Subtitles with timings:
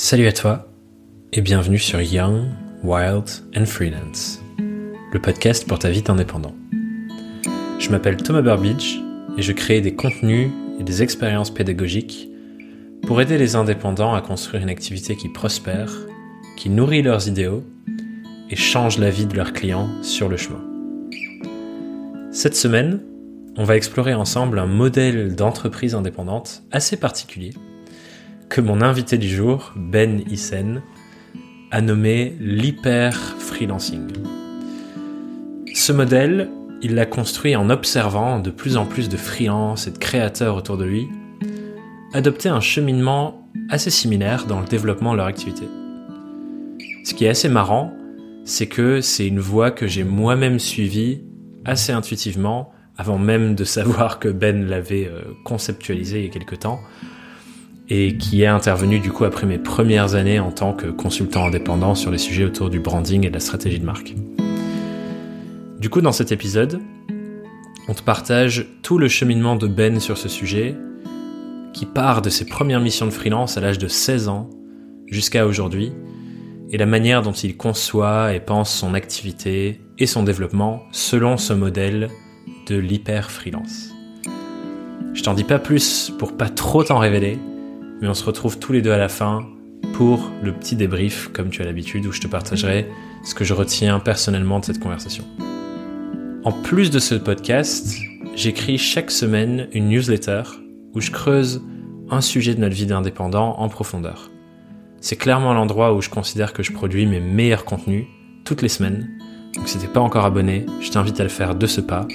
[0.00, 0.68] Salut à toi
[1.32, 2.44] et bienvenue sur Young,
[2.84, 3.24] Wild
[3.56, 4.40] and Freelance,
[5.12, 6.54] le podcast pour ta vie d'indépendant.
[7.80, 9.00] Je m'appelle Thomas Burbidge
[9.36, 12.28] et je crée des contenus et des expériences pédagogiques
[13.08, 15.92] pour aider les indépendants à construire une activité qui prospère,
[16.56, 17.64] qui nourrit leurs idéaux
[18.50, 20.62] et change la vie de leurs clients sur le chemin.
[22.30, 23.00] Cette semaine,
[23.56, 27.50] on va explorer ensemble un modèle d'entreprise indépendante assez particulier
[28.48, 30.82] que mon invité du jour, Ben Hissen,
[31.70, 34.08] a nommé l'hyper-freelancing.
[35.74, 36.50] Ce modèle,
[36.82, 40.76] il l'a construit en observant de plus en plus de freelances et de créateurs autour
[40.76, 41.08] de lui
[42.14, 45.68] adopter un cheminement assez similaire dans le développement de leur activité.
[47.04, 47.92] Ce qui est assez marrant,
[48.44, 51.22] c'est que c'est une voie que j'ai moi-même suivie
[51.64, 56.56] assez intuitivement avant même de savoir que Ben l'avait euh, conceptualisé il y a quelque
[56.56, 56.80] temps
[57.88, 61.94] et qui est intervenu du coup après mes premières années en tant que consultant indépendant
[61.94, 64.14] sur les sujets autour du branding et de la stratégie de marque.
[65.80, 66.80] Du coup, dans cet épisode,
[67.88, 70.74] on te partage tout le cheminement de Ben sur ce sujet,
[71.72, 74.50] qui part de ses premières missions de freelance à l'âge de 16 ans
[75.06, 75.92] jusqu'à aujourd'hui,
[76.70, 81.54] et la manière dont il conçoit et pense son activité et son développement selon ce
[81.54, 82.08] modèle
[82.66, 83.94] de l'hyper freelance.
[85.14, 87.38] Je t'en dis pas plus pour pas trop t'en révéler,
[88.00, 89.46] mais on se retrouve tous les deux à la fin
[89.94, 92.88] pour le petit débrief, comme tu as l'habitude, où je te partagerai
[93.24, 95.24] ce que je retiens personnellement de cette conversation.
[96.44, 97.96] En plus de ce podcast,
[98.34, 100.42] j'écris chaque semaine une newsletter
[100.94, 101.62] où je creuse
[102.10, 104.30] un sujet de notre vie d'indépendant en profondeur.
[105.00, 108.06] C'est clairement l'endroit où je considère que je produis mes meilleurs contenus
[108.44, 109.08] toutes les semaines.
[109.54, 112.06] Donc si t'es pas encore abonné, je t'invite à le faire de ce pas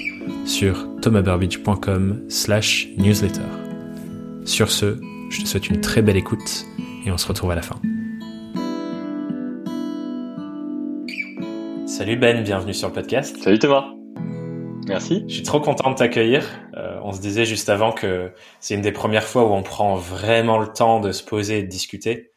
[0.44, 3.40] sur thomasburbidge.com slash newsletter.
[4.44, 4.98] Sur ce,
[5.30, 6.66] je te souhaite une très belle écoute
[7.04, 7.76] et on se retrouve à la fin.
[11.86, 13.36] Salut Ben, bienvenue sur le podcast.
[13.42, 13.86] Salut Thomas.
[14.86, 15.24] Merci.
[15.28, 16.44] Je suis trop content de t'accueillir.
[16.76, 19.96] Euh, on se disait juste avant que c'est une des premières fois où on prend
[19.96, 22.32] vraiment le temps de se poser et de discuter.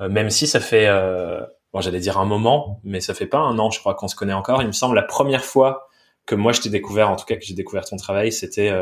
[0.00, 1.40] Euh, même si ça fait, euh,
[1.72, 4.16] bon j'allais dire un moment, mais ça fait pas un an je crois qu'on se
[4.16, 4.62] connaît encore.
[4.62, 5.88] Il me semble la première fois
[6.24, 8.72] que moi je t'ai découvert, en tout cas que j'ai découvert ton travail, c'était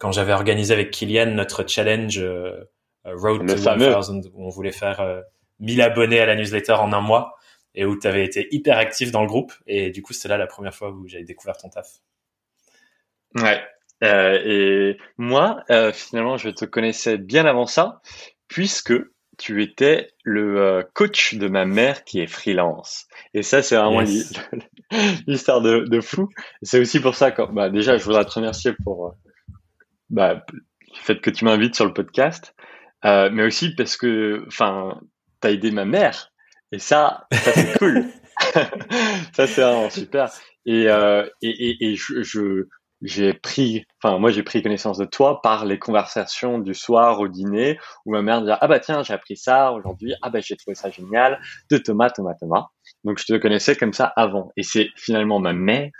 [0.00, 2.64] quand j'avais organisé avec Kylian notre challenge euh,
[3.06, 5.22] euh, Road to 1000 où on voulait faire
[5.60, 7.36] 1000 euh, abonnés à la newsletter en un mois
[7.74, 10.38] et où tu avais été hyper actif dans le groupe et du coup c'était là
[10.38, 11.86] la première fois où j'avais découvert ton taf.
[13.36, 13.60] Ouais.
[14.02, 18.00] Euh, et moi, euh, finalement, je te connaissais bien avant ça,
[18.48, 18.94] puisque
[19.36, 23.06] tu étais le coach de ma mère qui est freelance.
[23.34, 24.00] Et ça, c'est vraiment
[25.26, 26.28] l'histoire de, de, fou.
[26.62, 29.14] C'est aussi pour ça que, bah, déjà, je voudrais te remercier pour
[30.10, 30.60] bah, le
[30.94, 32.54] fait que tu m'invites sur le podcast,
[33.04, 35.00] euh, mais aussi parce que, enfin,
[35.40, 36.30] t'as aidé ma mère,
[36.72, 38.04] et ça, ça c'est cool.
[39.32, 40.30] ça c'est vraiment super.
[40.66, 42.66] Et euh, et, et, et je,
[43.02, 47.28] j'ai pris, enfin moi j'ai pris connaissance de toi par les conversations du soir au
[47.28, 50.14] dîner où ma mère disait ah bah tiens j'ai appris ça aujourd'hui.
[50.22, 51.40] Ah bah j'ai trouvé ça génial
[51.70, 52.66] de Thomas Thomas Thomas.
[53.04, 54.52] Donc je te connaissais comme ça avant.
[54.56, 55.90] Et c'est finalement ma mère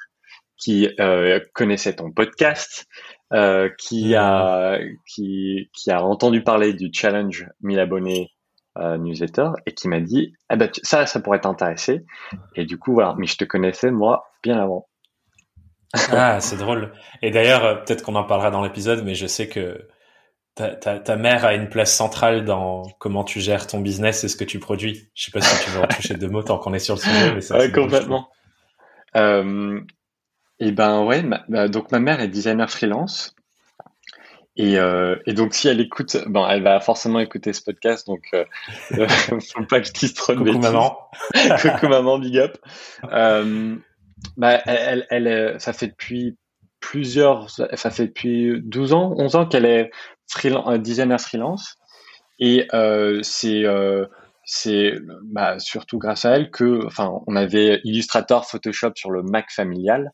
[0.59, 2.87] qui euh, connaissait ton podcast,
[3.33, 8.33] euh, qui a qui qui a entendu parler du challenge 1000 abonnés
[8.79, 12.05] euh, newsletter et qui m'a dit ah ben ça ça pourrait t'intéresser
[12.57, 14.89] et du coup voilà mais je te connaissais moi bien avant.
[16.13, 16.93] ah c'est drôle
[17.23, 19.89] et d'ailleurs euh, peut-être qu'on en parlera dans l'épisode mais je sais que
[20.57, 24.29] ta, ta, ta, mère a une place centrale dans comment tu gères ton business et
[24.29, 25.09] ce que tu produis.
[25.15, 27.01] Je sais pas si tu veux en toucher deux mots tant qu'on est sur le
[27.01, 28.29] sujet mais ça ouais, complètement.
[29.17, 29.81] Euh,
[30.61, 33.35] et ben ouais, bah, donc ma mère est designer freelance.
[34.57, 38.21] Et, euh, et, donc si elle écoute, bon, elle va forcément écouter ce podcast, donc
[38.35, 38.45] euh,
[38.99, 40.99] euh faut pas que je dise trop de Coucou maman.
[41.63, 42.59] Coucou maman, big up.
[43.11, 43.77] Euh,
[44.37, 46.37] bah, elle, ça fait depuis
[46.81, 49.91] plusieurs, ça fait depuis 12 ans, 11 ans qu'elle est
[50.29, 51.77] freelance, euh, designer freelance.
[52.39, 53.65] Et euh, c'est
[54.45, 59.51] c'est bah, surtout grâce à elle que, enfin, on avait Illustrator, Photoshop sur le Mac
[59.51, 60.13] familial.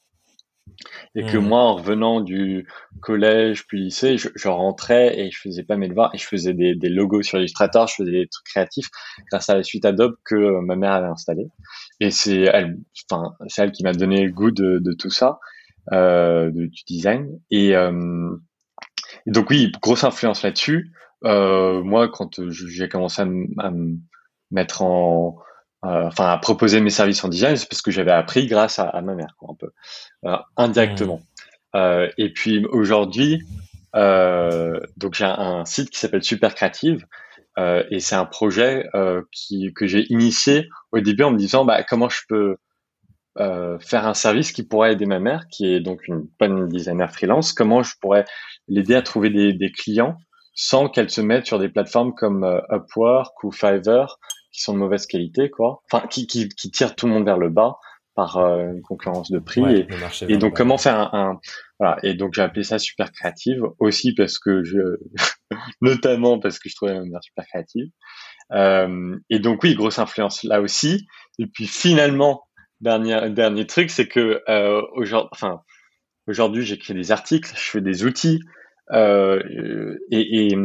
[1.14, 1.46] Et que mmh.
[1.46, 2.68] moi, en revenant du
[3.00, 6.52] collège puis lycée, je, je, rentrais et je faisais pas mes devoirs et je faisais
[6.52, 8.88] des, des logos sur Illustrator, je faisais des trucs créatifs
[9.30, 11.48] grâce à la suite Adobe que euh, ma mère avait installée.
[12.00, 12.78] Et c'est elle,
[13.10, 15.38] enfin, c'est elle qui m'a donné le goût de, de tout ça,
[15.92, 17.38] euh, du design.
[17.50, 18.36] Et, euh,
[19.26, 20.92] et, donc oui, grosse influence là-dessus.
[21.24, 23.96] Euh, moi, quand j'ai commencé à, me
[24.50, 25.38] mettre en
[25.86, 29.14] enfin à proposer mes services en design, c'est parce que j'avais appris grâce à, ma
[29.14, 29.70] mère, un peu
[30.24, 31.20] euh, indirectement.
[31.74, 33.42] Euh, et puis aujourd'hui,
[33.94, 37.06] donc j'ai un, site qui s'appelle Super Creative,
[37.58, 41.64] Euh, et c'est un projet euh, qui, que j'ai initié au début en me disant
[41.64, 42.56] bah, comment je peux
[43.38, 47.10] euh, faire un service qui pourrait aider ma mère, qui est donc une bonne designer
[47.12, 48.24] freelance, comment je pourrais
[48.66, 50.16] l'aider à trouver des, clients
[50.54, 54.18] sans qu'elle se mette sur des plateformes comme euh, Upwork ou Fiverr
[54.56, 55.82] qui sont de mauvaise qualité, quoi.
[55.90, 57.76] Enfin, qui, qui, qui tirent tout le monde vers le bas
[58.14, 59.62] par euh, une concurrence de prix.
[59.70, 59.86] et,
[60.28, 61.40] et donc, comment faire un, un,
[61.78, 61.98] voilà.
[62.02, 64.78] Et donc, j'ai appelé ça super créative aussi parce que je,
[65.82, 67.88] notamment parce que je trouvais ma mère super créative.
[68.52, 71.06] Euh, et donc, oui, grosse influence là aussi.
[71.38, 72.44] Et puis, finalement,
[72.80, 75.60] dernier dernier truc, c'est que euh, aujourd'hui, enfin,
[76.26, 78.40] aujourd'hui, j'écris des articles, je fais des outils.
[78.92, 79.42] Euh,
[80.10, 80.56] et, et,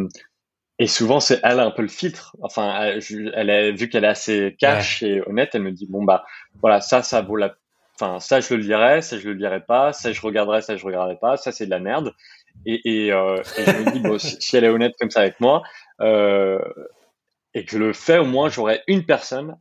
[0.81, 2.35] et souvent, c'est elle un peu le filtre.
[2.41, 6.03] Enfin, elle, elle a vu qu'elle est assez cash et honnête, elle me dit bon
[6.03, 6.25] bah
[6.59, 7.53] voilà, ça, ça vaut la.
[7.93, 10.83] Enfin, ça je le lirai, ça je le lirai pas, ça je regarderai, ça je
[10.83, 12.15] regarderai pas, ça c'est de la merde.
[12.65, 15.39] Et, et, euh, et je me dis bon, si, elle est honnête comme ça avec
[15.39, 15.61] moi
[16.01, 16.57] euh,
[17.53, 19.57] et que je le fais, au moins j'aurai une personne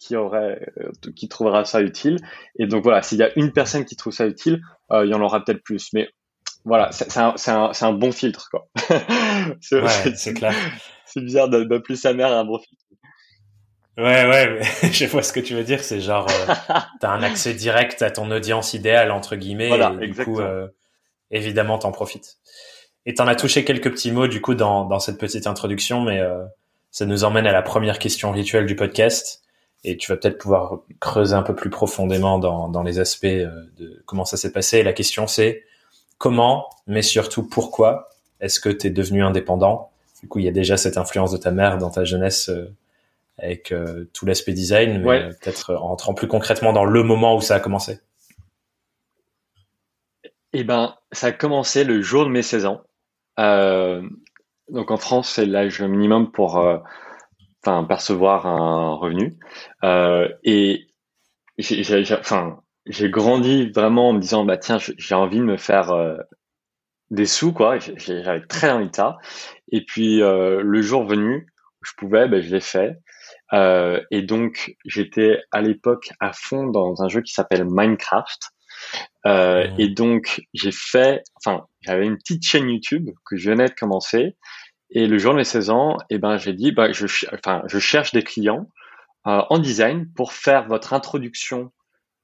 [0.00, 2.16] qui aurait, euh, qui trouvera ça utile.
[2.58, 4.60] Et donc voilà, s'il y a une personne qui trouve ça utile,
[4.90, 5.92] euh, il y en aura peut-être plus.
[5.92, 6.10] Mais
[6.64, 8.68] voilà, c'est un, un, un, bon filtre, quoi.
[9.60, 10.54] c'est clair.
[11.04, 12.84] C'est bizarre d'appeler sa mère un bon filtre.
[13.96, 14.60] Ouais, ouais,
[14.92, 15.84] je vois ce que tu veux dire.
[15.84, 16.54] C'est genre, euh,
[17.00, 19.68] t'as un accès direct à ton audience idéale, entre guillemets.
[19.68, 20.68] Voilà, et du coup, euh,
[21.30, 22.38] évidemment, t'en profites.
[23.06, 26.20] Et t'en as touché quelques petits mots, du coup, dans, dans cette petite introduction, mais
[26.20, 26.44] euh,
[26.90, 29.42] ça nous emmène à la première question rituelle du podcast.
[29.84, 33.50] Et tu vas peut-être pouvoir creuser un peu plus profondément dans, dans les aspects euh,
[33.76, 34.78] de comment ça s'est passé.
[34.78, 35.62] Et la question, c'est
[36.24, 38.08] comment, mais surtout pourquoi
[38.40, 39.90] est-ce que tu es devenu indépendant?
[40.22, 42.74] Du coup, il y a déjà cette influence de ta mère dans ta jeunesse euh,
[43.36, 45.28] avec euh, tout l'aspect design, mais ouais.
[45.28, 48.00] peut-être en entrant plus concrètement dans le moment où ça a commencé.
[50.54, 52.80] Eh ben, ça a commencé le jour de mes 16 ans.
[53.38, 54.00] Euh,
[54.70, 56.78] donc en France, c'est l'âge minimum pour euh,
[57.86, 59.36] percevoir un revenu.
[59.82, 60.86] Euh, et
[61.58, 65.90] j'ai, enfin, j'ai grandi vraiment en me disant bah tiens j'ai envie de me faire
[65.90, 66.16] euh,
[67.10, 67.78] des sous quoi.
[67.78, 69.18] J'avais très envie de ça.
[69.72, 71.46] Et puis euh, le jour venu
[71.80, 72.98] où je pouvais bah, je l'ai fait.
[73.52, 78.50] Euh, et donc j'étais à l'époque à fond dans un jeu qui s'appelle Minecraft.
[79.26, 79.80] Euh, mmh.
[79.80, 84.36] et donc j'ai fait enfin j'avais une petite chaîne YouTube que je venais de commencer.
[84.90, 87.62] Et le jour de mes 16 ans et eh ben j'ai dit bah je enfin
[87.66, 88.68] je cherche des clients
[89.26, 91.72] euh, en design pour faire votre introduction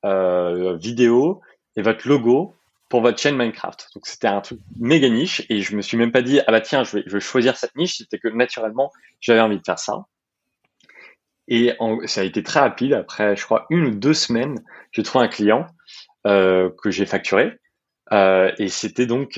[0.04, 1.40] euh, vidéo
[1.76, 2.56] et votre logo
[2.88, 3.88] pour votre chaîne Minecraft.
[3.94, 6.60] Donc c'était un truc méga niche et je me suis même pas dit ah bah
[6.60, 7.98] tiens je vais, je vais choisir cette niche.
[7.98, 10.06] C'était que naturellement j'avais envie de faire ça.
[11.48, 12.94] Et en, ça a été très rapide.
[12.94, 14.62] Après je crois une ou deux semaines,
[14.92, 15.66] j'ai trouvé un client
[16.26, 17.58] euh, que j'ai facturé
[18.12, 19.34] euh, et c'était donc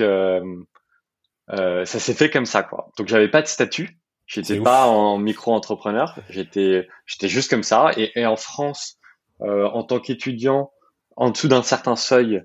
[1.47, 2.89] ça s'est fait comme ça quoi.
[2.97, 3.99] Donc j'avais pas de statut.
[4.25, 6.17] J'étais pas en micro-entrepreneur.
[6.29, 7.91] J'étais j'étais juste comme ça.
[7.97, 8.97] Et, et en France,
[9.43, 10.71] en tant qu'étudiant,
[11.15, 12.43] en dessous d'un certain seuil,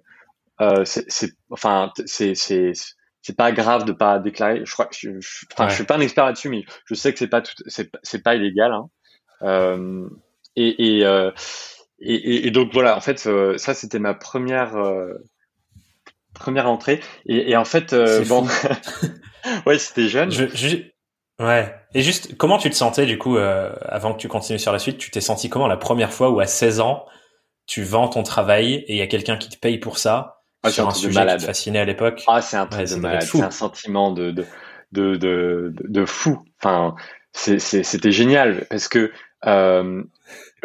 [0.61, 2.73] euh, c'est, enfin, c'est, c'est,
[3.23, 4.63] c'est pas grave de pas déclarer.
[4.65, 5.71] Je crois, je, je, enfin, ouais.
[5.71, 8.23] je suis pas un expert là-dessus, mais je sais que c'est pas tout, c'est, c'est
[8.23, 8.73] pas illégal.
[8.73, 8.89] Hein.
[9.43, 10.09] Euh,
[10.57, 11.31] et, et, euh,
[12.01, 15.15] et, et, donc voilà, en fait, euh, ça c'était ma première euh,
[16.35, 17.01] première entrée.
[17.27, 17.95] Et, en fait,
[18.29, 18.47] bon,
[19.67, 20.31] ouais, c'était jeune.
[20.31, 20.77] Je, je...
[21.39, 21.75] Ouais.
[21.95, 24.79] Et juste, comment tu te sentais du coup euh, avant que tu continues sur la
[24.79, 24.99] suite?
[24.99, 27.07] Tu t'es senti comment la première fois où à 16 ans
[27.67, 30.71] tu vends ton travail et il y a quelqu'un qui te paye pour ça ah,
[30.71, 32.25] sur un, sujet qui te fascinait à l'époque?
[32.27, 33.23] Ah, c'est un truc ouais, de malade.
[33.23, 34.47] C'est un sentiment de de
[34.93, 36.43] de de, de fou.
[36.61, 36.97] Enfin,
[37.33, 39.13] c'était génial parce que
[39.47, 40.03] euh,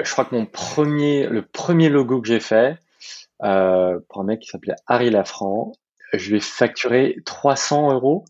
[0.01, 2.79] je crois que mon premier, le premier logo que j'ai fait
[3.43, 5.73] euh, pour un mec qui s'appelait Harry Lafranc,
[6.13, 8.25] je lui ai facturé 300 euros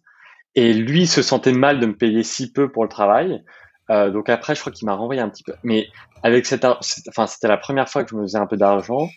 [0.56, 3.44] et lui se sentait mal de me payer si peu pour le travail.
[3.90, 5.54] Euh, donc après, je crois qu'il m'a renvoyé un petit peu.
[5.64, 5.88] Mais
[6.22, 9.10] avec cette, enfin, c'était la première fois que je me faisais un peu d'argent.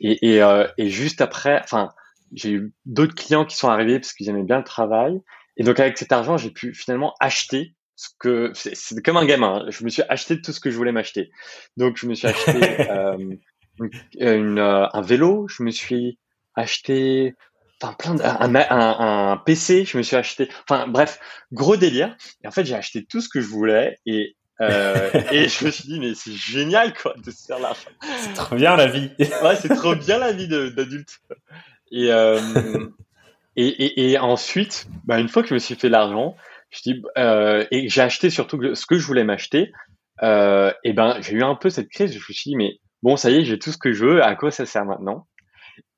[0.00, 1.90] Et, et, euh, et, juste après, enfin,
[2.32, 5.20] j'ai eu d'autres clients qui sont arrivés parce qu'ils aimaient bien le travail.
[5.56, 9.56] Et donc avec cet argent, j'ai pu finalement acheter ce que c'est comme un gamin.
[9.56, 9.66] Hein.
[9.68, 11.30] Je me suis acheté tout ce que je voulais m'acheter.
[11.76, 12.52] Donc je me suis acheté
[12.90, 15.46] euh, une, une, euh, un vélo.
[15.48, 16.18] Je me suis
[16.54, 17.34] acheté
[17.82, 21.18] enfin plein de, un, un, un, PC, je me suis acheté, enfin bref,
[21.52, 22.16] gros délire.
[22.44, 25.70] Et en fait, j'ai acheté tout ce que je voulais et euh, et je me
[25.70, 27.90] suis dit mais c'est génial quoi de se faire l'argent.
[28.18, 29.10] C'est trop bien la vie.
[29.18, 31.20] ouais, c'est trop bien la vie d'adulte.
[31.92, 32.40] Et, euh,
[33.56, 36.36] et, et, et ensuite, bah, une fois que je me suis fait l'argent,
[36.70, 39.72] je dis euh, et j'ai acheté surtout ce que je voulais m'acheter.
[40.22, 42.12] Euh, et ben j'ai eu un peu cette crise.
[42.12, 44.22] Je me suis dit mais bon ça y est j'ai tout ce que je veux.
[44.22, 45.26] À quoi ça sert maintenant?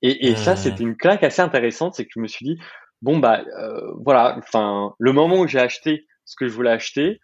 [0.03, 0.35] Et, et mmh.
[0.35, 2.57] ça, c'était une claque assez intéressante, c'est que je me suis dit,
[3.01, 7.19] bon bah euh, voilà, enfin le moment où j'ai acheté ce que je voulais acheter,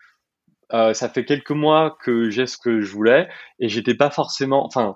[0.73, 3.27] euh, ça fait quelques mois que j'ai ce que je voulais
[3.59, 4.95] et j'étais pas forcément, enfin,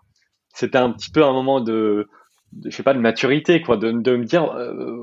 [0.54, 2.08] c'était un petit peu un moment de,
[2.66, 5.00] je sais pas, de maturité, quoi, de, de me dire, euh,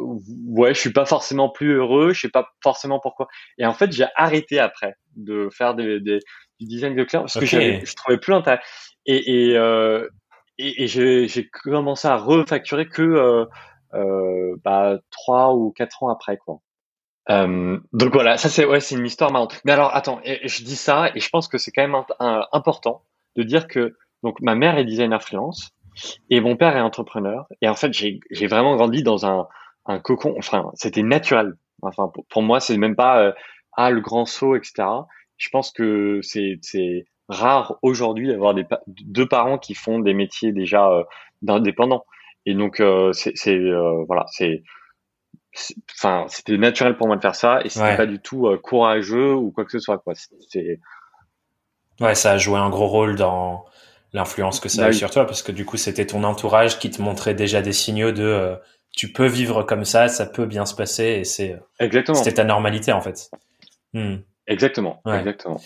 [0.46, 3.26] ouais, je suis pas forcément plus heureux, je sais pas forcément pourquoi.
[3.58, 6.20] Et en fait, j'ai arrêté après de faire des, des,
[6.60, 8.60] du design de clients parce que je trouvais plus l'intérêt.
[9.06, 10.06] Et, et, euh,
[10.60, 13.44] et, j'ai commencé à refacturer que euh,
[13.94, 16.60] euh, bah, trois ou quatre ans après, quoi.
[17.28, 19.60] Euh, donc voilà, ça c'est ouais, c'est une histoire marrante.
[19.64, 22.02] Mais alors attends, je dis ça et je pense que c'est quand même
[22.52, 23.04] important
[23.36, 25.70] de dire que donc ma mère est designer freelance
[26.28, 29.46] et mon père est entrepreneur et en fait j'ai vraiment grandi dans un
[29.86, 30.34] un cocon.
[30.38, 31.54] Enfin c'était naturel.
[31.82, 33.32] Enfin pour, moi c'est même pas euh,
[33.76, 34.88] ah le grand saut etc.
[35.36, 36.58] Je pense que c'est
[37.30, 41.04] rare aujourd'hui d'avoir des deux parents qui font des métiers déjà euh,
[41.42, 42.04] d'indépendants.
[42.46, 44.62] Et donc euh, c'est euh, voilà c'est
[45.92, 49.34] enfin c'était naturel pour moi de faire ça et c'était pas du tout euh, courageux
[49.34, 50.14] ou quoi que ce soit quoi.
[50.48, 50.80] C'est
[52.00, 53.64] ouais ça a joué un gros rôle dans
[54.12, 56.78] l'influence que ça a bah eu sur toi parce que du coup c'était ton entourage
[56.78, 58.56] qui te montrait déjà des signaux de
[58.92, 62.16] tu peux vivre comme ça ça peut bien se passer et c'est exactement.
[62.16, 63.30] c'était ta normalité en fait.
[63.92, 64.16] Hmm.
[64.50, 65.60] Exactement exactement.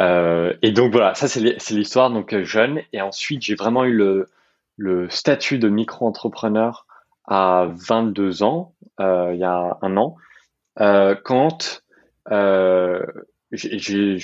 [0.00, 2.80] Euh, et donc voilà ça c'est l'histoire donc jeune.
[2.92, 4.28] Et ensuite j'ai vraiment eu le
[4.76, 6.86] le statut de micro-entrepreneur
[7.26, 10.16] à 22 ans, euh, il y a un an,
[10.80, 11.82] euh, quand
[12.30, 13.04] euh,
[13.52, 14.16] j'ai,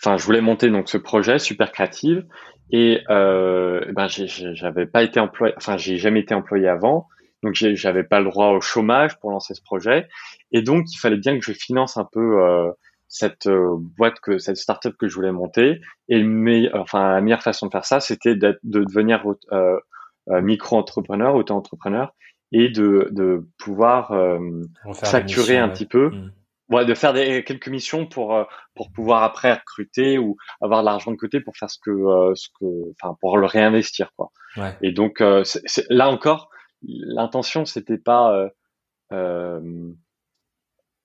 [0.00, 2.24] enfin, je voulais monter donc ce projet Super Créative
[2.70, 7.08] et euh, ben j'avais pas été employé, enfin j'ai jamais été employé avant,
[7.46, 10.08] donc j'avais pas le droit au chômage pour lancer ce projet
[10.52, 12.70] et donc il fallait bien que je finance un peu euh,
[13.08, 17.42] cette euh, boîte que cette startup que je voulais monter et le enfin la meilleure
[17.42, 19.22] façon de faire ça c'était de devenir
[19.52, 19.78] euh,
[20.28, 22.12] micro-entrepreneur, auto-entrepreneur
[22.50, 24.12] et de, de pouvoir
[24.92, 26.10] facturer un petit peu.
[26.10, 26.32] Mmh.
[26.68, 31.12] Ouais, de faire des quelques missions pour pour pouvoir après recruter ou avoir de l'argent
[31.12, 31.92] de côté pour faire ce que
[32.34, 34.32] ce que enfin pour le réinvestir quoi.
[34.56, 34.76] Ouais.
[34.82, 36.50] Et donc c'est là encore
[36.82, 38.48] l'intention c'était pas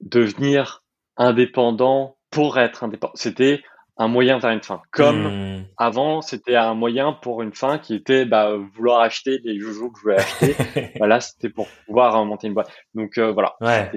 [0.01, 0.84] devenir
[1.18, 3.13] indépendant pour être indépendant.
[3.16, 3.62] C'était
[3.98, 4.82] un moyen vers une fin.
[4.92, 5.66] Comme hmm.
[5.78, 10.00] avant, c'était un moyen pour une fin qui était bah, vouloir acheter les joujoux que
[10.00, 10.56] je voulais acheter.
[10.98, 12.72] voilà, c'était pour pouvoir monter une boîte.
[12.96, 13.56] Donc euh, voilà.
[13.62, 13.92] Ouais.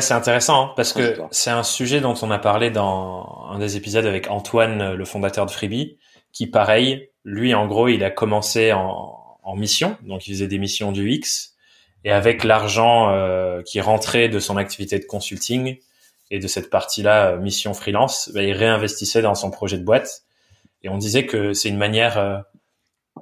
[0.00, 3.76] c'est intéressant hein, parce que c'est un sujet dont on a parlé dans un des
[3.76, 5.98] épisodes avec Antoine, le fondateur de Freebie,
[6.32, 9.17] qui pareil, lui en gros, il a commencé en,
[9.48, 11.54] en mission, donc il faisait des missions du X,
[12.04, 15.78] et avec l'argent euh, qui rentrait de son activité de consulting,
[16.30, 20.24] et de cette partie-là, euh, mission freelance, bah, il réinvestissait dans son projet de boîte.
[20.82, 22.38] Et on disait que c'est une manière euh,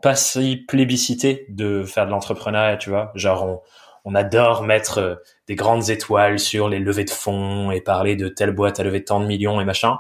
[0.03, 3.13] pas si plébiscitée de faire de l'entrepreneuriat, tu vois.
[3.15, 3.61] Genre, on,
[4.05, 5.15] on adore mettre euh,
[5.47, 9.05] des grandes étoiles sur les levées de fonds et parler de telle boîte à lever
[9.05, 9.99] tant de millions et machin.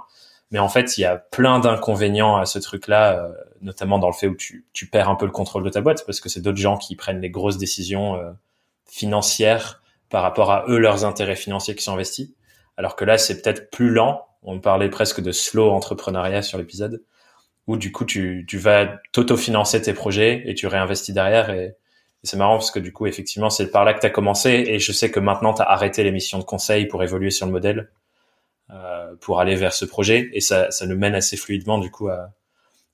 [0.51, 3.29] Mais en fait, il y a plein d'inconvénients à ce truc-là,
[3.61, 6.05] notamment dans le fait où tu, tu, perds un peu le contrôle de ta boîte
[6.07, 8.21] parce que c'est d'autres gens qui prennent les grosses décisions
[8.87, 12.31] financières par rapport à eux, leurs intérêts financiers qui sont investis.
[12.77, 14.27] Alors que là, c'est peut-être plus lent.
[14.43, 17.03] On parlait presque de slow entrepreneuriat sur l'épisode,
[17.67, 21.51] où du coup, tu, tu vas t'autofinancer tes projets et tu réinvestis derrière.
[21.51, 21.77] Et,
[22.23, 24.51] c'est marrant parce que du coup, effectivement, c'est par là que tu as commencé.
[24.67, 27.47] Et je sais que maintenant, tu as arrêté les missions de conseil pour évoluer sur
[27.47, 27.91] le modèle,
[28.71, 30.29] euh, pour aller vers ce projet.
[30.33, 32.33] Et ça, ça nous mène assez fluidement, du coup, à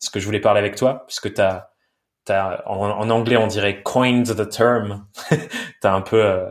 [0.02, 1.70] ce que je voulais parler avec toi, puisque tu as,
[2.66, 5.06] en, anglais, on dirait coined the term.
[5.30, 5.38] tu
[5.84, 6.24] as un peu...
[6.24, 6.50] Euh,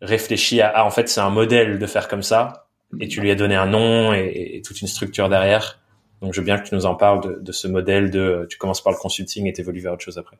[0.00, 2.68] réfléchi à, ah, en fait c'est un modèle de faire comme ça
[3.00, 5.78] et tu lui as donné un nom et, toute une structure derrière.
[6.22, 8.82] Donc je veux bien que tu nous en parles de, ce modèle de tu commences
[8.82, 10.38] par le consulting et t'évolues vers autre chose après.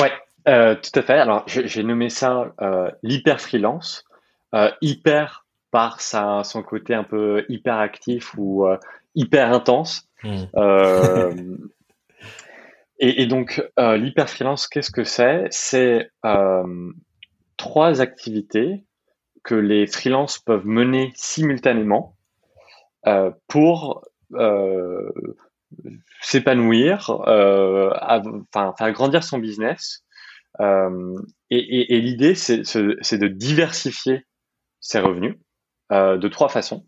[0.00, 0.12] Ouais,
[0.48, 1.18] euh, tout à fait.
[1.18, 4.04] Alors j'ai nommé ça euh, l'hyper freelance,
[4.80, 8.76] hyper par sa, son côté un peu hyper actif euh,
[9.14, 10.08] hyper intense.
[10.22, 10.44] Hmm.
[12.98, 15.46] et, et, donc l'hyper freelance, qu'est-ce que c'est?
[15.50, 16.10] C'est
[17.56, 18.84] trois activités
[19.44, 22.16] que les freelances peuvent mener simultanément
[23.06, 24.04] euh, pour
[24.34, 25.10] euh,
[26.20, 27.90] s'épanouir, euh,
[28.52, 30.04] enfin faire grandir son business.
[30.60, 31.16] Euh,
[31.50, 34.26] et, et, et l'idée, c'est de diversifier
[34.80, 35.36] ses revenus
[35.90, 36.86] euh, de trois façons.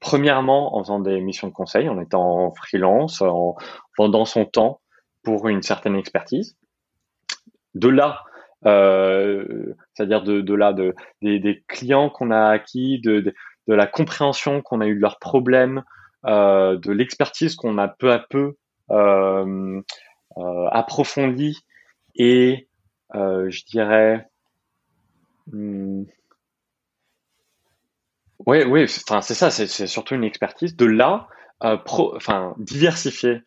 [0.00, 3.56] Premièrement, en faisant des missions de conseil, en étant freelance, en
[3.98, 4.80] vendant son temps
[5.22, 6.56] pour une certaine expertise.
[7.74, 8.22] De là,
[8.66, 13.34] euh, c'est-à-dire de, là de, des, clients qu'on a acquis, de,
[13.66, 15.82] la compréhension qu'on a eu de leurs problèmes,
[16.26, 18.54] euh, de l'expertise qu'on a peu à peu
[18.90, 19.80] euh,
[20.70, 21.58] approfondie
[22.14, 22.68] et
[23.14, 24.28] je dirais
[25.50, 26.04] hmm,
[28.46, 30.76] Oui, oui, enfin c'est ça, c'est surtout une expertise.
[30.76, 31.28] De là,
[31.64, 33.42] euh, pro, enfin diversifier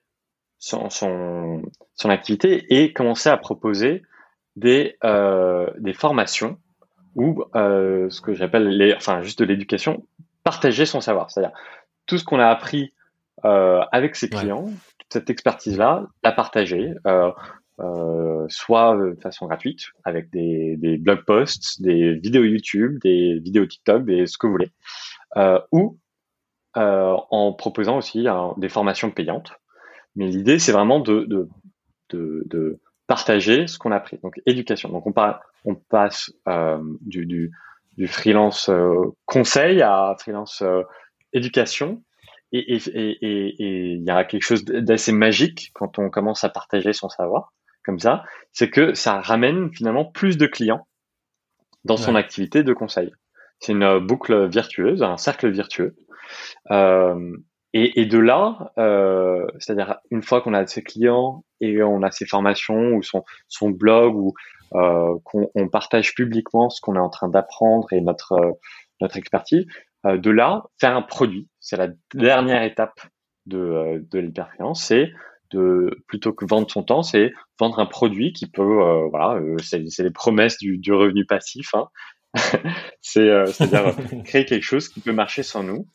[0.57, 1.61] son, son,
[1.95, 4.03] son activité et commencer à proposer
[4.55, 6.57] des euh, des formations
[7.15, 10.05] ou euh, ce que j'appelle les, enfin juste de l'éducation,
[10.43, 11.55] partager son savoir, c'est-à-dire
[12.05, 12.93] tout ce qu'on a appris
[13.43, 14.65] avec ses clients,
[14.97, 16.93] toute cette expertise-là, la partager.
[17.81, 23.65] Euh, soit de façon gratuite avec des, des blog posts, des vidéos YouTube, des vidéos
[23.65, 24.71] TikTok, des ce que vous voulez,
[25.35, 25.99] euh, ou
[26.77, 28.27] euh, en proposant aussi
[28.57, 29.51] des formations payantes.
[30.15, 31.49] Mais l'idée, c'est vraiment de,
[33.07, 34.19] partager ce qu'on a appris.
[34.23, 34.89] Donc éducation.
[34.89, 36.31] Donc on, passe
[37.01, 37.51] du,
[38.07, 38.71] freelance
[39.25, 40.63] conseil à freelance
[41.33, 42.01] éducation.
[42.53, 47.51] Et il y a quelque chose d'assez magique quand on commence à partager son savoir
[47.85, 50.87] comme ça, c'est que ça ramène finalement plus de clients
[51.83, 53.11] dans son activité de conseil.
[53.59, 55.95] C'est une boucle virtueuse, un cercle virtueux.
[56.71, 57.37] Euh,
[57.73, 62.09] et, et, de là, euh, c'est-à-dire une fois qu'on a ses clients et on a
[62.09, 64.33] ses formations ou son, son blog ou
[64.73, 68.51] euh, qu'on on partage publiquement ce qu'on est en train d'apprendre et notre euh,
[69.01, 69.65] notre expertise,
[70.05, 71.49] euh, de là faire un produit.
[71.59, 72.99] C'est la dernière étape
[73.45, 74.31] de, euh, de
[74.73, 75.11] c'est
[75.51, 79.57] de plutôt que vendre son temps, c'est vendre un produit qui peut, euh, voilà, euh,
[79.59, 81.73] c'est les promesses du, du revenu passif.
[81.73, 81.87] Hein.
[83.01, 85.87] c'est euh, c'est-à-dire créer quelque chose qui peut marcher sans nous.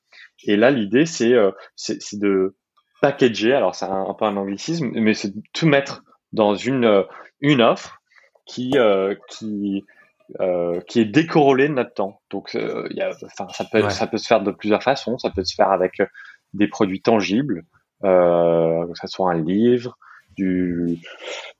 [0.44, 1.34] Et là, l'idée, c'est
[1.76, 2.56] c'est de
[3.02, 3.52] packager.
[3.52, 6.02] Alors, c'est un, peu un anglicisme, mais c'est de tout mettre
[6.32, 7.04] dans une
[7.40, 8.00] une offre
[8.46, 8.74] qui
[9.28, 9.84] qui
[10.88, 12.22] qui est décorrélée de notre temps.
[12.30, 15.18] Donc, y a, ça peut ça peut se faire de plusieurs façons.
[15.18, 16.00] Ça peut se faire avec
[16.54, 17.66] des produits tangibles
[18.04, 19.98] euh, que ce soit un livre,
[20.36, 20.98] du,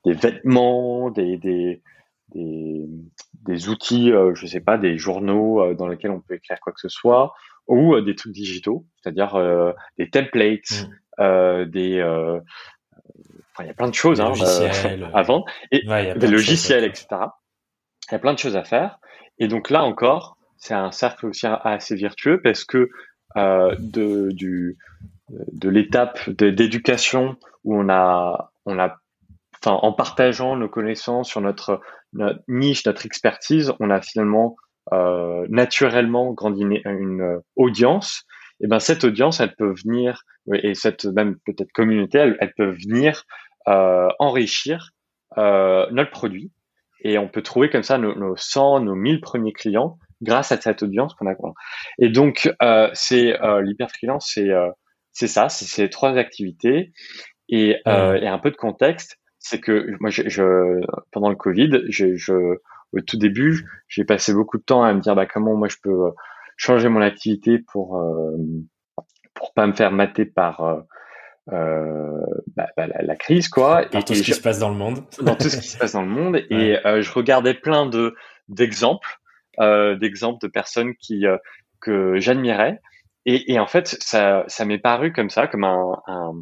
[0.04, 1.82] des vêtements, des, des,
[2.34, 2.86] des,
[3.46, 6.72] des outils, euh, je sais pas, des journaux euh, dans lesquels on peut écrire quoi
[6.72, 7.32] que ce soit,
[7.66, 9.36] ou euh, des trucs digitaux, c'est-à-dire
[9.98, 11.64] des templates, mm.
[11.66, 12.02] des
[13.52, 14.32] Enfin, il y a plein de choses hein,
[15.12, 15.82] avant, et
[16.14, 17.06] des logiciels, etc.
[18.08, 19.00] Il y a plein de choses à faire.
[19.38, 22.90] Et donc là encore, c'est un cercle aussi assez virtueux parce que
[23.34, 24.78] de, du,
[25.52, 28.96] de l'étape d'éducation où on a, on a,
[29.62, 31.80] enfin, en partageant nos connaissances sur notre,
[32.12, 34.56] notre niche, notre expertise, on a finalement
[34.92, 38.24] euh, naturellement grandi une, audience.
[38.62, 42.70] Et ben cette audience, elle peut venir, et cette même peut-être communauté, elle, elle, peut
[42.70, 43.24] venir
[43.68, 44.90] euh, enrichir
[45.38, 46.50] euh, notre produit.
[47.02, 50.60] Et on peut trouver comme ça nos, nos 100, nos 1000 premiers clients grâce à
[50.60, 51.34] cette audience qu'on a.
[51.98, 54.70] Et donc, euh, c'est euh, l'hyper freelance, c'est euh,
[55.12, 56.92] c'est ça, c'est ces trois activités.
[57.48, 61.82] Et, euh, et, un peu de contexte, c'est que moi, je, je, pendant le Covid,
[61.88, 62.32] je, je,
[62.92, 65.76] au tout début, j'ai passé beaucoup de temps à me dire bah, comment moi je
[65.82, 66.10] peux euh,
[66.56, 68.36] changer mon activité pour euh,
[69.34, 70.80] pour pas me faire mater par euh,
[71.52, 72.20] euh
[72.54, 73.86] bah, bah, la, la, crise quoi.
[73.90, 74.98] Par et tout ce qui se passe dans le monde.
[75.22, 76.36] Dans tout ce qui se passe dans le monde.
[76.50, 78.14] Et euh, je regardais plein de
[78.48, 79.18] d'exemples
[79.60, 81.24] euh, d'exemples de personnes qui
[81.80, 82.80] que j'admirais
[83.26, 86.32] et, et, en fait, ça, ça m'est paru comme ça, comme un, un,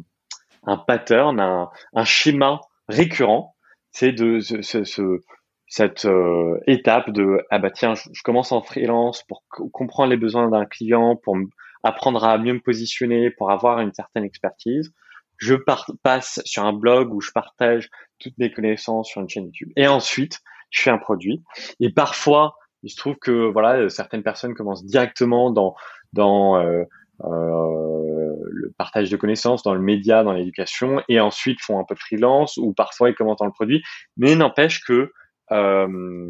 [0.63, 3.55] un pattern, un, un, schéma récurrent.
[3.91, 5.19] C'est de ce, ce,
[5.67, 10.49] cette euh, étape de ah bah tiens, je, commence en freelance pour comprendre les besoins
[10.49, 11.37] d'un client, pour
[11.83, 14.93] apprendre à mieux me positionner, pour avoir une certaine expertise.
[15.37, 15.55] Je
[16.03, 17.89] passe sur un blog où je partage
[18.19, 19.71] toutes mes connaissances sur une chaîne YouTube.
[19.77, 21.43] Et ensuite, je fais un produit.
[21.79, 25.75] Et parfois, il se trouve que voilà, certaines personnes commencent directement dans
[26.13, 26.83] dans euh,
[27.23, 31.95] euh, le partage de connaissances, dans le média, dans l'éducation, et ensuite font un peu
[31.95, 33.83] de freelance ou parfois ils commentent dans le produit.
[34.17, 35.11] Mais n'empêche que
[35.51, 36.29] euh,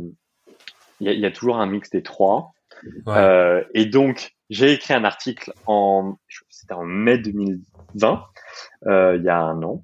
[0.99, 2.51] il y, a, y, a, toujours un mix des trois.
[3.05, 3.67] Ouais.
[3.73, 6.15] et donc j'ai écrit un article en
[6.47, 8.23] c'était en mai 2020,
[8.85, 9.83] il y a un an.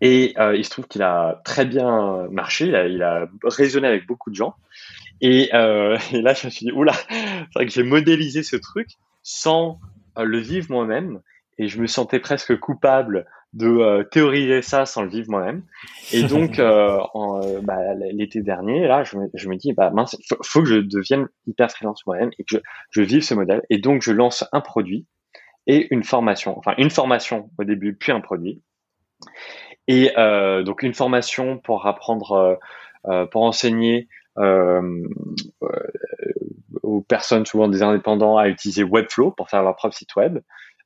[0.00, 3.86] Et euh, il se trouve qu'il a très bien marché, il a, il a, résonné
[3.86, 4.54] avec beaucoup de gens.
[5.20, 8.56] Et, euh, et là, je me suis dit, oula, c'est vrai que j'ai modélisé ce
[8.56, 8.88] truc
[9.22, 9.78] sans
[10.18, 11.20] euh, le vivre moi-même.
[11.58, 15.62] Et je me sentais presque coupable de euh, théoriser ça sans le vivre moi-même.
[16.12, 16.98] Et donc, euh,
[17.62, 20.76] bah, l'été dernier, là, je me, je me dis, bah mince, faut, faut que je
[20.76, 22.58] devienne hyper freelance moi-même et que je,
[22.90, 23.62] je vive ce modèle.
[23.68, 25.06] Et donc, je lance un produit
[25.66, 26.58] et une formation.
[26.58, 28.62] Enfin, une formation au début, puis un produit.
[29.88, 32.54] Et euh, donc une formation pour apprendre, euh,
[33.06, 34.19] euh pour enseigner euh, euh,
[36.82, 40.38] aux personnes, souvent des indépendants, à utiliser Webflow pour faire leur propre site web.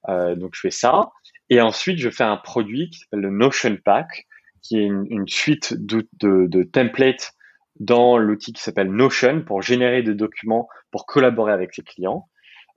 [0.09, 1.11] donc je fais ça.
[1.51, 4.27] Et ensuite, je fais un produit qui s'appelle le Notion Pack,
[4.63, 7.33] qui est une, suite de, de, templates
[7.81, 12.29] dans l'outil qui s'appelle Notion pour générer des documents pour collaborer avec les clients.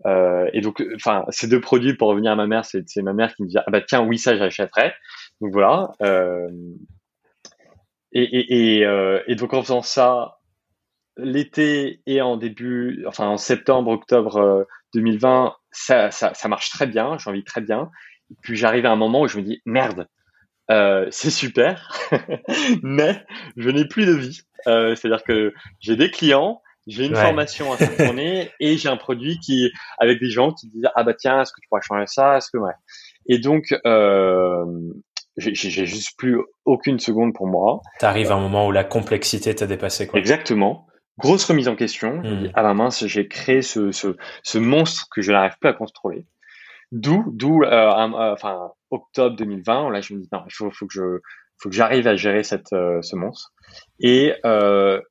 [0.06, 3.44] et donc, enfin, ces deux produits, pour revenir à ma mère, c'est ma mère qui
[3.44, 4.94] me dit ah bah tiens oui ça j'achèterais.
[5.40, 5.92] Donc voilà.
[8.12, 10.37] et, et, et, et donc en faisant ça,
[11.18, 17.18] l'été et en début, enfin en septembre, octobre 2020, ça, ça, ça marche très bien,
[17.18, 17.90] j'en vis très bien.
[18.42, 20.08] puis j'arrive à un moment où je me dis merde,
[20.72, 21.92] euh, c'est super,
[22.84, 23.24] mais
[23.56, 24.42] je n'ai plus de vie.
[24.68, 28.98] Euh, C'est-à-dire que j'ai des clients, j'ai une formation à faire tourner et j'ai un
[28.98, 32.08] produit qui, avec des gens qui disent ah bah tiens, est-ce que tu pourrais changer
[32.08, 32.74] ça, est-ce que ouais.
[33.28, 34.66] Et donc euh,
[35.38, 37.82] j'ai juste plus aucune seconde pour moi.
[38.00, 40.20] T'arrives à un moment où la complexité t'a dépassé quoi.
[40.20, 42.22] Exactement grosse remise en question.
[42.54, 46.26] À la mince, j'ai créé ce, ce, ce, monstre que je n'arrive plus à contrôler.
[46.92, 49.92] D'où, d'où, euh, euh, enfin, octobre 2020.
[49.92, 51.20] Là, je me dis non, il faut, faut que je,
[51.58, 53.52] faut que j'arrive à gérer cette, euh, ce monstre.
[54.00, 55.02] Et euh,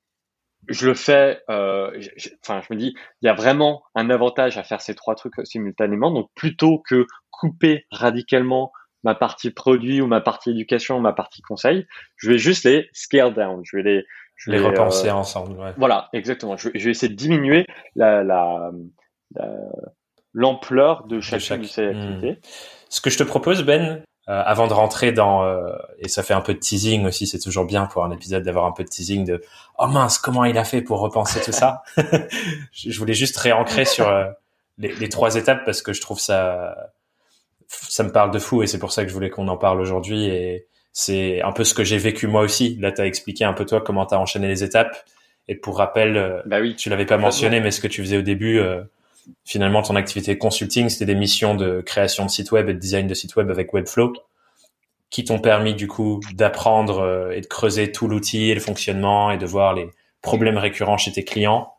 [0.69, 1.43] je le fais.
[1.49, 5.35] Enfin, je me dis, il y a vraiment un avantage à faire ces trois trucs
[5.45, 6.11] simultanément.
[6.11, 8.73] Donc, plutôt que couper radicalement
[9.05, 13.35] ma partie produit ou ma partie éducation, ma partie conseil, je vais juste les scale
[13.35, 13.61] down.
[13.65, 14.05] Je vais les,
[14.37, 15.59] je les repenser ensemble.
[15.59, 15.73] Ouais.
[15.77, 16.57] Voilà, exactement.
[16.57, 18.71] Je, vais essayer de diminuer la, la,
[20.35, 21.97] l'ampleur de chacune de, ces hmm.
[21.97, 22.41] activités.
[22.89, 26.35] Ce que je te propose, Ben, euh, avant de rentrer dans euh, et ça fait
[26.35, 28.89] un peu de teasing aussi, c'est toujours bien pour un épisode d'avoir un peu de
[28.89, 29.41] teasing de
[29.79, 31.83] oh mince comment il a fait pour repenser tout ça?
[32.73, 34.27] je voulais juste réancrer sur euh,
[34.79, 36.75] les, les, trois étapes parce que je trouve ça
[37.69, 39.81] ça me parle de fou et c'est pour ça que je voulais qu'on en parle
[39.81, 40.67] aujourd'hui et
[40.99, 42.79] c'est un peu ce que j'ai vécu moi aussi.
[42.81, 44.97] Là, tu as expliqué un peu toi comment tu as enchaîné les étapes.
[45.47, 48.17] Et pour rappel, euh, bah oui, tu l'avais pas mentionné, mais ce que tu faisais
[48.17, 48.83] au début, euh,
[49.45, 53.07] finalement, ton activité consulting, c'était des missions de création de site web et de design
[53.09, 54.15] de site web avec Webflow,
[55.11, 59.31] qui t'ont permis du coup d'apprendre euh, et de creuser tout l'outil et le fonctionnement
[59.31, 59.91] et de voir les
[60.23, 61.75] problèmes récurrents chez tes clients,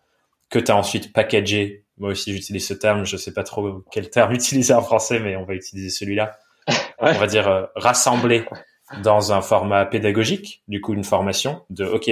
[0.51, 1.85] que tu as ensuite packagé.
[1.97, 5.35] Moi aussi, j'utilise ce terme, je sais pas trop quel terme utiliser en français, mais
[5.35, 6.37] on va utiliser celui-là.
[6.99, 8.43] On va dire rassembler
[9.03, 12.09] dans un format pédagogique, du coup une formation de OK,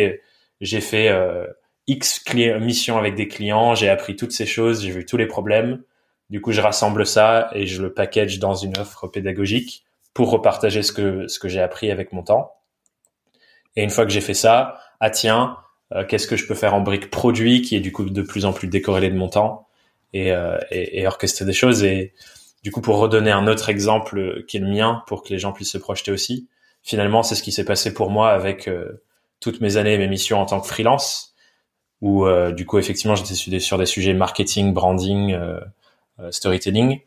[0.61, 1.45] j'ai fait euh,
[1.87, 2.23] X
[2.59, 5.83] missions avec des clients, j'ai appris toutes ces choses, j'ai vu tous les problèmes.
[6.29, 10.81] Du coup, je rassemble ça et je le package dans une offre pédagogique pour repartager
[10.81, 12.53] ce que ce que j'ai appris avec mon temps.
[13.75, 15.57] Et une fois que j'ai fait ça, ah tiens,
[15.93, 18.45] euh, qu'est-ce que je peux faire en brique produit qui est du coup de plus
[18.45, 19.67] en plus décorrélé de mon temps
[20.13, 21.83] et, euh, et, et orchestrer des choses.
[21.83, 22.13] Et
[22.63, 25.51] du coup, pour redonner un autre exemple qui est le mien, pour que les gens
[25.51, 26.47] puissent se projeter aussi,
[26.85, 29.03] finalement, c'est ce qui s'est passé pour moi avec euh,
[29.41, 31.33] toutes mes années et mes missions en tant que freelance,
[31.99, 35.59] où euh, du coup, effectivement, j'étais sur des sujets marketing, branding, euh,
[36.29, 37.01] storytelling.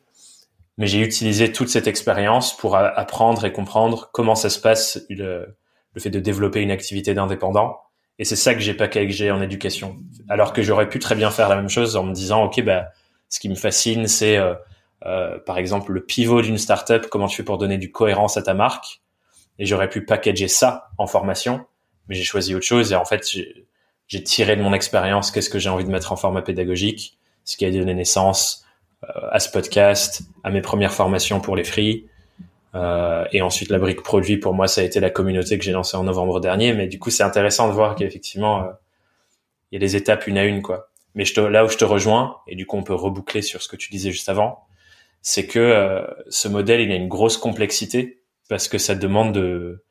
[0.76, 5.56] Mais j'ai utilisé toute cette expérience pour apprendre et comprendre comment ça se passe le,
[5.94, 7.78] le fait de développer une activité d'indépendant.
[8.20, 9.96] Et c'est ça que j'ai pas j'ai en éducation.
[10.28, 12.90] Alors que j'aurais pu très bien faire la même chose en me disant, OK, bah,
[13.28, 17.42] ce qui me fascine, c'est, euh, par exemple, le pivot d'une startup, comment tu fais
[17.42, 19.00] pour donner du cohérence à ta marque
[19.59, 21.66] et j'aurais pu packager ça en formation,
[22.09, 22.92] mais j'ai choisi autre chose.
[22.92, 23.29] Et en fait
[24.07, 27.57] j'ai tiré de mon expérience qu'est-ce que j'ai envie de mettre en format pédagogique, ce
[27.57, 28.64] qui a donné naissance
[29.05, 32.07] euh, à ce podcast, à mes premières formations pour les free.
[32.75, 35.73] Euh, et ensuite la brique produit pour moi ça a été la communauté que j'ai
[35.73, 36.73] lancée en novembre dernier.
[36.73, 38.71] Mais du coup c'est intéressant de voir qu'effectivement euh,
[39.71, 40.90] il y a des étapes une à une quoi.
[41.14, 43.62] Mais je te, là où je te rejoins et du coup on peut reboucler sur
[43.62, 44.68] ce que tu disais juste avant
[45.23, 48.17] c'est que euh, ce modèle il a une grosse complexité
[48.48, 49.82] parce que ça demande de,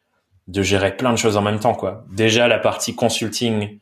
[0.48, 2.06] gérer plein de choses en même temps, quoi.
[2.12, 3.80] Déjà, la partie consulting,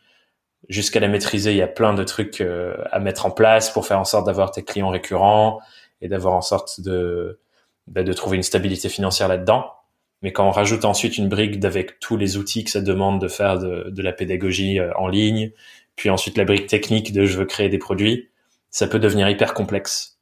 [0.69, 3.87] jusqu'à la maîtriser, il y a plein de trucs euh, à mettre en place pour
[3.87, 5.59] faire en sorte d'avoir tes clients récurrents
[6.01, 7.39] et d'avoir en sorte de,
[7.87, 9.71] bah, trouver une stabilité financière là-dedans.
[10.21, 13.27] Mais quand on rajoute ensuite une brique avec tous les outils que ça demande de
[13.27, 15.51] faire de, de la pédagogie euh, en ligne,
[15.95, 18.29] puis ensuite la brique technique de je veux créer des produits,
[18.69, 20.19] ça peut devenir hyper complexe.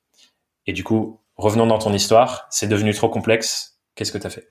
[0.68, 4.30] Et du coup, revenons dans ton histoire, c'est devenu trop complexe, qu'est-ce que tu as
[4.30, 4.50] fait?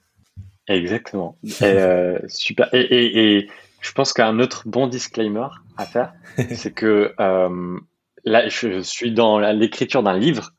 [0.68, 1.36] Exactement.
[1.62, 2.68] Euh, super.
[2.72, 3.48] Et,
[3.80, 6.12] je pense qu'un autre bon disclaimer à faire,
[6.52, 7.78] c'est que euh,
[8.24, 10.52] là, je suis dans l'écriture d'un livre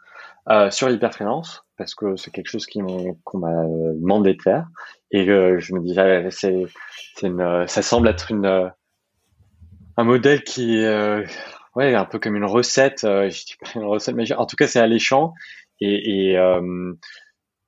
[0.49, 3.63] euh, sur l'hyperfinance parce que c'est quelque chose qu'on m'a
[3.95, 4.67] demandé de faire
[5.11, 6.65] et je me disais c'est
[7.67, 8.71] ça semble être une
[9.95, 11.25] un modèle qui est
[11.75, 14.67] ouais un peu comme une recette je dis pas une recette mais en tout cas
[14.67, 15.33] c'est alléchant
[15.79, 16.37] et, et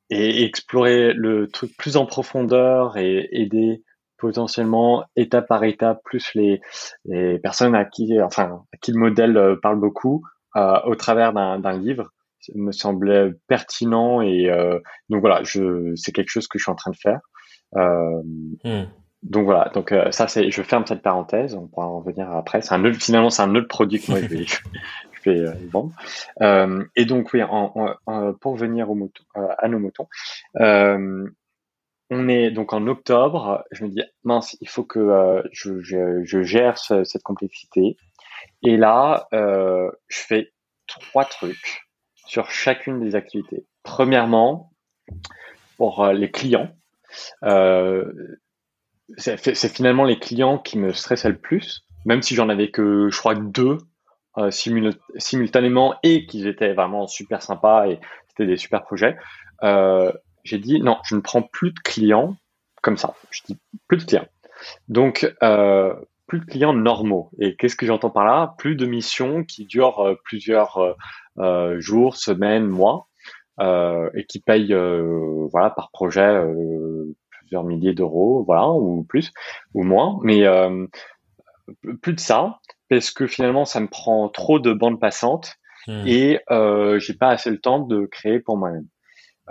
[0.09, 3.83] et explorer le truc plus en profondeur et aider
[4.17, 6.61] potentiellement étape par étape plus les,
[7.05, 10.23] les personnes à qui enfin à qui le modèle euh, parle beaucoup
[10.55, 12.11] euh, au travers d'un livre.
[12.53, 16.75] Me semblait pertinent et euh, donc voilà je c'est quelque chose que je suis en
[16.75, 17.19] train de faire.
[17.75, 18.21] Euh,
[18.63, 18.87] hmm.
[19.23, 22.61] donc voilà donc ça c'est je ferme cette parenthèse on pourra en revenir après.
[22.61, 24.45] C'est un autre finalement c'est un autre produit que moi je vais,
[25.25, 25.91] les vendre.
[26.95, 27.41] et donc oui,
[28.41, 30.07] pour venir mouton, à nos moutons,
[32.11, 33.63] on est donc en octobre.
[33.71, 37.97] Je me dis mince, il faut que je, gère cette complexité.
[38.63, 40.53] Et là, je fais
[40.87, 41.85] trois trucs
[42.27, 43.65] sur chacune des activités.
[43.83, 44.71] Premièrement,
[45.77, 46.71] pour les clients,
[47.43, 48.11] euh,
[49.17, 53.17] c'est finalement les clients qui me stressaient le plus, même si j'en avais que, je
[53.17, 53.77] crois, deux
[54.37, 59.15] euh, simultanément et qu'ils étaient vraiment super sympas et c'était des super projets.
[59.63, 60.11] Euh,
[60.43, 62.35] j'ai dit non, je ne prends plus de clients
[62.81, 63.13] comme ça.
[63.31, 64.27] Je dis plus de clients.
[64.89, 65.93] Donc, euh,
[66.27, 67.29] plus de clients normaux.
[67.39, 68.55] Et qu'est-ce que j'entends par là?
[68.57, 70.95] Plus de missions qui durent plusieurs
[71.77, 73.07] jours, semaines, mois,
[73.59, 74.75] et qui payent
[75.51, 76.43] voilà par projet
[77.39, 79.31] plusieurs milliers d'euros, voilà, ou plus,
[79.75, 80.45] ou moins, mais
[82.01, 82.59] plus de ça,
[82.95, 85.55] parce que finalement, ça me prend trop de bandes passantes
[85.87, 86.03] hmm.
[86.07, 88.87] et euh, j'ai pas assez le temps de créer pour moi-même.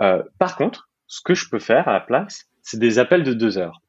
[0.01, 3.33] Euh, par contre, ce que je peux faire à la place, c'est des appels de
[3.33, 3.81] deux heures.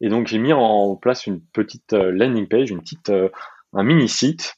[0.00, 3.28] Et donc, j'ai mis en place une petite euh, landing page, une petite, euh,
[3.72, 4.56] un mini site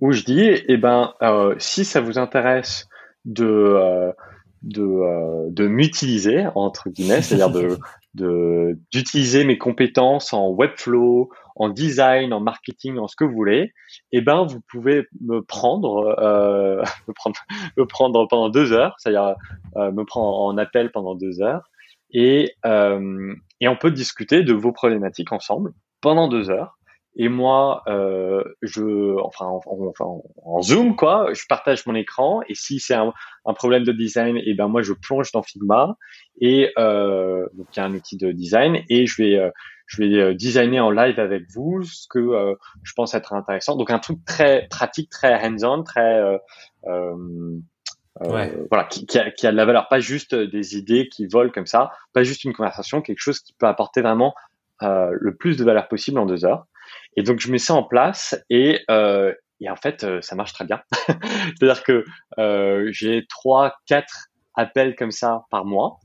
[0.00, 1.14] où je dis, eh ben,
[1.58, 2.88] si ça vous intéresse
[3.26, 4.14] de
[4.62, 7.78] de, euh, de m'utiliser entre guillemets, c'est-à-dire de
[8.14, 13.72] d'utiliser mes compétences en webflow, en design, en marketing, en ce que vous voulez,
[14.12, 17.36] eh ben vous pouvez me prendre, euh, me prendre,
[17.76, 19.36] me prendre pendant deux heures, c'est-à-dire
[19.76, 21.70] euh, me prendre en appel pendant deux heures,
[22.12, 26.78] et euh, et on peut discuter de vos problématiques ensemble pendant deux heures.
[27.16, 29.92] Et moi, euh, je, enfin, en,
[30.44, 32.40] en, Zoom, quoi, je partage mon écran.
[32.48, 33.12] Et si c'est un,
[33.44, 35.96] un, problème de design, et eh ben moi, je plonge dans Figma.
[36.40, 39.50] Et euh, donc il y a un outil de design, et je vais, euh,
[39.86, 43.76] je vais euh, designer en live avec vous ce que euh, je pense être intéressant.
[43.76, 46.22] Donc un truc très pratique, très hands-on, très
[48.20, 48.56] ouais.
[48.70, 51.50] voilà, qui, qui, a, qui a de la valeur, pas juste des idées qui volent
[51.52, 54.32] comme ça, pas juste une conversation, quelque chose qui peut apporter vraiment
[54.82, 56.66] le plus de valeur possible en deux heures.
[57.16, 60.52] Et donc je mets ça en place et, euh, et en fait euh, ça marche
[60.52, 60.80] très bien.
[61.08, 62.04] C'est-à-dire que
[62.38, 65.98] euh, j'ai trois, quatre appels comme ça par mois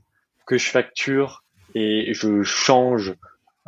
[0.46, 3.14] que je facture et je change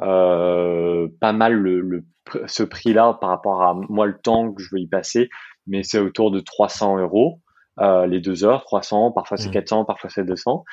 [0.01, 2.05] euh, pas mal le, le
[2.47, 5.31] ce prix-là par rapport à moi le temps que je veux y passer,
[5.67, 7.41] mais c'est autour de 300 euros
[7.81, 9.87] euh, les deux heures, 300, parfois c'est 400, mmh.
[9.87, 10.65] parfois c'est 200.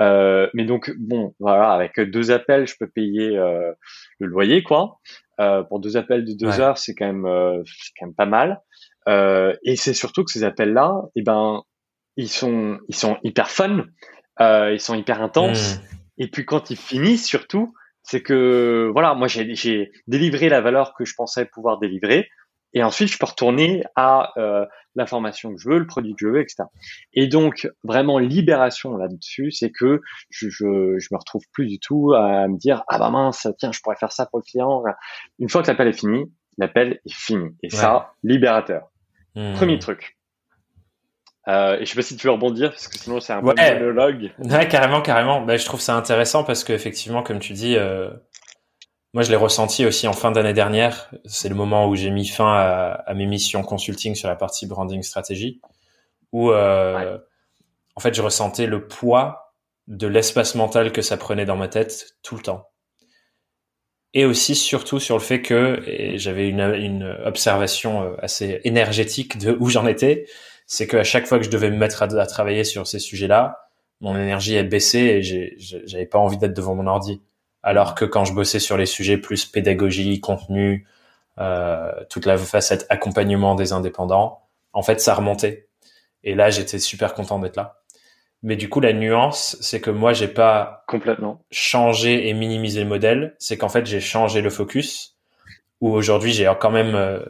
[0.00, 3.72] Euh, mais donc bon, voilà, avec deux appels, je peux payer euh,
[4.18, 5.00] le loyer, quoi.
[5.40, 8.26] Euh, pour deux appels de deux heures, c'est quand même, euh, c'est quand même pas
[8.26, 8.60] mal.
[9.08, 11.62] Euh, et c'est surtout que ces appels-là, eh ben,
[12.16, 13.86] ils sont, ils sont hyper fun,
[14.38, 15.76] ils sont hyper intenses.
[15.76, 15.80] Mmh.
[16.18, 17.72] Et puis quand ils finissent, surtout,
[18.02, 22.28] c'est que voilà, moi j'ai délivré la valeur que je pensais pouvoir délivrer.
[22.72, 26.28] Et ensuite, je peux retourner à euh, l'information que je veux, le produit que je
[26.28, 26.64] veux, etc.
[27.14, 32.12] Et donc, vraiment, libération là-dessus, c'est que je, je, je me retrouve plus du tout
[32.14, 34.82] à me dire, ah bah mince, tiens, je pourrais faire ça pour le client.
[35.38, 36.24] Une fois que l'appel est fini,
[36.58, 37.48] l'appel est fini.
[37.62, 38.90] Et ça, libérateur.
[39.34, 39.52] Hmm.
[39.54, 40.16] Premier truc.
[41.48, 43.54] Euh, et je sais pas si tu veux rebondir parce que sinon c'est un ouais.
[43.54, 44.30] peu monologue.
[44.38, 45.40] Ouais, carrément, carrément.
[45.40, 48.10] Bah, je trouve ça intéressant parce que effectivement, comme tu dis, euh,
[49.12, 51.10] moi, je l'ai ressenti aussi en fin d'année dernière.
[51.24, 52.52] C'est le moment où j'ai mis fin
[53.06, 55.60] à, mes missions consulting sur la partie branding stratégie,
[56.32, 57.18] où euh,
[57.96, 59.54] en fait, je ressentais le poids
[59.88, 62.68] de l'espace mental que ça prenait dans ma tête tout le temps.
[64.14, 69.38] Et aussi, surtout, sur le fait que, et j'avais une, une observation euh, assez énergétique
[69.38, 70.26] de où j'en étais,
[70.66, 73.58] c'est qu'à chaque fois que je devais me mettre à, à travailler sur ces sujets-là,
[74.00, 77.20] mon énergie est baissée et j'avais pas envie d'être devant mon ordi.
[77.62, 80.86] Alors que quand je bossais sur les sujets plus pédagogie, contenu,
[81.38, 84.42] euh, toute la facette accompagnement des indépendants,
[84.72, 85.68] en fait, ça remontait.
[86.24, 87.80] Et là, j'étais super content d'être là.
[88.42, 92.88] Mais du coup, la nuance, c'est que moi, j'ai pas complètement changé et minimisé le
[92.88, 93.36] modèle.
[93.38, 95.16] C'est qu'en fait, j'ai changé le focus.
[95.80, 97.20] Où aujourd'hui, j'ai quand même euh,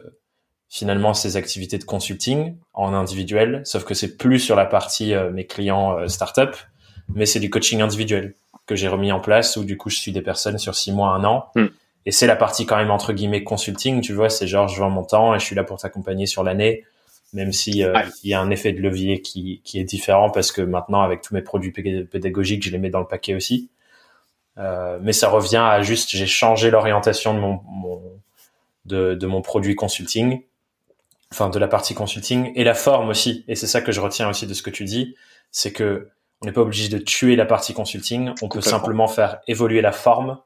[0.71, 5.29] finalement ces activités de consulting en individuel, sauf que c'est plus sur la partie euh,
[5.29, 6.55] mes clients euh, startup,
[7.13, 8.35] mais c'est du coaching individuel
[8.71, 11.09] que j'ai remis en place où du coup je suis des personnes sur six mois,
[11.09, 11.47] un an.
[11.55, 11.67] Hmm.
[12.05, 14.89] Et c'est la partie quand même entre guillemets consulting, tu vois, c'est genre je vends
[14.89, 16.85] mon temps et je suis là pour t'accompagner sur l'année,
[17.33, 20.53] même si euh, il y a un effet de levier qui, qui est différent parce
[20.53, 23.69] que maintenant avec tous mes produits pédagogiques, je les mets dans le paquet aussi.
[24.57, 28.01] Euh, mais ça revient à juste j'ai changé l'orientation de mon, mon
[28.85, 30.43] de, de mon produit consulting,
[31.29, 33.43] enfin de la partie consulting et la forme aussi.
[33.49, 35.15] Et c'est ça que je retiens aussi de ce que tu dis,
[35.51, 36.07] c'est que
[36.41, 38.33] on n'est pas obligé de tuer la partie consulting.
[38.41, 40.39] On peut simplement faire évoluer la forme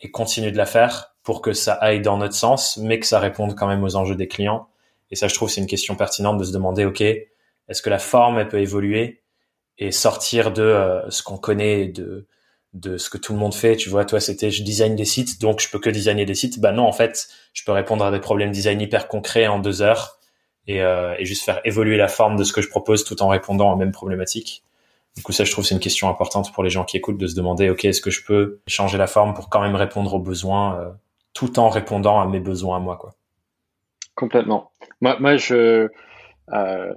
[0.00, 3.18] et continuer de la faire pour que ça aille dans notre sens, mais que ça
[3.18, 4.68] réponde quand même aux enjeux des clients
[5.10, 7.98] Et ça, je trouve, c'est une question pertinente de se demander, OK, est-ce que la
[7.98, 9.22] forme, elle peut évoluer
[9.78, 12.26] et sortir de euh, ce qu'on connaît, de,
[12.72, 13.76] de ce que tout le monde fait.
[13.76, 16.60] Tu vois, toi, c'était je design des sites, donc je peux que designer des sites.
[16.60, 19.82] Bah non, en fait, je peux répondre à des problèmes design hyper concrets en deux
[19.82, 20.18] heures
[20.66, 23.28] et, euh, et juste faire évoluer la forme de ce que je propose tout en
[23.28, 24.62] répondant aux mêmes problématiques.
[25.16, 27.26] Du coup, ça, je trouve, c'est une question importante pour les gens qui écoutent de
[27.26, 30.18] se demander, OK, est-ce que je peux changer la forme pour quand même répondre aux
[30.18, 30.90] besoins euh,
[31.32, 33.14] tout en répondant à mes besoins à moi, quoi.
[34.14, 34.70] Complètement.
[35.02, 35.88] Moi, moi je,
[36.52, 36.94] euh,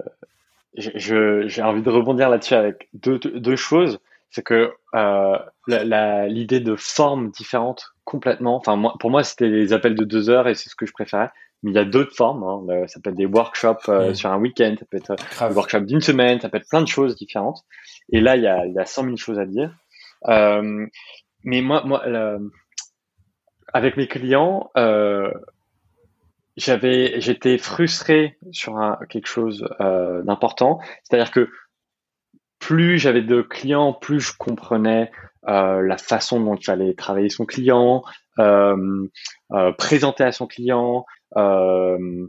[0.74, 4.00] j'ai envie de rebondir là-dessus avec deux, deux choses.
[4.30, 8.56] C'est que euh, l'idée de formes différentes complètement.
[8.56, 10.92] Enfin, moi, pour moi, c'était les appels de deux heures et c'est ce que je
[10.92, 11.30] préférais.
[11.62, 12.42] Mais il y a d'autres formes.
[12.42, 12.86] Hein.
[12.86, 15.14] Ça peut être des workshops euh, sur un week-end, ça peut être
[15.48, 17.64] des workshops d'une semaine, ça peut être plein de choses différentes.
[18.12, 19.74] Et là, il y a, il y a 100 000 choses à dire.
[20.28, 20.86] Euh,
[21.44, 22.02] mais moi, moi
[23.72, 25.30] avec mes clients, euh,
[26.56, 30.80] j'avais, j'étais frustré sur un, quelque chose euh, d'important.
[31.02, 31.48] C'est-à-dire que
[32.58, 35.10] plus j'avais de clients, plus je comprenais
[35.48, 38.02] euh, la façon dont il fallait travailler son client,
[38.38, 39.08] euh,
[39.52, 41.06] euh présenter à son client.
[41.36, 42.26] Euh,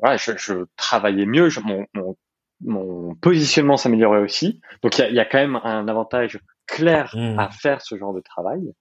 [0.00, 2.16] voilà, je, je, travaillais mieux, je, mon, mon,
[2.60, 4.60] mon, positionnement s'améliorait aussi.
[4.82, 7.38] Donc il y a, y a, quand même un avantage clair mmh.
[7.38, 8.72] à faire ce genre de travail.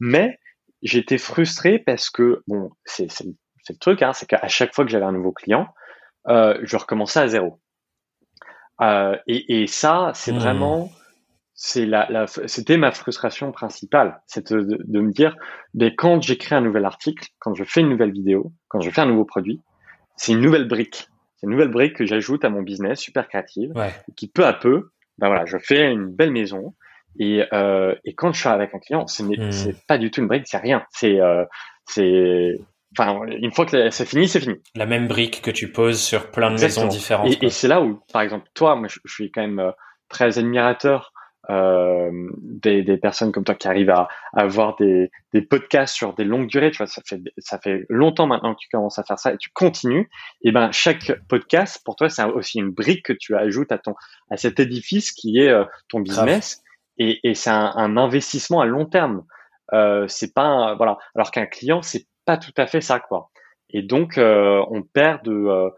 [0.00, 0.38] Mais
[0.82, 4.90] j'étais frustré parce que bon, c'est c'est le truc, hein, c'est qu'à chaque fois que
[4.90, 5.66] j'avais un nouveau client,
[6.28, 7.60] euh, je recommençais à zéro.
[8.80, 10.38] Euh, et, et, ça, c'est mmh.
[10.38, 10.90] vraiment,
[11.60, 15.34] c'est la, la c'était ma frustration principale, c'est de, de, me dire,
[15.74, 19.00] mais quand j'écris un nouvel article, quand je fais une nouvelle vidéo, quand je fais
[19.00, 19.60] un nouveau produit,
[20.14, 23.72] c'est une nouvelle brique, c'est une nouvelle brique que j'ajoute à mon business super créative,
[24.14, 26.76] qui peu à peu, ben voilà, je fais une belle maison.
[27.18, 29.72] Et, euh, et quand je suis avec un client, c'est mmh.
[29.88, 30.84] pas du tout une brique, c'est rien.
[30.92, 31.44] C'est euh,
[31.86, 32.60] c'est
[32.96, 34.54] Enfin, une fois que c'est fini, c'est fini.
[34.76, 37.30] La même brique que tu poses sur plein de maisons différentes.
[37.42, 39.72] Et, et c'est là où, par exemple, toi, moi, je, suis quand même euh,
[40.08, 41.12] très admirateur
[41.50, 46.14] euh, des, des, personnes comme toi qui arrivent à, à avoir des, des, podcasts sur
[46.14, 46.70] des longues durées.
[46.70, 49.38] Tu vois, ça fait ça fait longtemps maintenant que tu commences à faire ça et
[49.38, 50.10] tu continues.
[50.42, 53.94] Et ben chaque podcast pour toi c'est aussi une brique que tu ajoutes à ton
[54.30, 56.62] à cet édifice qui est euh, ton business.
[56.98, 59.24] Et, et c'est un, un, investissement à long terme.
[59.72, 60.98] Euh, c'est pas voilà.
[61.14, 63.30] Alors qu'un client c'est pas tout à fait ça, quoi.
[63.70, 65.70] Et donc, euh, on perd de, euh,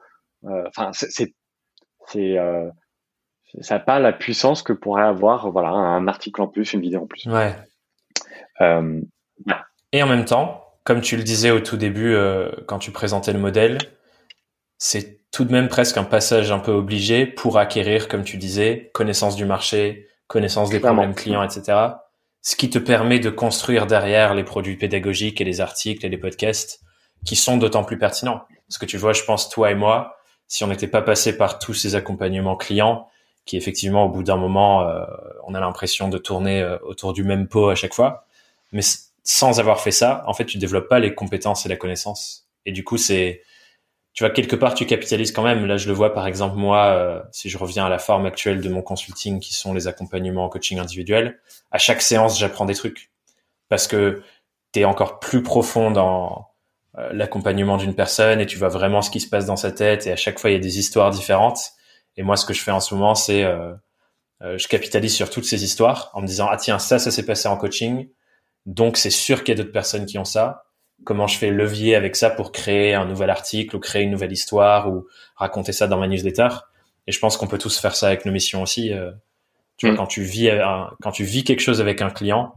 [0.44, 1.34] euh, enfin, c'est,
[2.08, 2.36] c'est,
[3.60, 7.02] ça n'a pas la puissance que pourrait avoir, voilà, un article en plus, une vidéo
[7.02, 7.26] en plus.
[7.26, 7.54] Ouais.
[9.92, 12.16] Et en même temps, comme tu le disais au tout début,
[12.66, 13.78] quand tu présentais le modèle,
[14.78, 18.90] c'est tout de même presque un passage un peu obligé pour acquérir, comme tu disais,
[18.92, 21.92] connaissance du marché, connaissance des problèmes clients, etc
[22.42, 26.18] ce qui te permet de construire derrière les produits pédagogiques et les articles et les
[26.18, 26.80] podcasts
[27.24, 28.42] qui sont d'autant plus pertinents.
[28.68, 31.58] Parce que tu vois, je pense, toi et moi, si on n'était pas passé par
[31.58, 33.08] tous ces accompagnements clients,
[33.44, 35.04] qui effectivement, au bout d'un moment, euh,
[35.46, 38.26] on a l'impression de tourner euh, autour du même pot à chaque fois,
[38.72, 38.82] mais
[39.22, 42.48] sans avoir fait ça, en fait, tu développes pas les compétences et la connaissance.
[42.66, 43.42] Et du coup, c'est
[44.12, 45.66] tu vois, quelque part, tu capitalises quand même.
[45.66, 48.60] Là, je le vois, par exemple, moi, euh, si je reviens à la forme actuelle
[48.60, 51.38] de mon consulting, qui sont les accompagnements en coaching individuel,
[51.70, 53.10] à chaque séance, j'apprends des trucs.
[53.68, 54.22] Parce que
[54.72, 56.48] tu es encore plus profond dans
[56.98, 60.06] euh, l'accompagnement d'une personne et tu vois vraiment ce qui se passe dans sa tête.
[60.06, 61.60] Et à chaque fois, il y a des histoires différentes.
[62.16, 63.74] Et moi, ce que je fais en ce moment, c'est euh,
[64.40, 67.48] je capitalise sur toutes ces histoires en me disant, ah tiens, ça, ça s'est passé
[67.48, 68.08] en coaching.
[68.66, 70.64] Donc, c'est sûr qu'il y a d'autres personnes qui ont ça
[71.04, 74.32] comment je fais levier avec ça pour créer un nouvel article ou créer une nouvelle
[74.32, 76.48] histoire ou raconter ça dans ma newsletter?
[77.06, 78.92] Et je pense qu'on peut tous faire ça avec nos missions aussi.
[78.92, 79.10] Euh,
[79.76, 79.98] tu vois, mm.
[79.98, 80.50] quand tu vis
[81.02, 82.54] quand tu vis quelque chose avec un client,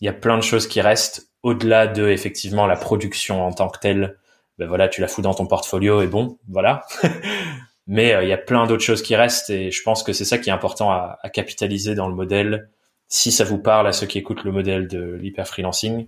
[0.00, 3.68] il y a plein de choses qui restent au-delà de effectivement la production en tant
[3.68, 4.18] que telle.
[4.58, 6.84] Ben voilà, tu la fous dans ton portfolio et bon, voilà.
[7.88, 10.24] Mais euh, il y a plein d'autres choses qui restent et je pense que c'est
[10.24, 12.70] ça qui est important à, à, capitaliser dans le modèle.
[13.08, 16.06] Si ça vous parle à ceux qui écoutent le modèle de l'hyper freelancing,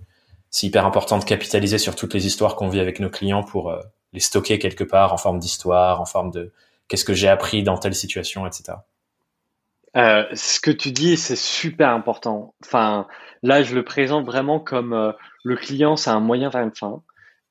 [0.49, 3.71] c'est hyper important de capitaliser sur toutes les histoires qu'on vit avec nos clients pour
[3.71, 3.81] euh,
[4.13, 6.51] les stocker quelque part en forme d'histoire, en forme de
[6.87, 8.73] qu'est-ce que j'ai appris dans telle situation, etc.
[9.97, 12.53] Euh, ce que tu dis, c'est super important.
[12.63, 13.07] Enfin,
[13.43, 15.11] là, je le présente vraiment comme euh,
[15.43, 17.01] le client, c'est un moyen vers une fin,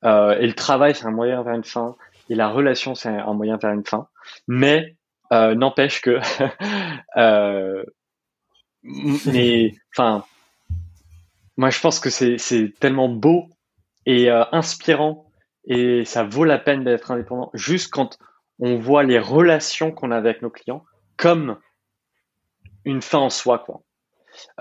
[0.05, 1.95] euh, et le travail, c'est un moyen vers une fin,
[2.29, 4.07] et la relation, c'est un moyen vers une fin.
[4.47, 4.95] Mais
[5.31, 6.19] euh, n'empêche que,
[9.25, 10.25] mais, enfin,
[11.57, 13.47] moi, je pense que c'est tellement beau
[14.05, 15.31] et euh, inspirant
[15.65, 18.17] et ça vaut la peine d'être indépendant juste quand
[18.59, 20.83] on voit les relations qu'on a avec nos clients
[21.17, 21.57] comme
[22.85, 23.83] une fin en soi, quoi.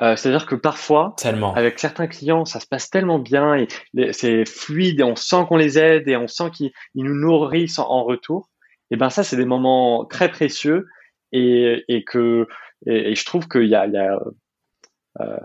[0.03, 1.55] Euh, C'est-à-dire que parfois, tellement.
[1.55, 5.57] avec certains clients, ça se passe tellement bien et c'est fluide et on sent qu'on
[5.57, 8.49] les aide et on sent qu'ils nous nourrissent en, retour.
[8.91, 10.87] Et ben ça c'est des moments très précieux
[11.33, 12.47] et, et que
[12.87, 14.19] et, je trouve qu'il y a il y a
[15.21, 15.37] euh,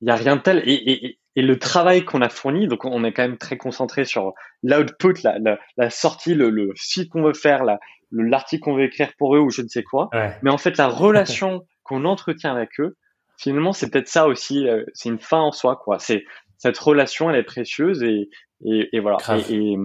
[0.00, 0.62] il y a rien de tel.
[0.66, 5.22] Et, le travail qu'on a fourni donc on est quand même très concentré sur l'output
[5.22, 7.78] la, la, la, sortie le, le site qu'on veut faire la
[8.10, 10.10] l'article qu'on veut écrire pour eux ou je ne sais quoi.
[10.42, 12.96] Mais en fait la relation qu'on entretient avec eux
[13.38, 15.98] finalement c'est peut-être ça aussi euh, c'est une fin en soi quoi.
[15.98, 16.24] C'est
[16.58, 18.28] cette relation elle est précieuse et
[18.64, 19.16] et, et voilà.
[19.48, 19.76] Et, et,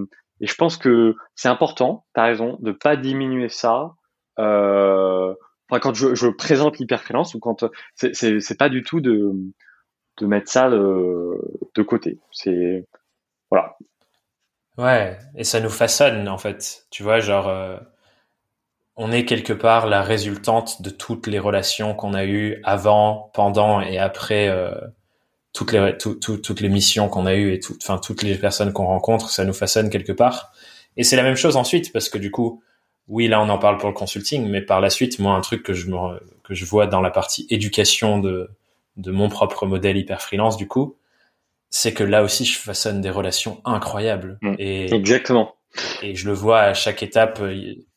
[0.41, 3.95] je pense que c'est important t'as raison de pas diminuer ça
[4.39, 5.33] euh,
[5.69, 7.65] enfin quand je, présente l'hyperfreelance ou quand
[7.95, 9.33] c'est pas du tout de
[10.21, 11.37] mettre ça de,
[11.73, 12.19] de côté.
[12.31, 12.85] C'est
[13.49, 13.77] voilà.
[14.77, 16.85] Ouais et ça nous façonne en fait.
[16.89, 17.77] Tu vois genre euh,
[18.95, 23.81] on est quelque part la résultante de toutes les relations qu'on a eues avant, pendant
[23.81, 24.73] et après euh,
[25.55, 28.85] toutes les toutes les missions qu'on a eues et tout, enfin toutes les personnes qu'on
[28.85, 30.51] rencontre, ça nous façonne quelque part.
[30.97, 32.61] Et c'est la même chose ensuite parce que du coup,
[33.07, 35.63] oui là on en parle pour le consulting, mais par la suite, moi un truc
[35.63, 35.97] que je me,
[36.43, 38.49] que je vois dans la partie éducation de
[38.97, 40.97] de mon propre modèle hyper freelance du coup,
[41.69, 44.37] c'est que là aussi je façonne des relations incroyables.
[44.41, 44.55] Mmh.
[44.59, 45.55] et exactement.
[46.01, 47.41] Et je le vois à chaque étape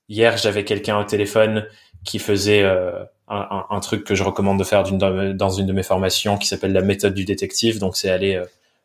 [0.09, 1.67] Hier, j'avais quelqu'un au téléphone
[2.05, 5.83] qui faisait euh, un, un, truc que je recommande de faire dans une de mes
[5.83, 7.79] formations qui s'appelle la méthode du détective.
[7.79, 8.45] Donc, c'est aller euh,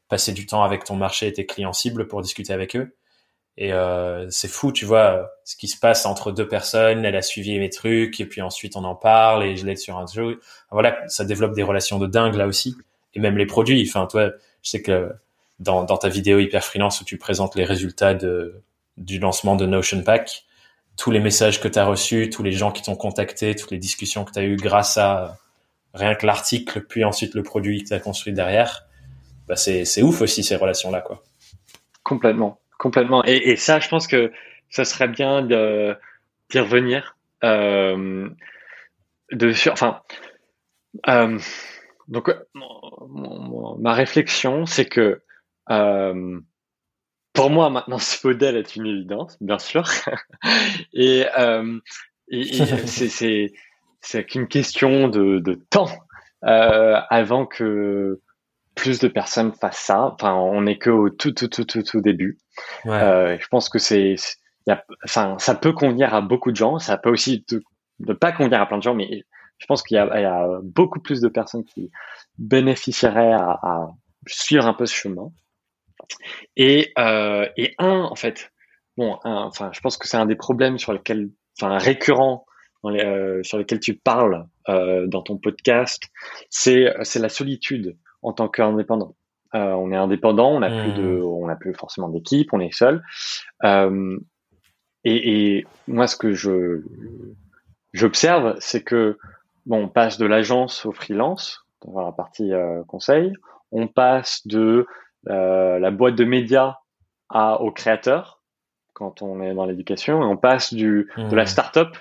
[0.10, 2.96] passer du temps avec ton marché et tes clients cibles pour discuter avec eux.
[3.58, 7.06] Et euh, c'est fou, tu vois, ce qui se passe entre deux personnes.
[7.06, 9.98] Elle a suivi mes trucs et puis ensuite on en parle et je l'aide sur
[9.98, 10.40] un jeu.
[10.72, 12.76] Voilà, ça développe des relations de dingue là aussi.
[13.14, 13.86] Et même les produits.
[13.88, 14.32] Enfin, toi,
[14.64, 15.12] je sais que
[15.60, 18.62] dans, dans ta vidéo hyper freelance où tu présentes les résultats de,
[18.98, 20.46] du lancement de Notion Pack,
[20.98, 23.78] tous les messages que tu as reçus, tous les gens qui t'ont contacté, toutes les
[23.78, 25.38] discussions que tu as eues grâce à
[25.94, 28.86] rien que l'article, puis ensuite le produit que tu as construit derrière,
[29.48, 31.02] bah c'est, ouf aussi ces relations-là.
[31.02, 31.24] quoi.
[32.04, 33.24] Complètement, complètement.
[33.26, 34.32] Et, ça, je pense que
[34.70, 37.16] ça serait bien d'y revenir.
[37.44, 38.30] Euh,
[39.32, 40.02] de sur, enfin,
[41.08, 41.38] euh,
[42.08, 42.34] donc
[43.80, 45.22] ma réflexion, c'est que
[45.70, 46.40] euh,
[47.34, 49.84] pour moi, maintenant, ce modèle est une évidence, bien sûr.
[50.94, 51.80] et, euh,
[52.86, 53.52] c'est,
[54.02, 55.90] c'est, qu'une question de, de temps
[56.46, 58.22] euh, avant que
[58.76, 60.14] plus de personnes fassent ça.
[60.14, 62.38] Enfin, on n'est que au tout, tout, tout, tout, tout début.
[62.86, 62.96] Ouais.
[62.96, 64.16] Euh, je pense que c'est,
[64.68, 66.80] y a, enfin, ça peut convenir à beaucoup de gens.
[66.80, 67.46] Ça peut aussi
[68.00, 69.24] ne pas convenir à plein de gens, mais
[69.58, 71.90] je pense qu'il y a, y a beaucoup plus de personnes qui
[72.38, 73.88] bénéficieraient à, à
[74.28, 75.32] suivre un peu ce chemin.
[76.56, 78.52] Et, euh, et un, en fait,
[78.98, 82.46] bon, enfin, je pense que c'est un des problèmes sur lesquels, enfin, récurrent
[82.84, 86.04] dans les, euh, sur lesquels tu parles euh, dans ton podcast,
[86.50, 89.16] c'est c'est la solitude en tant qu'indépendant.
[89.56, 91.26] On est indépendant, on n'a plus de, mmh.
[91.26, 93.04] on n'a plus forcément d'équipe, on est seul.
[95.06, 96.82] Et, et, moi, ce que je
[97.94, 99.20] j'observe, c'est que
[99.68, 102.52] bon, on passe de l'agence au freelance dans la partie
[102.88, 103.32] conseil,
[103.72, 104.88] on passe de
[105.30, 106.78] euh, la boîte de médias
[107.30, 108.42] à, au créateur
[108.94, 111.48] quand on est dans l'éducation et on passe du, de la mmh.
[111.48, 111.98] startup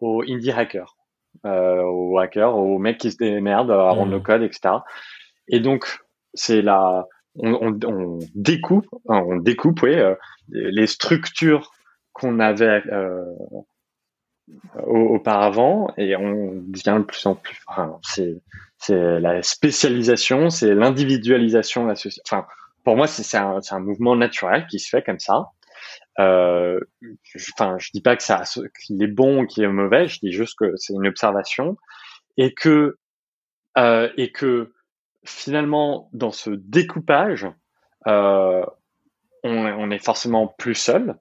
[0.00, 0.96] au indie hacker,
[1.46, 4.22] euh, au hacker, au mec qui se démerde à rendre le mmh.
[4.22, 4.74] code, etc.
[5.48, 6.00] Et donc,
[6.34, 7.06] c'est la,
[7.36, 10.14] on, on, on, découpe, on découpe, oui, euh,
[10.48, 11.70] les structures
[12.12, 13.24] qu'on avait euh,
[14.86, 17.58] auparavant et on devient de plus en plus.
[17.66, 18.42] Enfin, c'est
[18.86, 21.92] c'est la spécialisation, c'est l'individualisation.
[22.24, 22.46] Enfin,
[22.84, 25.50] pour moi, c'est un, mouvement naturel qui se fait comme ça.
[26.18, 26.78] Euh,
[27.22, 28.44] je, enfin, je dis pas que ça,
[28.84, 30.06] qu'il est bon ou qu'il est mauvais.
[30.06, 31.76] Je dis juste que c'est une observation
[32.36, 32.96] et que
[33.76, 34.72] euh, et que
[35.24, 37.46] finalement, dans ce découpage,
[38.06, 38.64] euh,
[39.42, 41.16] on, on, est forcément plus seul.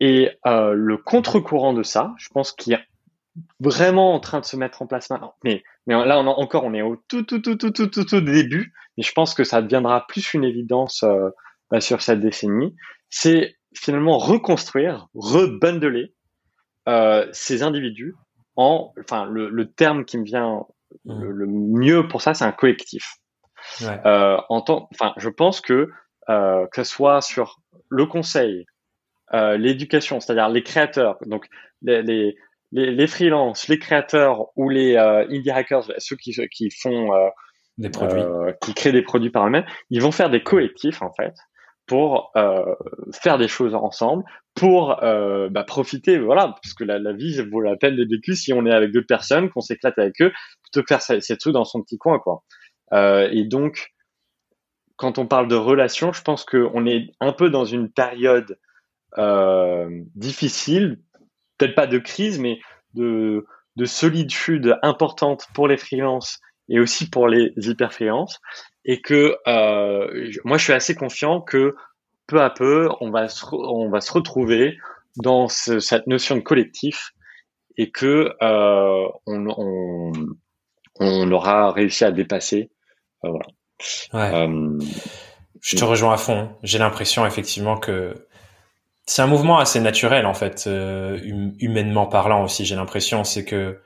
[0.00, 2.84] Et le contre-courant de ça, je pense qu'il est
[3.60, 5.34] vraiment en train de se mettre en place maintenant.
[5.44, 8.04] Mais mais là, on a, encore, on est au tout, tout, tout, tout, tout, tout,
[8.04, 8.72] tout début.
[8.96, 11.30] Mais je pense que ça deviendra plus une évidence euh,
[11.70, 12.74] bah, sur cette décennie.
[13.10, 16.14] C'est finalement reconstruire, rebundeler
[16.88, 18.14] euh, ces individus
[18.56, 20.64] en, enfin, le, le, terme qui me vient
[21.04, 21.24] mmh.
[21.24, 23.16] le, mieux pour ça, c'est un collectif.
[23.82, 24.00] Ouais.
[24.06, 25.90] Euh, en enfin, je pense que
[26.28, 28.66] que ce soit sur le conseil,
[29.32, 31.46] l'éducation, c'est-à-dire les créateurs, donc
[31.82, 32.36] les, les,
[32.72, 37.28] les, les freelances, les créateurs ou les euh, indie hackers, ceux qui, qui font euh,
[37.78, 41.12] des produits, euh, qui créent des produits par eux-mêmes, ils vont faire des collectifs en
[41.12, 41.34] fait
[41.86, 42.64] pour euh,
[43.12, 47.76] faire des choses ensemble, pour bah, profiter, voilà, parce que la, la, vie vaut la
[47.76, 50.96] peine d'être vécue si on est avec d'autres personnes, qu'on s'éclate avec eux, plutôt que
[50.96, 52.42] faire ces trucs dans son petit coin, quoi.
[52.92, 53.92] Et donc,
[54.96, 58.58] quand on parle de relations, je pense qu'on est un peu dans une période
[60.16, 60.98] difficile
[61.58, 62.58] peut-être pas de crise, mais
[62.94, 63.46] de,
[63.76, 68.40] de solitude importante pour les freelances et aussi pour les hyper freelances.
[68.84, 71.74] Et que euh, moi, je suis assez confiant que
[72.26, 74.78] peu à peu, on va se, on va se retrouver
[75.16, 77.12] dans cette notion de collectif
[77.78, 80.12] et que euh, on, on,
[81.00, 82.70] on, aura réussi à dépasser.
[83.24, 83.46] Euh, voilà.
[84.12, 84.78] Ouais.
[85.60, 86.50] Je te rejoins à fond.
[86.62, 88.14] J'ai l'impression effectivement que
[89.06, 92.64] c'est un mouvement assez naturel en fait, euh, hum, humainement parlant aussi.
[92.64, 93.80] J'ai l'impression, c'est que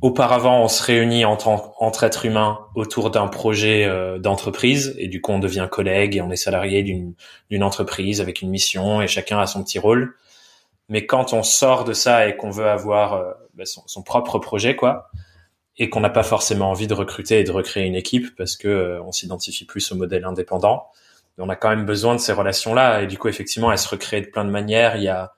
[0.00, 5.32] auparavant on se réunit entre, êtres humains autour d'un projet euh, d'entreprise et du coup
[5.32, 9.46] on devient collègue et on est salarié d'une entreprise avec une mission et chacun a
[9.46, 10.14] son petit rôle.
[10.90, 14.38] Mais quand on sort de ça et qu'on veut avoir euh, bah, son, son, propre
[14.38, 15.10] projet quoi,
[15.78, 19.00] et qu'on n'a pas forcément envie de recruter et de recréer une équipe parce que
[19.04, 20.88] on s'identifie plus au modèle indépendant,
[21.38, 23.02] on a quand même besoin de ces relations-là.
[23.02, 24.96] Et du coup, effectivement, elles se recréent de plein de manières.
[24.96, 25.32] Il y a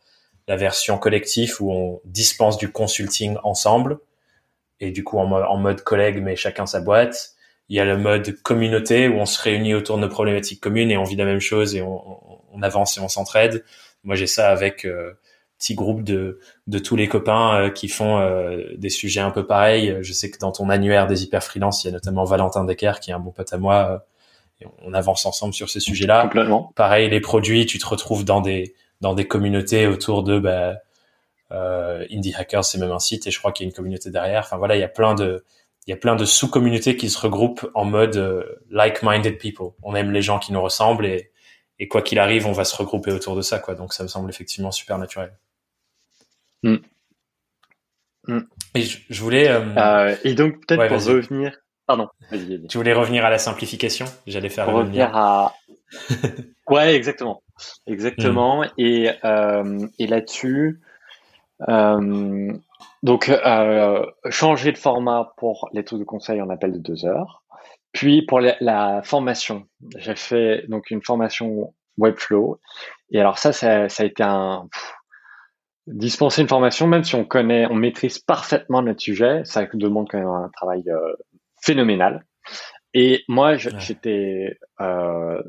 [0.49, 3.99] la version collective où on dispense du consulting ensemble
[4.81, 7.35] et du coup en, mode collègue, mais chacun sa boîte.
[7.69, 10.91] Il y a le mode communauté où on se réunit autour de nos problématiques communes
[10.91, 13.65] et on vit la même chose et on, avance et on s'entraide.
[14.03, 15.13] Moi, j'ai ça avec euh,
[15.57, 16.41] petit groupe de,
[16.83, 19.97] tous les copains euh, qui font euh, des sujets un peu pareils.
[20.01, 22.99] Je sais que dans ton annuaire des hyper freelance, il y a notamment Valentin Decker
[23.01, 24.05] qui est un bon pote à moi
[24.83, 26.23] on avance ensemble sur ces sujets-là.
[26.23, 26.73] Complètement.
[26.77, 30.77] Pareil, les produits, tu te retrouves dans des dans des communautés autour de bah,
[31.53, 34.11] euh, Indie Hackers, c'est même un site et je crois qu'il y a une communauté
[34.11, 34.43] derrière.
[34.45, 35.45] Enfin voilà, il y a plein de
[35.87, 39.71] il y a plein de sous-communautés qui se regroupent en mode euh, like-minded people.
[39.83, 41.33] On aime les gens qui nous ressemblent et,
[41.79, 43.75] et quoi qu'il arrive, on va se regrouper autour de ça quoi.
[43.75, 45.33] Donc ça me semble effectivement super naturel.
[46.63, 46.77] Mm.
[48.29, 48.41] Mm.
[48.75, 49.49] Et je, voulais.
[49.49, 51.59] Euh, euh, et donc peut-être pour revenir
[51.91, 52.09] Pardon.
[52.69, 54.07] Tu voulais revenir à la simplification?
[54.25, 55.57] J'allais faire revenir à.
[56.69, 57.43] ouais, exactement,
[57.89, 58.63] exactement.
[58.63, 58.69] Hmm.
[58.79, 60.81] Et euh, et là-dessus,
[61.69, 62.53] euh,
[63.03, 67.43] donc euh, changer de format pour les trucs de conseil en appel de deux heures.
[67.91, 69.67] Puis pour la, formation,
[69.97, 72.61] j'ai fait donc une formation Webflow.
[73.11, 74.69] Et alors ça, ça, a été un
[75.89, 80.19] dispenser une formation, même si on connaît, on maîtrise parfaitement notre sujet, ça demande quand
[80.19, 80.85] même un travail
[81.63, 82.25] phénoménal.
[82.95, 85.43] Et moi, j'étais, euh,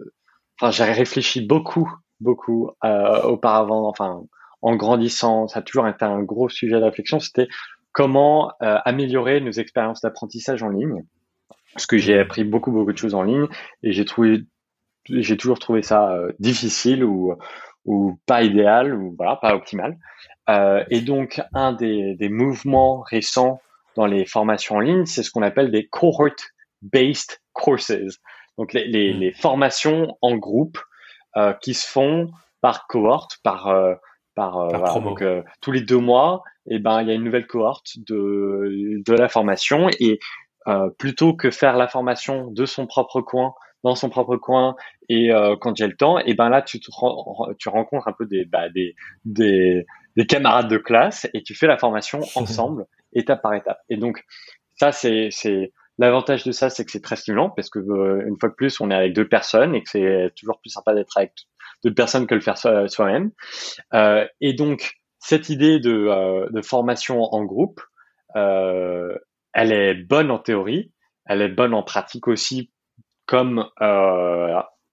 [0.59, 4.23] enfin, j'ai réfléchi beaucoup, beaucoup euh, auparavant, enfin,
[4.61, 7.19] en grandissant, ça a toujours été un gros sujet de réflexion.
[7.19, 7.47] C'était
[7.93, 11.03] comment euh, améliorer nos expériences d'apprentissage en ligne,
[11.73, 13.47] parce que j'ai appris beaucoup, beaucoup de choses en ligne
[13.81, 14.43] et j'ai trouvé,
[15.09, 17.35] j'ai toujours trouvé ça difficile ou
[17.85, 19.97] ou pas idéal ou voilà, pas optimal.
[20.91, 23.59] Et donc, un des, des mouvements récents
[23.95, 27.91] dans les formations en ligne, c'est ce qu'on appelle des cohort-based courses.
[28.57, 29.19] Donc les, les, hmm.
[29.19, 30.77] les, formations en groupe
[31.37, 32.29] euh, qui se font
[32.61, 33.95] par cohorte, par euh,
[34.35, 37.13] par, euh, voilà, donc, euh, tous les deux mois, et eh ben il y a
[37.13, 40.19] une nouvelle cohorte de de la formation et
[40.67, 44.75] euh, plutôt que faire la formation de son propre coin dans son propre coin
[45.09, 46.91] et quand j'ai le temps, et eh ben là tu te
[47.57, 49.85] tu rencontres un peu des bah, des des
[50.15, 53.79] des camarades de classe et tu fais la formation ensemble étape par étape.
[53.89, 54.23] Et donc,
[54.79, 58.37] ça, c'est, c'est, l'avantage de ça, c'est que c'est très stimulant parce que euh, une
[58.39, 61.17] fois de plus, on est avec deux personnes et que c'est toujours plus sympa d'être
[61.17, 61.33] avec
[61.83, 63.31] deux personnes que le faire soi-même.
[63.93, 67.81] Euh, et donc, cette idée de, euh, de formation en groupe,
[68.35, 69.15] euh,
[69.53, 70.91] elle est bonne en théorie,
[71.25, 72.71] elle est bonne en pratique aussi
[73.25, 73.69] comme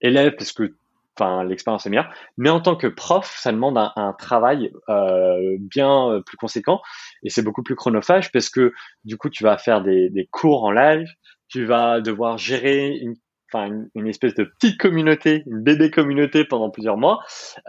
[0.01, 0.78] élève parce que
[1.19, 2.13] enfin l'expérience est meilleure.
[2.37, 6.81] Mais en tant que prof, ça demande un, travail euh, bien euh, plus conséquent
[7.23, 8.73] et c'est beaucoup plus chronophage parce que
[9.05, 11.09] du coup tu vas faire des, cours en live,
[11.49, 13.15] tu vas devoir gérer une
[13.51, 17.21] enfin une, espèce de petite communauté, une bébé communauté pendant plusieurs mois.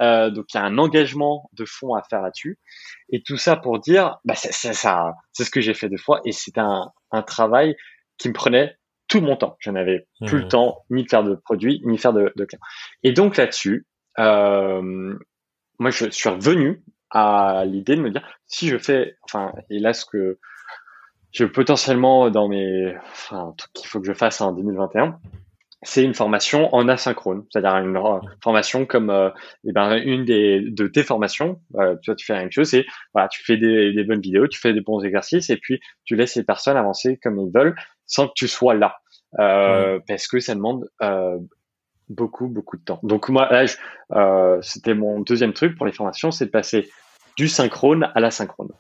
[0.02, 2.60] Euh, donc il y a un engagement de fond à faire là-dessus.
[3.10, 6.20] Et tout ça pour dire, bah c'est ça, c'est ce que j'ai fait deux fois
[6.26, 7.76] et c'est un, un travail
[8.18, 8.76] qui me prenait
[9.10, 9.58] tout mon temps.
[9.60, 10.50] Je n'avais plus le mmh.
[10.50, 12.62] temps ni de faire de produits, ni de faire de, de clients.
[13.04, 13.86] Et donc là-dessus,
[14.20, 15.16] euh,
[15.80, 19.94] moi, je suis revenu à l'idée de me dire, si je fais, enfin, et là,
[19.94, 20.40] ce que
[21.32, 25.20] je potentiellement dans mes, enfin, truc qu'il faut que je fasse en 2021,
[25.82, 27.98] c'est une formation en asynchrone, c'est-à-dire une
[28.44, 29.30] formation comme euh,
[29.66, 31.62] eh ben, une des de tes formations.
[31.76, 34.48] Euh, tu tu fais la même chose, c'est voilà, tu fais des, des, bonnes vidéos,
[34.48, 37.76] tu fais des bons exercices, et puis tu laisses les personnes avancer comme ils veulent
[38.06, 38.98] sans que tu sois là,
[39.40, 41.38] euh, parce que ça demande euh,
[42.10, 43.00] beaucoup beaucoup de temps.
[43.04, 43.66] Donc moi là,
[44.14, 46.90] euh, c'était mon deuxième truc pour les formations, c'est de passer
[47.38, 48.72] du synchrone à l'asynchrone.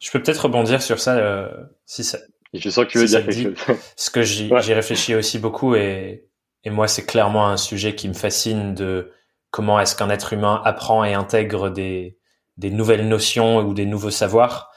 [0.00, 1.50] Je peux peut-être rebondir sur ça euh,
[1.86, 2.18] si ça.
[2.54, 3.76] Je sens que tu veux dire quelque chose.
[3.96, 6.28] Ce que j'y réfléchi aussi beaucoup et,
[6.64, 9.12] et moi c'est clairement un sujet qui me fascine de
[9.50, 12.18] comment est-ce qu'un être humain apprend et intègre des
[12.56, 14.70] des nouvelles notions ou des nouveaux savoirs.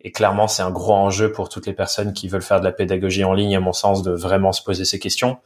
[0.00, 2.72] Et clairement, c'est un gros enjeu pour toutes les personnes qui veulent faire de la
[2.72, 5.38] pédagogie en ligne, à mon sens, de vraiment se poser ces questions.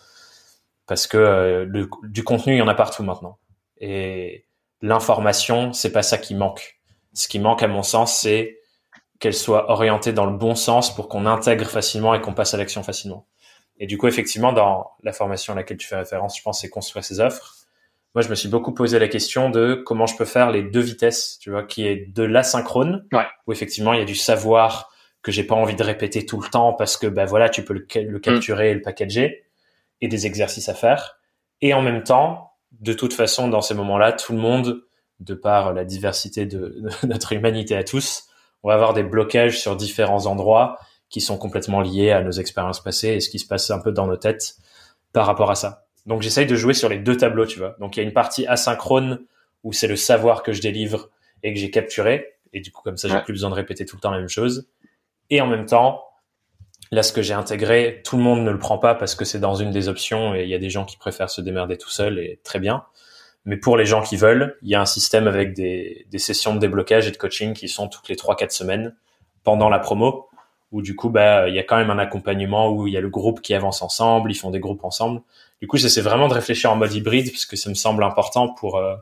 [0.86, 3.38] Parce que euh, le, du contenu, il y en a partout maintenant.
[3.78, 4.46] Et
[4.80, 6.80] l'information, c'est pas ça qui manque.
[7.12, 8.58] Ce qui manque, à mon sens, c'est
[9.18, 12.56] qu'elle soit orientée dans le bon sens pour qu'on intègre facilement et qu'on passe à
[12.56, 13.26] l'action facilement.
[13.78, 16.70] Et du coup, effectivement, dans la formation à laquelle tu fais référence, je pense, c'est
[16.70, 17.54] construire ses offres.
[18.14, 20.80] Moi, je me suis beaucoup posé la question de comment je peux faire les deux
[20.80, 23.26] vitesses, tu vois, qui est de l'asynchrone, ouais.
[23.46, 24.90] où effectivement, il y a du savoir
[25.22, 27.74] que j'ai pas envie de répéter tout le temps parce que, ben voilà, tu peux
[27.74, 29.44] le, le capturer et le packager,
[30.00, 31.18] et des exercices à faire.
[31.60, 34.82] Et en même temps, de toute façon, dans ces moments-là, tout le monde,
[35.20, 38.28] de par la diversité de, de notre humanité à tous,
[38.62, 40.78] on va avoir des blocages sur différents endroits
[41.08, 43.92] qui sont complètement liés à nos expériences passées et ce qui se passe un peu
[43.92, 44.56] dans nos têtes
[45.12, 45.86] par rapport à ça.
[46.04, 47.76] Donc j'essaye de jouer sur les deux tableaux, tu vois.
[47.80, 49.24] Donc il y a une partie asynchrone
[49.64, 51.10] où c'est le savoir que je délivre
[51.42, 53.96] et que j'ai capturé et du coup comme ça j'ai plus besoin de répéter tout
[53.96, 54.68] le temps la même chose.
[55.30, 56.04] Et en même temps,
[56.90, 59.40] là ce que j'ai intégré, tout le monde ne le prend pas parce que c'est
[59.40, 61.90] dans une des options et il y a des gens qui préfèrent se démerder tout
[61.90, 62.84] seul et très bien.
[63.46, 66.54] Mais pour les gens qui veulent, il y a un système avec des, des sessions
[66.54, 68.94] de déblocage et de coaching qui sont toutes les 3-4 semaines
[69.44, 70.28] pendant la promo
[70.72, 73.00] où du coup bah il y a quand même un accompagnement où il y a
[73.00, 75.22] le groupe qui avance ensemble, ils font des groupes ensemble.
[75.60, 78.48] Du coup, j'essaie vraiment de réfléchir en mode hybride parce que ça me semble important
[78.48, 78.96] pour euh,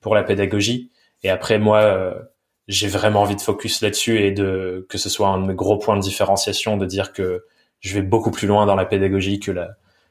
[0.00, 0.90] pour la pédagogie.
[1.22, 2.14] Et après moi, euh,
[2.68, 5.78] j'ai vraiment envie de focus là-dessus et de que ce soit un de mes gros
[5.78, 7.44] points de différenciation de dire que
[7.80, 9.52] je vais beaucoup plus loin dans la pédagogie que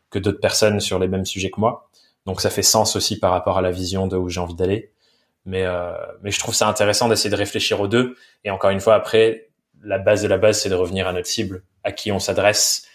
[0.09, 1.89] que d'autres personnes sur les mêmes sujets que moi.
[2.25, 4.91] Donc ça fait sens aussi par rapport à la vision de où j'ai envie d'aller.
[5.45, 8.15] Mais euh, mais je trouve ça intéressant d'essayer de réfléchir aux deux.
[8.43, 9.49] Et encore une fois, après,
[9.81, 12.85] la base de la base, c'est de revenir à notre cible, à qui on s'adresse.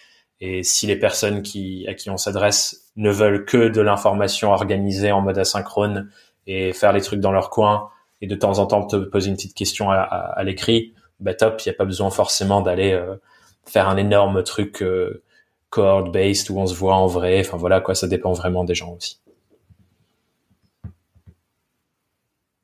[0.41, 5.11] Et si les personnes qui, à qui on s'adresse ne veulent que de l'information organisée
[5.11, 6.09] en mode asynchrone
[6.47, 7.89] et faire les trucs dans leur coin
[8.21, 11.61] et de temps en temps te poser une petite question à, à, l'écrit, bah top,
[11.61, 13.15] il n'y a pas besoin forcément d'aller euh,
[13.65, 15.23] faire un énorme truc euh,
[15.75, 17.39] cohort-based où on se voit en vrai.
[17.41, 19.19] Enfin voilà quoi, ça dépend vraiment des gens aussi.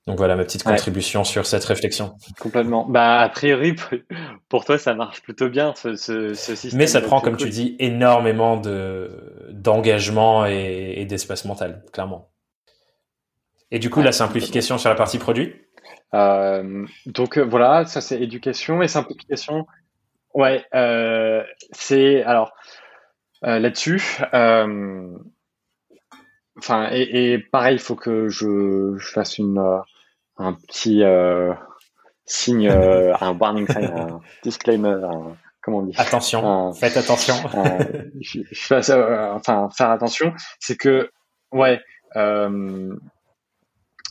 [0.08, 2.16] Donc voilà ma petite contribution sur cette réflexion.
[2.40, 2.88] Complètement.
[2.88, 3.76] Bah a priori
[4.50, 6.78] pour toi ça marche plutôt bien ce, ce, système.
[6.78, 12.30] Mais ça prend comme tu dis énormément de d'engagement et, et d'espace mental, clairement.
[13.70, 15.54] Et du coup la simplification sur la partie produit?
[16.14, 19.66] Euh, donc euh, voilà, ça c'est éducation et simplification.
[20.34, 22.54] Ouais, euh, c'est alors
[23.42, 24.20] là-dessus.
[24.34, 25.18] Euh,
[26.58, 29.80] enfin et, et, pareil, il faut que je, je fasse une euh,
[30.38, 31.54] un petit euh,
[32.26, 34.98] signe, euh, un warning sign, un disclaimer,
[35.62, 35.94] comment on dit?
[35.98, 37.36] Attention, faites attention.
[38.20, 41.12] je, je euh, enfin, faire attention, c'est que,
[41.52, 41.82] ouais,
[42.16, 42.96] euh,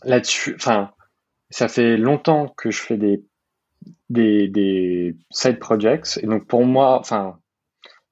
[0.05, 0.93] là-dessus, enfin,
[1.51, 3.24] ça fait longtemps que je fais des,
[4.09, 7.39] des, des side projects, et donc pour moi, enfin,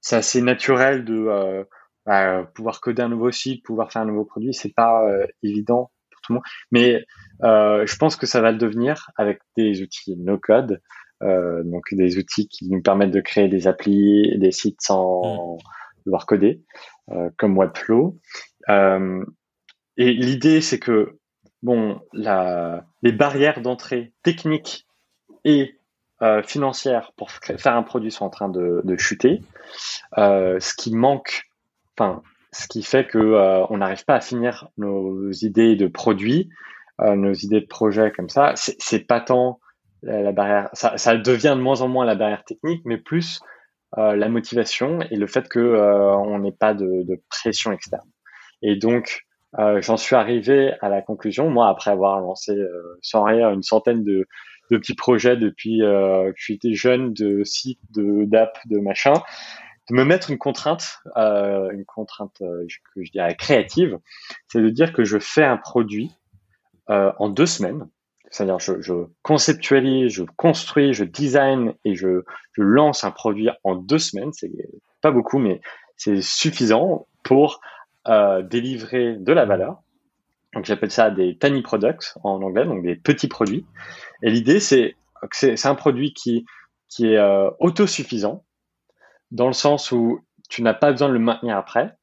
[0.01, 1.65] c'est assez naturel de euh,
[2.07, 5.05] bah, pouvoir coder un nouveau site, pouvoir faire un nouveau produit, c'est pas
[5.43, 7.05] évident pour tout le monde, mais
[7.43, 10.81] euh, je pense que ça va le devenir avec des outils no code,
[11.23, 15.59] euh, donc des outils qui nous permettent de créer des applis, des sites sans mm.
[16.07, 16.63] devoir coder,
[17.11, 18.19] euh, comme Webflow.
[18.69, 19.25] Euh,
[19.97, 21.19] et l'idée, c'est que
[21.63, 24.87] bon, la, les barrières d'entrée techniques
[25.45, 25.78] et
[26.23, 29.41] euh, financières pour faire un produit sont en train de, de chuter.
[30.16, 31.51] Euh, ce qui manque,
[31.97, 36.49] enfin, ce qui fait que on n'arrive pas à finir nos idées de produits
[37.01, 39.61] euh, nos idées de projet comme ça, c'est pas tant
[40.03, 43.41] la, barrière, ça, ça, devient de moins en moins la barrière technique, mais plus
[43.99, 48.09] euh, la motivation et le fait que euh, on n'ait pas de, pression externe.
[48.62, 49.27] Et donc,
[49.61, 52.57] euh, j'en suis arrivé à la conclusion, moi, après avoir lancé
[53.01, 54.27] sans rien une centaine de,
[54.71, 59.14] de petits projets depuis que j'étais jeune, de sites, de d'app, de machin,
[59.91, 63.99] de me mettre une contrainte, euh, une contrainte que je dirais créative,
[64.47, 66.12] c'est de dire que je fais un produit
[66.91, 67.89] euh, en deux semaines.
[68.31, 68.93] C'est-à-dire, je, je,
[69.23, 74.33] conceptualise, je construis, je design et je, je lance un produit en deux semaines.
[74.33, 74.51] C'est
[75.01, 75.62] pas beaucoup, mais
[75.97, 77.61] c'est suffisant pour
[78.07, 79.83] euh, délivrer de la valeur.
[80.55, 83.67] Donc, j'appelle ça des tiny products en anglais, donc des petits produits.
[84.23, 84.97] Et l'idée, c'est
[85.31, 86.47] que c'est un produit qui,
[86.89, 88.45] qui est euh, autosuffisant,
[89.31, 91.95] dans le sens où tu n'as pas besoin de le maintenir après.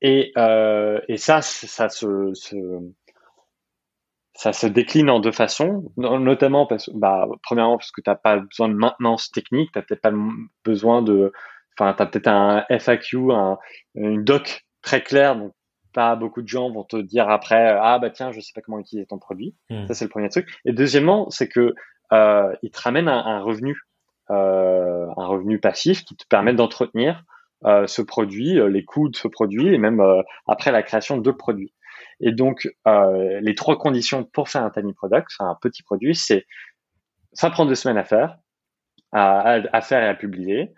[0.00, 2.32] Et, euh, et ça, ça se,
[4.34, 8.38] ça se décline en deux façons, notamment parce bah, premièrement parce que tu n'as pas
[8.38, 10.12] besoin de maintenance technique, tu n'as peut-être pas
[10.64, 11.32] besoin de,
[11.76, 13.58] enfin, tu as peut-être un FAQ, un,
[13.96, 15.52] une doc très claire, donc
[16.16, 19.06] beaucoup de gens vont te dire après ah bah tiens je sais pas comment utiliser
[19.06, 19.54] ton produit.
[19.70, 19.86] Hmm.
[19.86, 20.48] Ça c'est le premier truc.
[20.64, 21.74] Et deuxièmement c'est que
[22.12, 23.76] euh, il te ramène un, un revenu,
[24.30, 27.24] euh, un revenu passif qui te permet d'entretenir
[27.64, 31.18] euh, ce produit, euh, les coûts de ce produit et même euh, après la création
[31.18, 31.74] de produits.
[32.20, 36.46] Et donc les trois conditions pour faire un tiny product, un petit produit, c'est
[37.32, 38.38] ça prend deux semaines à faire,
[39.12, 40.72] à, à faire et à publier.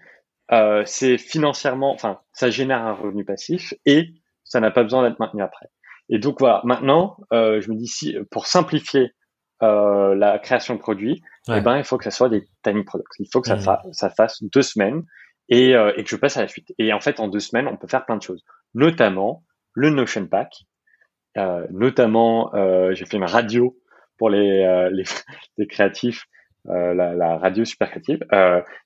[0.84, 4.14] c'est financièrement, enfin, ça génère un revenu passif et
[4.50, 5.66] ça n'a pas besoin d'être maintenu après.
[6.10, 9.12] Et donc voilà, maintenant, euh, je me dis si pour simplifier
[9.62, 13.14] euh, la création de produits, eh ben il faut que ça soit des tiny products.
[13.20, 13.92] Il faut que ça, mmh.
[13.92, 15.04] ça fasse deux semaines
[15.48, 16.72] et, euh, et, que je passe à la suite.
[16.78, 18.44] Et en fait, en deux semaines, on peut faire plein de choses,
[18.74, 20.52] notamment le Notion Pack.
[21.70, 22.50] Notamment,
[22.92, 23.78] j'ai fait une radio
[24.18, 25.04] pour les, les,
[25.58, 26.24] les, créatifs,
[26.64, 28.18] la, la, radio super créative.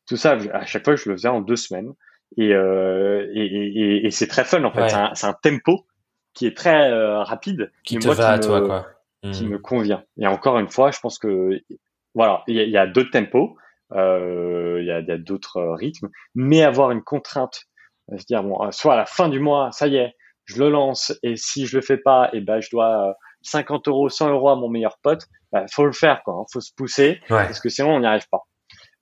[0.07, 1.95] tout ça, à chaque fois, je le faisais en deux semaines.
[2.37, 4.89] Et, et, et, et c'est très fun en fait.
[4.89, 5.87] C'est un, un, tempo
[6.33, 7.71] qui est très rapide.
[7.85, 8.87] Qui te va à toi, quoi.
[9.33, 9.49] Qui hmm.
[9.49, 10.03] me convient.
[10.19, 11.63] Et encore une fois, je pense que
[12.15, 13.57] voilà, il y a, y a d'autres tempos
[13.93, 17.65] euh, il y a, d'autres rythmes, mais avoir une contrainte,
[18.17, 20.15] se dire bon, soit à la fin du mois, ça y est,
[20.47, 23.89] je le lance et si je le fais pas, et eh ben je dois 50
[23.89, 26.73] euros, 100 euros à mon meilleur pote, bah, faut le faire quoi, hein, faut se
[26.75, 28.43] pousser parce que sinon on n'y arrive pas.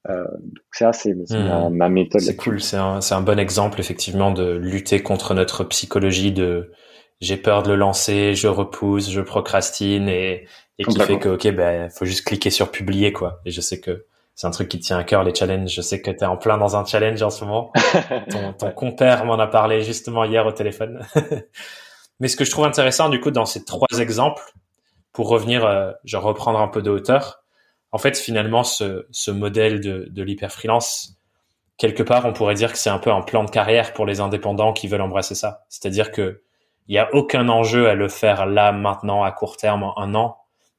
[0.09, 0.25] Euh,
[0.73, 1.69] ça c'est hmm.
[1.71, 2.21] ma, méthode.
[2.21, 6.73] C'est cool, c'est un, un bon exemple effectivement de lutter contre notre psychologie de
[7.21, 10.49] j'ai peur de le lancer, je repousse, je procrastine et,
[10.79, 13.41] et qui fait que ok ben faut juste cliquer sur publier quoi.
[13.45, 15.73] Et je sais que c'est un truc qui te tient à cœur, les challenges.
[15.73, 17.71] Je sais que tu es en plein dans un challenge en ce moment.
[18.31, 21.07] ton, ton compère m'en a parlé justement hier au téléphone.
[22.21, 24.43] Mais ce que je trouve intéressant, du coup, dans ces trois exemples,
[25.13, 27.42] pour revenir, euh, je reprendre un peu de hauteur,
[27.93, 31.19] en fait, finalement, ce, ce modèle de, de l'hyper-freelance,
[31.77, 34.21] quelque part, on pourrait dire que c'est un peu un plan de carrière pour les
[34.21, 35.65] indépendants qui veulent embrasser ça.
[35.69, 36.43] C'est-à-dire que
[36.89, 40.15] il n'y a aucun enjeu à le faire là, maintenant, à court terme, en un
[40.15, 40.39] an,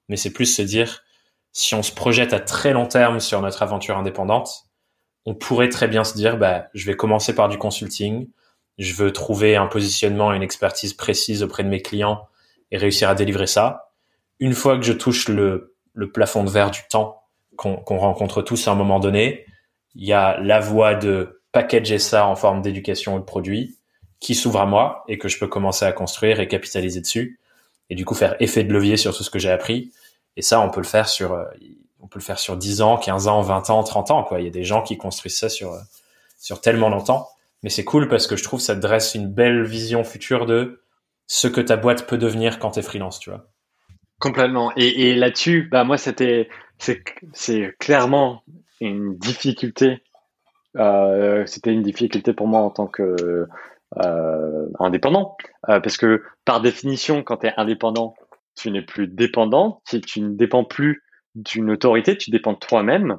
[0.09, 1.01] mais c'est plus se dire,
[1.53, 4.65] si on se projette à très long terme sur notre aventure indépendante,
[5.25, 8.27] on pourrait très bien se dire, bah, je vais commencer par du consulting,
[8.77, 12.27] je veux trouver un positionnement, une expertise précise auprès de mes clients
[12.71, 13.91] et réussir à délivrer ça.
[14.39, 17.21] Une fois que je touche le, le plafond de verre du temps
[17.55, 19.45] qu'on rencontre tous à un moment donné,
[19.95, 23.77] il y a la voie de packager ça en forme d'éducation ou de produit
[24.19, 27.39] qui s'ouvre à moi et que je peux commencer à construire et capitaliser dessus
[27.89, 29.91] et du coup faire effet de levier sur tout ce que j'ai appris
[30.35, 31.45] et ça, on peut le faire sur, euh,
[31.99, 34.39] on peut le faire sur 10 ans, 15 ans, 20 ans, 30 ans, quoi.
[34.39, 35.79] Il y a des gens qui construisent ça sur, euh,
[36.39, 37.29] sur tellement longtemps.
[37.61, 40.45] Mais c'est cool parce que je trouve que ça te dresse une belle vision future
[40.45, 40.81] de
[41.27, 43.47] ce que ta boîte peut devenir quand tu es freelance, tu vois.
[44.23, 44.71] Complètement.
[44.77, 46.47] Et, là-dessus, bah, moi, c'était,
[46.77, 48.41] c'est, clairement
[48.79, 50.01] une difficulté.
[50.77, 53.03] Euh, c'était une difficulté pour moi en tant que
[54.01, 54.67] euh.
[55.67, 58.15] Euh, parce que par définition, quand tu es indépendant,
[58.55, 61.03] tu n'es plus dépendant, tu, ne dépends plus
[61.35, 63.17] d'une autorité, tu dépends de toi-même.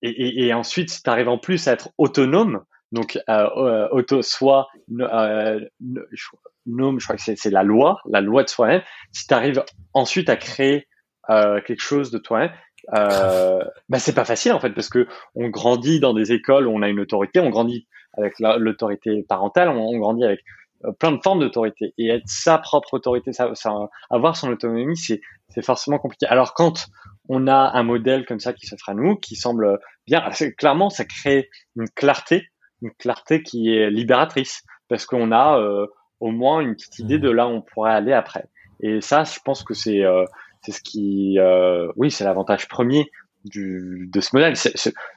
[0.00, 4.68] Et, ensuite, si tu arrives en plus à être autonome, donc euh, euh auto, soit
[5.00, 8.82] euh, je crois que c'est la loi, la loi de soi-même.
[9.12, 9.64] Si tu arrives
[9.94, 10.86] ensuite à créer
[11.30, 12.52] euh, quelque chose de toi-même,
[12.94, 16.70] euh, bah c'est pas facile en fait parce que on grandit dans des écoles où
[16.70, 17.86] on a une autorité, on grandit
[18.18, 20.40] avec l'autorité parentale, on, on, grandit avec
[20.84, 23.72] euh, plein de formes d'autorité et être sa propre autorité, ça, ça,
[24.10, 26.26] avoir son autonomie, c'est c'est forcément compliqué.
[26.26, 26.86] Alors quand
[27.28, 30.22] on a un modèle comme ça qui s'offre à nous, qui semble bien,
[30.58, 32.48] clairement, ça crée une clarté,
[32.82, 35.86] une clarté qui est libératrice parce qu'on a euh,
[36.20, 38.44] au moins une petite idée de là où on pourrait aller après.
[38.80, 40.24] Et ça, je pense que c'est euh,
[40.62, 43.10] c'est ce qui, euh, oui, c'est l'avantage premier
[43.44, 44.54] du, de ce modèle.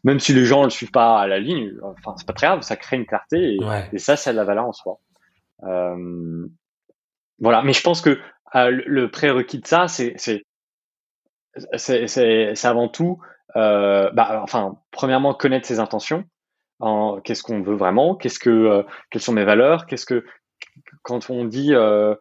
[0.03, 2.61] même si les gens le suivent pas à la ligne, enfin c'est pas très grave,
[2.61, 3.59] ça crée une clarté et,
[3.93, 4.99] et ça, c'est la valeur en soi.
[5.63, 6.47] Euh,
[7.39, 8.19] voilà, mais je pense que
[8.55, 10.15] euh, le prérequis de ça, c'est
[11.77, 13.19] c'est avant tout,
[13.55, 16.23] euh, bah, enfin, premièrement connaître ses intentions.
[17.23, 20.25] Qu'est-ce qu'on veut vraiment Qu'est-ce que euh, quelles sont mes valeurs Qu'est-ce que
[21.03, 22.15] quand on dit euh,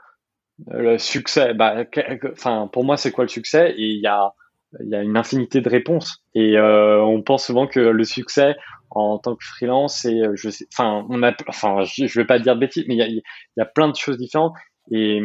[0.68, 1.84] le succès, bah,
[2.32, 3.72] enfin pour moi c'est quoi le succès?
[3.76, 4.32] Et il y a
[4.80, 6.24] il y a une infinité de réponses.
[6.34, 8.57] Et euh, on pense souvent que le succès
[8.90, 12.55] en tant que freelance et je sais enfin on a enfin je, vais pas dire
[12.55, 13.22] de bêtises mais il y a, il
[13.57, 14.55] y a plein de choses différentes.
[14.90, 15.20] Et,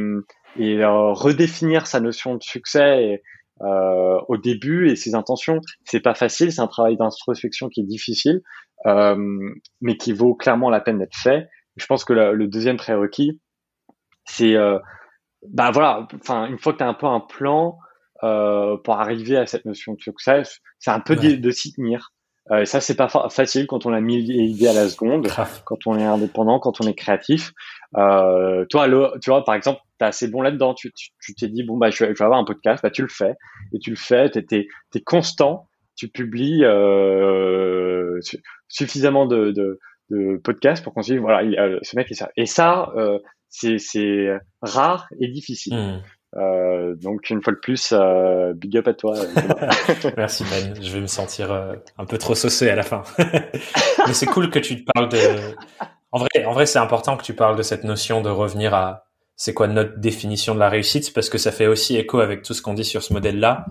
[0.58, 3.22] et euh, redéfinir sa notion de succès
[3.62, 6.52] euh, au début et ses intentions c'est pas facile.
[6.52, 8.40] C'est un travail d'introspection qui est difficile.
[8.40, 12.78] euh, mais qui vaut clairement la peine d'être fait je pense que le, le deuxième
[12.78, 13.40] prérequis
[14.26, 14.80] c'est euh,
[15.48, 17.78] bah voilà enfin une fois que tu as un peu un plan
[18.24, 20.44] euh, pour arriver à cette notion de succès
[20.80, 22.12] c'est un peu de, de s'y tenir
[22.52, 25.28] Euh, ça, c'est pas facile quand on a mis l'idée à la seconde,
[25.66, 27.54] quand on est indépendant, quand on est créatif.
[27.96, 28.88] Euh, toi,
[29.22, 30.74] tu vois, par exemple, t'es assez bon là-dedans.
[30.74, 30.92] Tu
[31.38, 32.82] t'es dit, bon, bah, je vais, avoir un podcast.
[32.82, 33.36] Bah, tu le fais.
[33.74, 34.32] Et tu le fais.
[34.32, 35.69] T'es es, es, constant.
[36.00, 38.20] Tu publies euh,
[38.70, 39.80] suffisamment de, de,
[40.10, 42.30] de podcasts pour qu'on se dise, voilà, il, ce mec est ça.
[42.38, 43.20] Et ça, euh,
[43.50, 44.30] c'est
[44.62, 45.76] rare et difficile.
[45.76, 46.02] Mmh.
[46.38, 49.16] Euh, donc une fois de plus, euh, big up à toi.
[50.18, 50.76] Merci Ben.
[50.82, 53.04] Je vais me sentir euh, un peu trop saucé à la fin.
[53.18, 55.18] Mais c'est cool que tu te parles de.
[56.12, 59.06] En vrai, en vrai, c'est important que tu parles de cette notion de revenir à
[59.36, 62.54] c'est quoi notre définition de la réussite parce que ça fait aussi écho avec tout
[62.54, 63.66] ce qu'on dit sur ce modèle-là,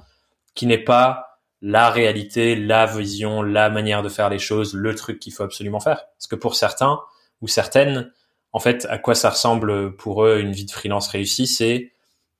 [0.54, 1.27] qui n'est pas
[1.61, 5.80] la réalité, la vision, la manière de faire les choses, le truc qu'il faut absolument
[5.80, 6.06] faire.
[6.16, 7.00] Parce que pour certains
[7.40, 8.12] ou certaines,
[8.52, 11.92] en fait, à quoi ça ressemble pour eux une vie de freelance réussie, c'est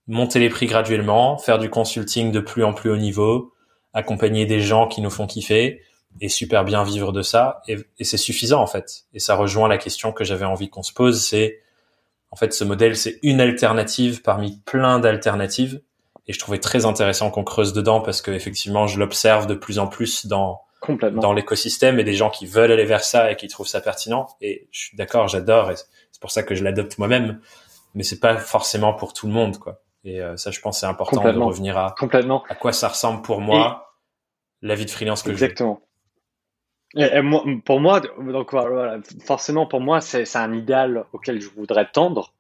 [0.07, 3.53] monter les prix graduellement, faire du consulting de plus en plus haut niveau,
[3.93, 5.83] accompagner des gens qui nous font kiffer
[6.21, 7.63] et super bien vivre de ça.
[7.69, 9.05] Et, c'est suffisant en fait.
[9.13, 11.61] Et ça rejoint la question que j'avais envie qu'on se pose, c'est
[12.31, 15.83] en fait ce modèle c'est une alternative parmi plein d'alternatives.
[16.29, 19.79] Et je trouvais très intéressant qu'on creuse dedans parce que effectivement je l'observe de plus
[19.79, 23.49] en plus dans dans l'écosystème et des gens qui veulent aller vers ça et qui
[23.49, 24.29] trouvent ça pertinent.
[24.41, 27.41] Et je suis d'accord, j'adore et c'est pour ça que je l'adopte moi-même.
[27.95, 29.81] Mais c'est pas forcément pour tout le monde quoi.
[30.05, 33.23] Et euh, ça, je pense, c'est important de revenir à complètement à quoi ça ressemble
[33.23, 33.97] pour moi
[34.63, 35.81] la vie de freelance que exactement.
[36.95, 41.91] Et, moi, pour moi, donc voilà, forcément pour moi, c'est un idéal auquel je voudrais
[41.91, 42.33] tendre.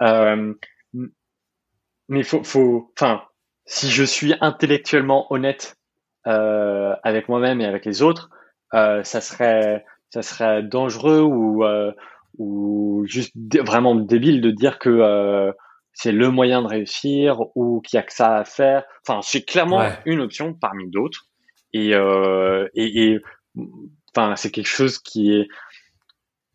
[0.00, 0.54] Euh,
[2.08, 3.22] mais faut, faut, enfin,
[3.66, 5.76] si je suis intellectuellement honnête
[6.26, 8.30] euh, avec moi-même et avec les autres,
[8.74, 11.92] euh, ça serait, ça serait dangereux ou euh,
[12.38, 15.52] ou juste vraiment débile de dire que
[15.96, 18.84] c'est le moyen de réussir ou qu'il y a que ça à faire.
[19.06, 21.26] Enfin, c'est clairement une option parmi d'autres.
[21.72, 23.20] Et, euh, et, et,
[24.14, 25.48] enfin, c'est quelque chose qui est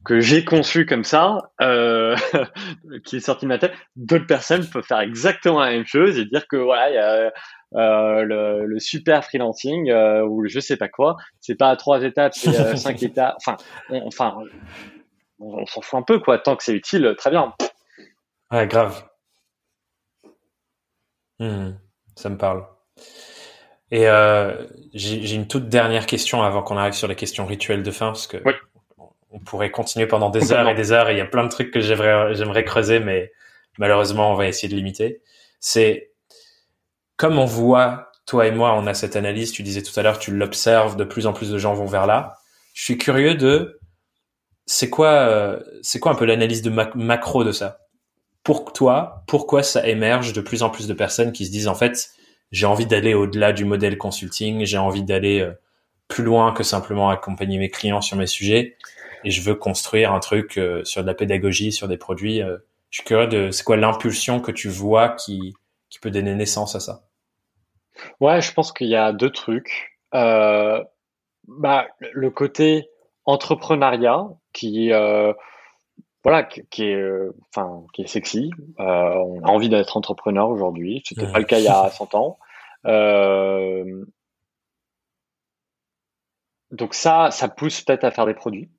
[0.03, 2.15] que j'ai conçu comme ça, euh,
[3.05, 3.73] qui est sorti de ma tête.
[3.95, 7.31] D'autres personnes peuvent faire exactement la même chose et dire que voilà, il y a
[7.75, 11.15] euh, le, le, super freelancing euh, ou je sais pas quoi.
[11.39, 13.35] C'est pas à trois étapes, c'est euh, cinq étapes.
[13.37, 13.57] Enfin,
[13.89, 14.37] on, enfin,
[15.39, 16.39] on, on s'en fout un peu quoi.
[16.39, 17.53] Tant que c'est utile, très bien.
[18.51, 19.07] Ouais, grave.
[21.39, 21.71] Hmm,
[22.15, 22.65] ça me parle.
[23.91, 24.05] Et
[24.93, 28.27] j'ai une toute dernière question avant qu'on arrive sur les questions rituelles de fin, parce
[28.27, 28.37] que
[29.31, 31.71] on pourrait continuer pendant des heures et des heures, il y a plein de trucs
[31.71, 33.31] que j'aimerais creuser, mais
[33.77, 35.21] malheureusement, on va essayer de limiter.
[35.59, 36.11] C'est
[37.15, 40.19] comme on voit, toi et moi, on a cette analyse, tu disais tout à l'heure,
[40.19, 42.35] tu l'observes, de plus en plus de gens vont vers là.
[42.73, 43.79] Je suis curieux de,
[44.65, 47.79] c'est quoi, euh, c'est quoi un peu l'analyse de macro de ça?
[48.43, 51.75] Pour toi, pourquoi ça émerge de plus en plus de personnes qui se disent en
[51.75, 52.09] fait,
[52.51, 55.53] j'ai envie d'aller au-delà du modèle consulting, j'ai envie d'aller euh,
[56.07, 58.77] plus loin que simplement accompagner mes clients sur mes sujets?
[59.23, 62.41] Et je veux construire un truc euh, sur de la pédagogie, sur des produits.
[62.41, 62.57] Euh,
[62.89, 65.53] je suis curieux de c'est quoi l'impulsion que tu vois qui
[65.89, 67.03] qui peut donner naissance à ça?
[68.19, 69.99] Ouais, je pense qu'il y a deux trucs.
[70.13, 70.83] Euh,
[71.47, 72.89] bah, le côté
[73.25, 74.91] entrepreneuriat qui
[76.23, 77.03] voilà, qui, est,
[77.49, 78.51] enfin, qui est sexy.
[78.77, 81.01] On a envie d'être entrepreneur aujourd'hui.
[81.03, 82.37] C'était pas le cas il y a 100 ans.
[86.71, 88.69] Donc ça, ça pousse peut-être à faire des produits.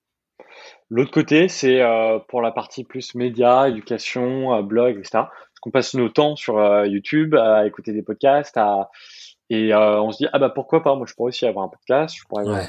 [0.94, 5.10] L'autre côté, c'est euh, pour la partie plus média, éducation, euh, blog, etc.
[5.12, 8.90] Parce qu'on passe nos temps sur YouTube à écouter des podcasts, à,
[9.48, 12.16] et on se dit ah bah pourquoi pas, moi je pourrais aussi avoir un podcast,
[12.16, 12.44] je pourrais.
[12.46, 12.66] Ouais.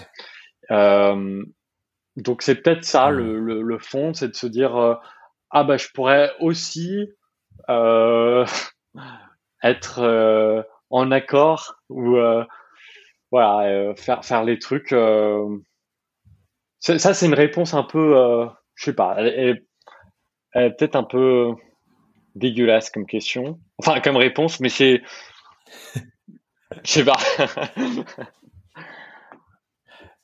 [2.16, 3.16] Donc c'est peut-être ça mmh.
[3.16, 4.96] le, le, fond, c'est de se dire euh,
[5.50, 7.10] ah bah je pourrais aussi
[7.70, 8.46] euh,
[9.64, 12.18] être euh, en accord ou
[13.32, 14.94] voilà faire faire les trucs.
[16.84, 19.64] Ça c'est une réponse un peu je sais pas, elle,
[20.54, 21.52] elle est peut-être un peu
[22.36, 25.02] dégueulasse comme question, enfin comme réponse, mais c'est
[26.84, 27.18] je sais pas.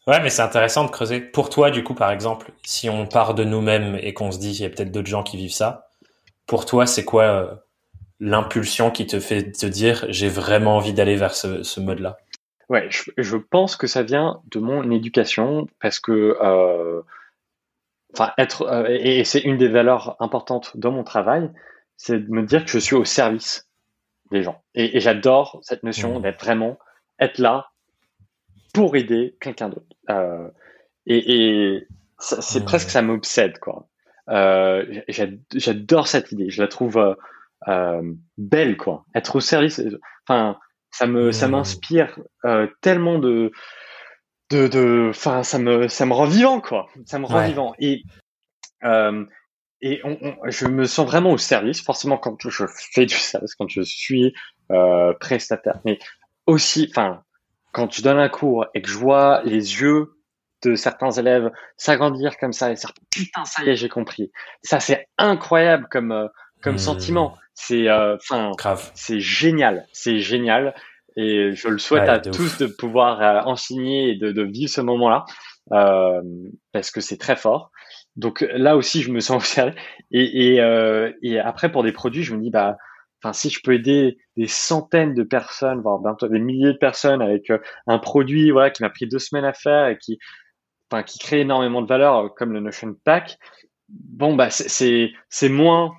[0.10, 1.20] Ouais, mais c'est intéressant de creuser.
[1.20, 4.49] Pour toi, du coup, par exemple, si on part de nous-mêmes et qu'on se dit,
[4.49, 5.89] il y a peut-être d'autres gens qui vivent ça,
[6.47, 7.55] pour toi, c'est quoi euh,
[8.20, 12.18] l'impulsion qui te fait te dire, j'ai vraiment envie d'aller vers ce, mode-là?
[12.70, 17.01] Ouais, je, pense que ça vient de mon éducation parce que, euh,
[18.13, 21.49] enfin, être, euh, et, c'est une des valeurs importantes dans mon travail,
[21.97, 23.67] c'est de me dire que je suis au service
[24.30, 24.61] des gens.
[24.76, 26.22] Et, j'adore cette notion mmh.
[26.22, 26.78] d'être vraiment,
[27.20, 27.72] être là
[28.72, 29.95] pour aider quelqu'un d'autre.
[30.11, 30.47] Euh,
[31.07, 31.88] et, et
[32.20, 33.88] c'est presque ça m'obsède quoi.
[34.30, 37.17] Euh, J'adore cette idée, je la trouve
[38.38, 39.05] belle quoi.
[39.15, 39.82] Être au service,
[40.28, 40.59] enfin
[40.92, 43.52] ça me ça m'inspire euh, tellement de
[44.50, 46.88] de, de, enfin, ça me, ça me rend vivant, quoi.
[47.06, 47.74] Ça me rend vivant.
[47.80, 48.04] Et,
[48.84, 49.26] euh,
[49.82, 53.70] et on, je me sens vraiment au service, forcément quand je fais du service, quand
[53.70, 54.34] je suis
[54.72, 56.00] euh, prestataire, mais
[56.48, 57.24] aussi, enfin,
[57.72, 60.16] quand je donne un cours et que je vois les yeux
[60.64, 64.30] de certains élèves s'agrandir comme ça et dire putain ça y est j'ai compris
[64.62, 66.28] ça c'est incroyable comme euh,
[66.62, 66.80] comme mmh.
[66.80, 68.51] sentiment c'est euh, enfin
[68.93, 70.74] c'est génial c'est génial
[71.18, 74.82] et je le souhaite à tous de pouvoir euh, enseigner et de, de, vivre ce
[74.82, 75.26] moment-là
[75.74, 76.22] euh,
[76.72, 77.72] parce que c'est très fort.
[78.16, 79.74] Donc là aussi, je me sens observé.
[80.12, 82.78] Et, et, euh, et après, pour des produits, je me dis, bah,
[83.22, 87.22] enfin, si je peux aider des centaines de personnes, voire bientôt des milliers de personnes
[87.22, 90.20] avec euh, un produit, voilà, qui m'a pris deux semaines à faire et qui,
[90.89, 93.38] enfin, qui crée énormément de valeur, euh, comme le Notion Pack.
[93.89, 95.91] Bon, bah, c'est, c'est moins,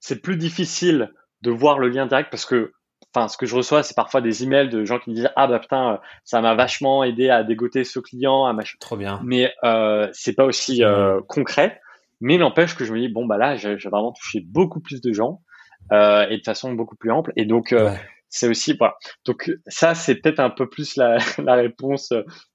[0.00, 2.72] c'est plus difficile de voir le lien direct parce que
[3.14, 5.46] enfin, ce que je reçois, c'est parfois des emails de gens qui me disent ah
[5.46, 8.76] bah putain, euh, ça m'a vachement aidé à dégoter ce client, à machin.
[8.80, 9.20] Trop bien.
[9.24, 11.80] Mais euh, c'est pas aussi euh, concret.
[12.20, 15.12] Mais n'empêche que je me dis bon bah là, j'ai vraiment touché beaucoup plus de
[15.12, 15.40] gens
[15.92, 17.32] euh, et de façon beaucoup plus ample.
[17.36, 17.90] Et donc euh,
[18.28, 18.96] c'est aussi voilà.
[19.24, 22.12] Donc ça, c'est peut-être un peu plus la, la réponse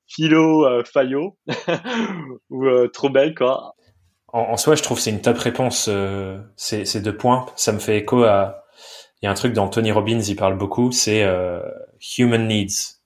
[0.07, 1.37] philo Fayot
[2.49, 3.73] ou trop belle quoi.
[4.35, 5.89] En, en, soi, je trouve c'est une top réponse.
[6.55, 8.65] ces, ces deux points, ça me fait écho à
[9.21, 11.59] il y a un truc dans Tony Robbins, il parle beaucoup, c'est euh,
[12.17, 12.99] human needs.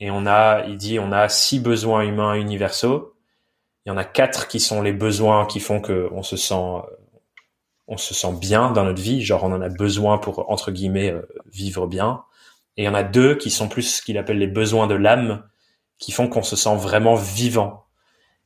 [0.00, 3.14] Et on a, il dit, on a six besoins humains universaux.
[3.84, 6.54] Il y en a quatre qui sont les besoins qui font que on se sent,
[7.86, 9.22] on se sent bien dans notre vie.
[9.22, 11.22] Genre, on en a besoin pour entre guillemets euh,
[11.52, 12.24] vivre bien.
[12.76, 14.94] Et il y en a deux qui sont plus ce qu'il appelle les besoins de
[14.94, 15.44] l'âme,
[15.98, 17.86] qui font qu'on se sent vraiment vivant.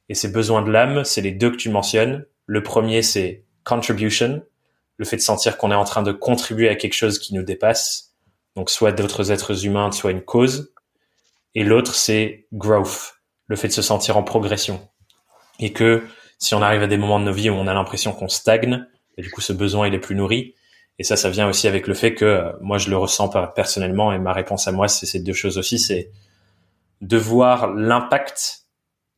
[0.09, 2.27] Et ces besoins de l'âme, c'est les deux que tu mentionnes.
[2.47, 4.43] Le premier, c'est contribution,
[4.97, 7.43] le fait de sentir qu'on est en train de contribuer à quelque chose qui nous
[7.43, 8.15] dépasse,
[8.57, 10.73] donc soit d'autres êtres humains, soit une cause.
[11.55, 13.15] Et l'autre, c'est growth,
[13.47, 14.89] le fait de se sentir en progression.
[15.61, 16.05] Et que
[16.39, 18.87] si on arrive à des moments de nos vies où on a l'impression qu'on stagne,
[19.17, 20.55] et du coup ce besoin il est plus nourri.
[20.99, 24.13] Et ça, ça vient aussi avec le fait que euh, moi je le ressens personnellement
[24.13, 26.11] et ma réponse à moi c'est ces deux choses aussi, c'est
[27.01, 28.64] de voir l'impact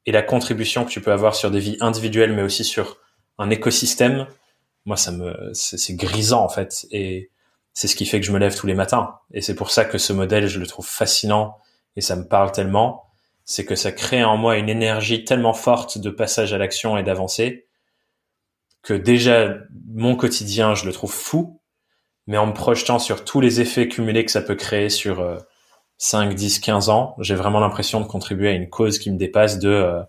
[0.07, 2.99] et la contribution que tu peux avoir sur des vies individuelles, mais aussi sur
[3.39, 4.27] un écosystème
[4.87, 6.87] moi ça me c'est grisant en fait.
[6.91, 7.31] Et
[7.75, 9.19] c'est ce qui fait que je me lève tous les matins.
[9.33, 11.59] Et c'est pour ça que ce modèle je le trouve fascinant
[11.97, 13.05] et ça me parle tellement.
[13.45, 17.03] C'est que ça crée en moi une énergie tellement forte de passage à l'action et
[17.03, 17.67] d'avancée
[18.83, 19.57] que déjà
[19.93, 21.61] mon quotidien je le trouve fou.
[22.29, 25.21] Mais en me projetant sur tous les effets cumulés que ça peut créer sur
[25.99, 29.59] 5, 10, 15 ans, j'ai vraiment l'impression de contribuer à une cause qui me dépasse
[29.59, 30.03] de euh,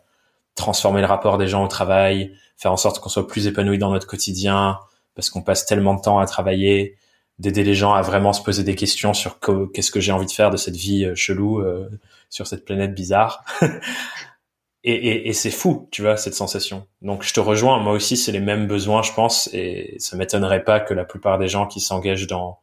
[0.56, 3.92] transformer le rapport des gens au travail, faire en sorte qu'on soit plus épanoui dans
[3.92, 4.80] notre quotidien,
[5.16, 6.98] parce qu'on passe tellement de temps à travailler,
[7.40, 9.40] d'aider les gens à vraiment se poser des questions sur
[9.74, 11.90] qu'est-ce que j'ai envie de faire de cette vie euh, chelou euh,
[12.30, 13.46] sur cette planète bizarre.
[14.84, 16.86] et, et, et c'est fou, tu vois, cette sensation.
[17.02, 20.64] Donc je te rejoins, moi aussi c'est les mêmes besoins, je pense, et ça m'étonnerait
[20.64, 22.60] pas que la plupart des gens qui s'engagent dans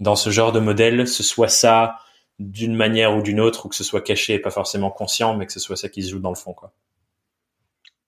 [0.00, 1.96] dans ce genre de modèle, ce soit ça
[2.38, 5.46] d'une manière ou d'une autre, ou que ce soit caché et pas forcément conscient, mais
[5.46, 6.72] que ce soit ça qui se joue dans le fond, quoi.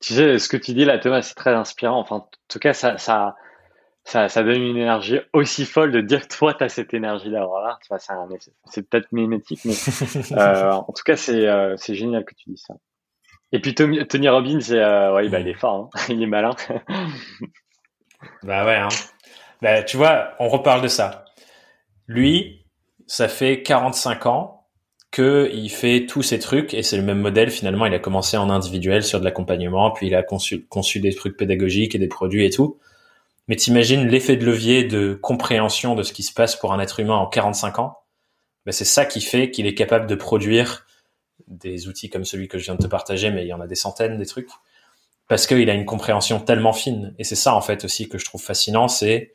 [0.00, 2.00] Tu sais, ce que tu dis là, Thomas, c'est très inspirant.
[2.00, 3.36] Enfin, en tout cas, ça, ça,
[4.04, 7.44] ça, ça donne une énergie aussi folle de dire que toi, tu as cette énergie-là.
[7.44, 7.78] Voilà,
[8.66, 9.74] c'est peut-être mimétique, mais
[10.32, 12.74] euh, en tout cas, c'est euh, génial que tu dis ça.
[13.52, 16.00] Et puis Tony, Tony Robbins, euh, ouais, bah, il est fort, hein.
[16.08, 16.54] il est malin.
[18.42, 18.76] bah ouais.
[18.76, 18.88] Hein.
[19.60, 21.26] Bah, tu vois, on reparle de ça.
[22.06, 22.59] Lui,
[23.10, 24.68] ça fait 45 ans
[25.10, 27.86] que il fait tous ces trucs et c'est le même modèle finalement.
[27.86, 31.36] Il a commencé en individuel sur de l'accompagnement, puis il a conçu, conçu des trucs
[31.36, 32.78] pédagogiques et des produits et tout.
[33.48, 37.00] Mais t'imagines l'effet de levier de compréhension de ce qui se passe pour un être
[37.00, 37.98] humain en 45 ans?
[38.64, 40.86] Ben C'est ça qui fait qu'il est capable de produire
[41.48, 43.66] des outils comme celui que je viens de te partager, mais il y en a
[43.66, 44.50] des centaines des trucs,
[45.26, 47.12] parce qu'il a une compréhension tellement fine.
[47.18, 49.32] Et c'est ça en fait aussi que je trouve fascinant, c'est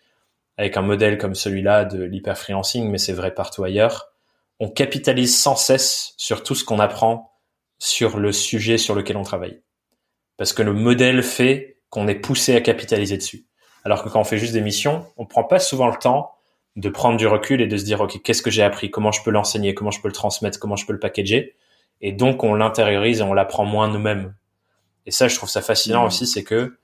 [0.57, 4.11] avec un modèle comme celui-là de l'hyper-freelancing, mais c'est vrai partout ailleurs,
[4.59, 7.33] on capitalise sans cesse sur tout ce qu'on apprend
[7.77, 9.61] sur le sujet sur lequel on travaille.
[10.37, 13.45] Parce que le modèle fait qu'on est poussé à capitaliser dessus.
[13.83, 16.31] Alors que quand on fait juste des missions, on prend pas souvent le temps
[16.75, 18.91] de prendre du recul et de se dire, OK, qu'est-ce que j'ai appris?
[18.91, 19.73] Comment je peux l'enseigner?
[19.73, 20.59] Comment je peux le transmettre?
[20.59, 21.55] Comment je peux le packager?
[22.01, 24.35] Et donc, on l'intériorise et on l'apprend moins nous-mêmes.
[25.05, 26.07] Et ça, je trouve ça fascinant mmh.
[26.07, 26.77] aussi, c'est que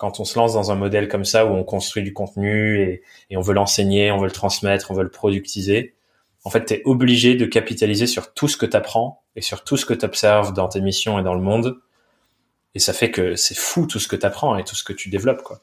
[0.00, 3.02] quand on se lance dans un modèle comme ça où on construit du contenu et,
[3.28, 5.94] et on veut l'enseigner, on veut le transmettre, on veut le productiser,
[6.44, 9.62] en fait, tu es obligé de capitaliser sur tout ce que tu apprends et sur
[9.62, 11.78] tout ce que tu observes dans tes missions et dans le monde.
[12.74, 14.92] Et ça fait que c'est fou tout ce que tu apprends et tout ce que
[14.92, 15.42] tu développes.
[15.42, 15.60] quoi.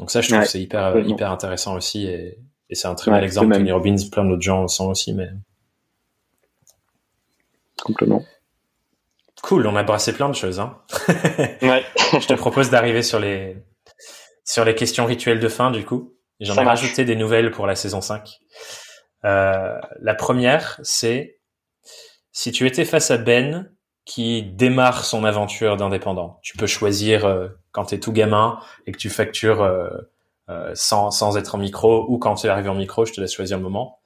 [0.00, 2.06] Donc ça, je trouve que c'est hyper, hyper intéressant aussi.
[2.06, 2.38] Et,
[2.72, 3.54] c'est un très bel exemple.
[3.54, 5.12] Tony Robbins, plein d'autres gens sont aussi.
[5.12, 5.28] mais
[7.80, 8.24] Complètement.
[9.44, 10.58] Cool, on a brassé plein de choses.
[10.58, 10.78] Hein.
[11.60, 11.84] ouais.
[12.18, 13.58] Je te propose d'arriver sur les
[14.42, 16.14] sur les questions rituelles de fin du coup.
[16.40, 18.38] J'en ai rajouté des nouvelles pour la saison 5.
[19.26, 21.40] Euh, la première, c'est
[22.32, 23.70] si tu étais face à Ben
[24.06, 26.38] qui démarre son aventure d'indépendant.
[26.42, 29.90] Tu peux choisir euh, quand tu es tout gamin et que tu factures euh,
[30.72, 33.34] sans, sans être en micro ou quand tu es arrivé en micro, je te laisse
[33.34, 33.98] choisir le moment.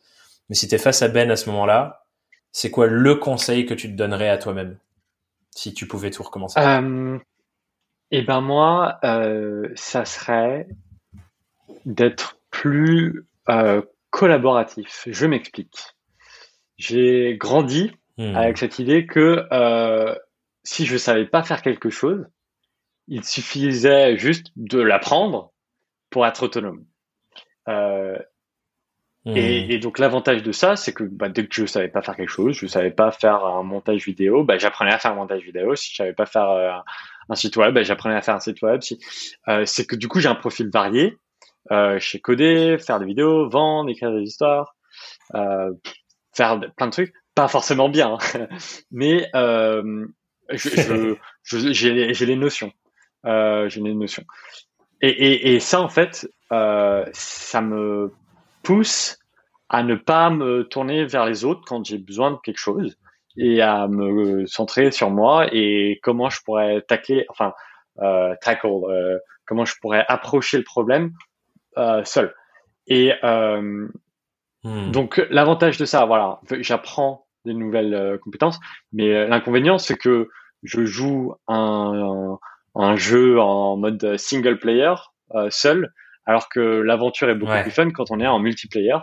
[0.49, 2.07] Mais si tu es face à Ben à ce moment-là,
[2.51, 4.79] c'est quoi le conseil que tu te donnerais à toi-même?
[5.59, 7.19] Si tu pouvais tout recommencer euh,
[8.13, 10.69] Eh ben moi, euh, ça serait
[11.85, 15.09] d'être plus euh, collaboratif.
[15.11, 15.77] Je m'explique.
[16.77, 18.37] J'ai grandi hmm.
[18.37, 19.47] avec cette idée que
[20.63, 22.27] si je savais pas faire quelque chose,
[23.09, 25.53] il suffisait juste de l'apprendre
[26.11, 26.85] pour être autonome.
[29.29, 29.37] Euh, Hmm.
[29.37, 32.31] Et, donc l'avantage de ça, c'est que bah, dès que je savais pas faire quelque
[32.31, 35.75] chose, je savais pas faire un montage vidéo, bah, j'apprenais à faire un montage vidéo.
[35.75, 36.71] Si je savais pas faire euh,
[37.29, 38.81] un site web, bah, j'apprenais à faire un site web.
[38.81, 38.99] Si,
[39.49, 41.19] euh, c'est que du coup j'ai un profil varié.
[41.71, 44.75] Euh, je sais coder, faire des vidéos, vendre, écrire des histoires,
[45.35, 45.73] euh,
[46.35, 47.13] faire plein de trucs.
[47.35, 48.49] Pas forcément bien, hein.
[48.91, 50.07] mais euh,
[50.51, 52.73] je, je, j'ai, les notions.
[53.27, 54.25] Euh, j'ai les notions.
[55.03, 58.11] Et, et, et ça en fait, ça me
[58.63, 59.18] pousse
[59.69, 62.97] à ne pas me tourner vers les autres quand j'ai besoin de quelque chose
[63.37, 67.53] et à me centrer sur moi et comment je pourrais tacler, enfin,
[68.01, 71.13] euh, tackle, euh, comment je pourrais approcher le problème
[71.77, 72.35] euh, seul.
[72.89, 73.89] Et euh,
[74.65, 74.91] hmm.
[74.91, 78.59] donc l'avantage de ça, voilà, j'apprends des nouvelles euh, compétences,
[78.93, 80.29] mais l'inconvénient c'est que
[80.65, 82.39] je joue un,
[82.75, 84.95] un, un, jeu en mode single player
[85.51, 85.93] seul
[86.27, 88.97] alors que l'aventure est beaucoup plus fun quand on est en multiplayer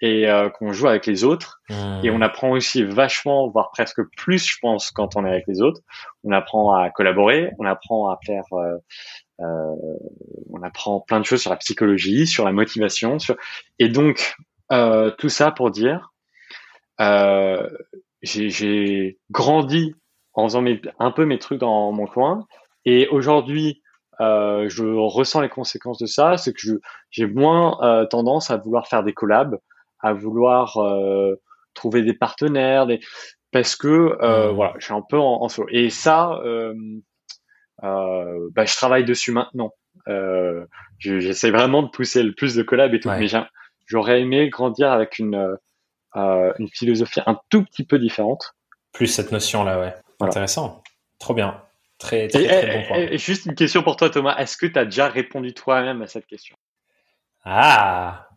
[0.00, 1.60] et euh, qu'on joue avec les autres.
[1.68, 2.00] Hmm.
[2.02, 5.60] Et on apprend aussi vachement, voire presque plus, je pense, quand on est avec les
[5.60, 5.80] autres.
[6.24, 8.76] On apprend à collaborer, on apprend à faire, euh,
[9.40, 9.74] euh,
[10.50, 13.36] on apprend plein de choses sur la psychologie, sur la motivation, sur...
[13.78, 14.36] et donc
[14.72, 16.12] euh, tout ça pour dire,
[17.00, 17.68] euh,
[18.22, 19.94] j'ai grandi
[20.34, 20.64] en faisant
[20.98, 22.46] un peu mes trucs dans mon coin,
[22.84, 23.82] et aujourd'hui
[24.20, 26.60] euh, je ressens les conséquences de ça, c'est que
[27.10, 29.58] j'ai moins tendance à vouloir faire des collabs,
[30.02, 31.40] à vouloir euh,
[31.74, 33.00] trouver des partenaires, des...
[33.52, 34.16] parce que
[34.48, 34.54] mmh.
[34.54, 35.68] voilà, je suis un peu en, en solo.
[35.70, 36.40] Et ça,
[37.82, 39.72] bah, je travaille dessus maintenant.
[40.98, 43.28] J'essaie vraiment de pousser le plus de collabs et tout, mais
[43.86, 45.56] j'aurais aimé grandir avec une
[46.14, 48.54] une philosophie un tout petit peu différente.
[48.92, 49.94] Plus cette notion-là, ouais.
[50.20, 50.82] Intéressant.
[51.18, 51.62] Trop bien.
[51.98, 53.16] Très, très, très bon point.
[53.16, 54.36] juste une question pour toi, Thomas.
[54.38, 56.56] Est-ce que tu as déjà répondu toi-même à cette question?
[57.44, 58.28] Ah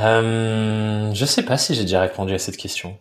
[0.00, 2.98] euh, Je sais pas si j'ai déjà répondu à cette question.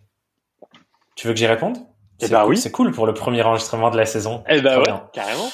[1.16, 1.78] Tu veux que j'y réponde?
[2.20, 2.58] Eh bah oui.
[2.58, 4.44] C'est cool pour le premier enregistrement de la saison.
[4.48, 5.50] Eh bah ouais, carrément.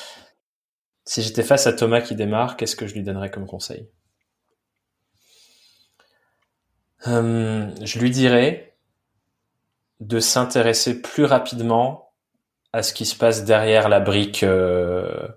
[1.06, 3.90] Si j'étais face à Thomas qui démarre, qu'est-ce que je lui donnerais comme conseil?
[7.08, 8.78] Euh, Je lui dirais
[10.00, 12.12] de s'intéresser plus rapidement
[12.74, 15.28] à ce qui se passe derrière la brique euh,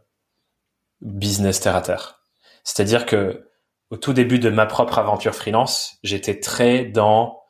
[1.00, 2.20] business terre à terre.
[2.64, 3.48] C'est-à-dire que
[3.90, 7.40] au tout début de ma propre aventure freelance, j'étais très dans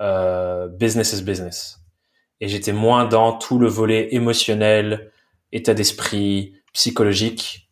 [0.00, 1.80] euh, business is business.
[2.40, 5.12] Et j'étais moins dans tout le volet émotionnel,
[5.52, 7.70] état d'esprit, psychologique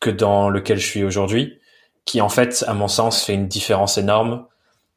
[0.00, 1.58] que dans lequel je suis aujourd'hui,
[2.04, 4.46] qui en fait, à mon sens, fait une différence énorme.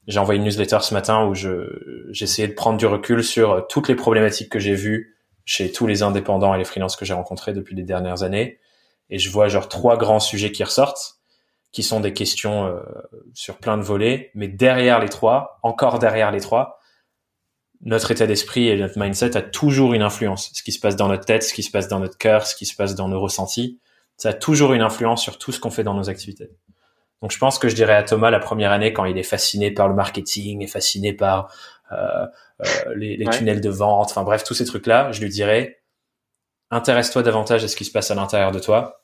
[0.08, 3.88] J'ai envoyé une newsletter ce matin où je j'essayais de prendre du recul sur toutes
[3.88, 5.16] les problématiques que j'ai vues
[5.46, 8.60] chez tous les indépendants et les freelances que j'ai rencontrés depuis les dernières années.
[9.10, 11.17] Et je vois genre trois grands sujets qui ressortent,
[11.72, 12.80] qui sont des questions euh,
[13.34, 14.32] sur plein de volets.
[14.36, 16.80] Mais derrière les trois, encore derrière les trois,
[17.82, 20.52] notre état d'esprit et notre mindset a toujours une influence.
[20.54, 22.56] Ce qui se passe dans notre tête, ce qui se passe dans notre cœur, ce
[22.56, 23.80] qui se passe dans nos ressentis,
[24.18, 26.50] ça a toujours une influence sur tout ce qu'on fait dans nos activités.
[27.22, 29.72] Donc je pense que je dirais à Thomas la première année quand il est fasciné
[29.72, 31.52] par le marketing, et fasciné par
[31.92, 32.26] euh,
[32.66, 35.82] euh, les, tunnels de vente, enfin bref, tous ces trucs-là, je lui dirais,
[36.70, 39.04] intéresse-toi davantage à ce qui se passe à l'intérieur de toi,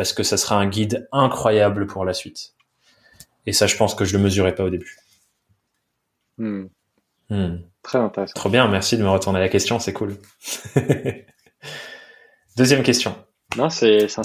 [0.00, 2.54] parce que ça sera un guide incroyable pour la suite.
[3.44, 4.96] Et ça, je pense que je le mesurais pas au début.
[6.38, 6.68] Hmm.
[7.28, 7.56] Hmm.
[7.82, 8.32] Très intéressant.
[8.34, 10.16] Trop bien, merci de me retourner la question, c'est cool.
[12.56, 13.14] Deuxième question.
[13.58, 14.22] Non, c'est un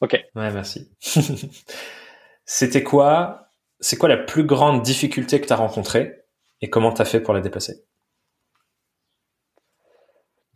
[0.00, 0.14] Ok.
[0.34, 0.90] Ouais, merci.
[2.44, 6.24] C'était quoi, c'est quoi la plus grande difficulté que tu as rencontrée
[6.62, 7.84] et comment tu as fait pour la dépasser?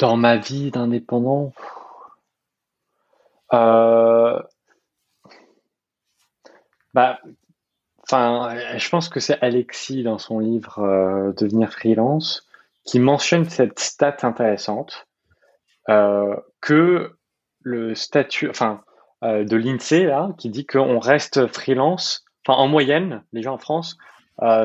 [0.01, 1.53] Dans ma vie d'indépendant.
[6.95, 7.21] Bah,
[8.03, 12.47] enfin, je pense que c'est Alexis dans son livre euh, Devenir freelance
[12.85, 15.07] qui mentionne cette stat intéressante
[16.61, 17.17] que
[17.61, 18.83] le statut, enfin,
[19.23, 22.25] de l'INSEE là, qui dit qu'on reste freelance.
[22.47, 23.99] Enfin, en moyenne, les gens en France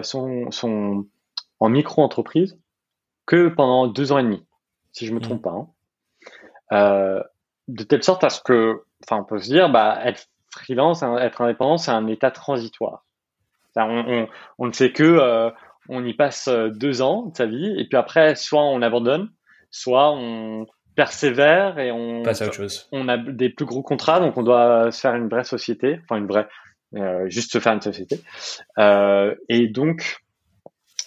[0.04, 1.06] sont, sont
[1.60, 2.58] en micro-entreprise
[3.26, 4.46] que pendant deux ans et demi,
[4.94, 5.50] si je me trompe mmh.
[5.50, 5.68] pas.
[6.72, 7.24] Hein.
[7.68, 11.18] De telle sorte à ce que, enfin, on peut se dire, bah, être freelance, hein,
[11.18, 13.03] être indépendant, c'est un état transitoire.
[13.76, 14.27] On,
[14.57, 15.52] on, ne sait que euh,
[15.88, 19.30] on y passe euh, deux ans de sa vie et puis après soit on abandonne,
[19.69, 20.65] soit on
[20.95, 22.88] persévère et on passe à autre chose.
[22.91, 26.18] On a des plus gros contrats donc on doit se faire une vraie société, enfin
[26.18, 26.48] une vraie,
[26.95, 28.19] euh, juste se faire une société.
[28.80, 30.23] Euh, et donc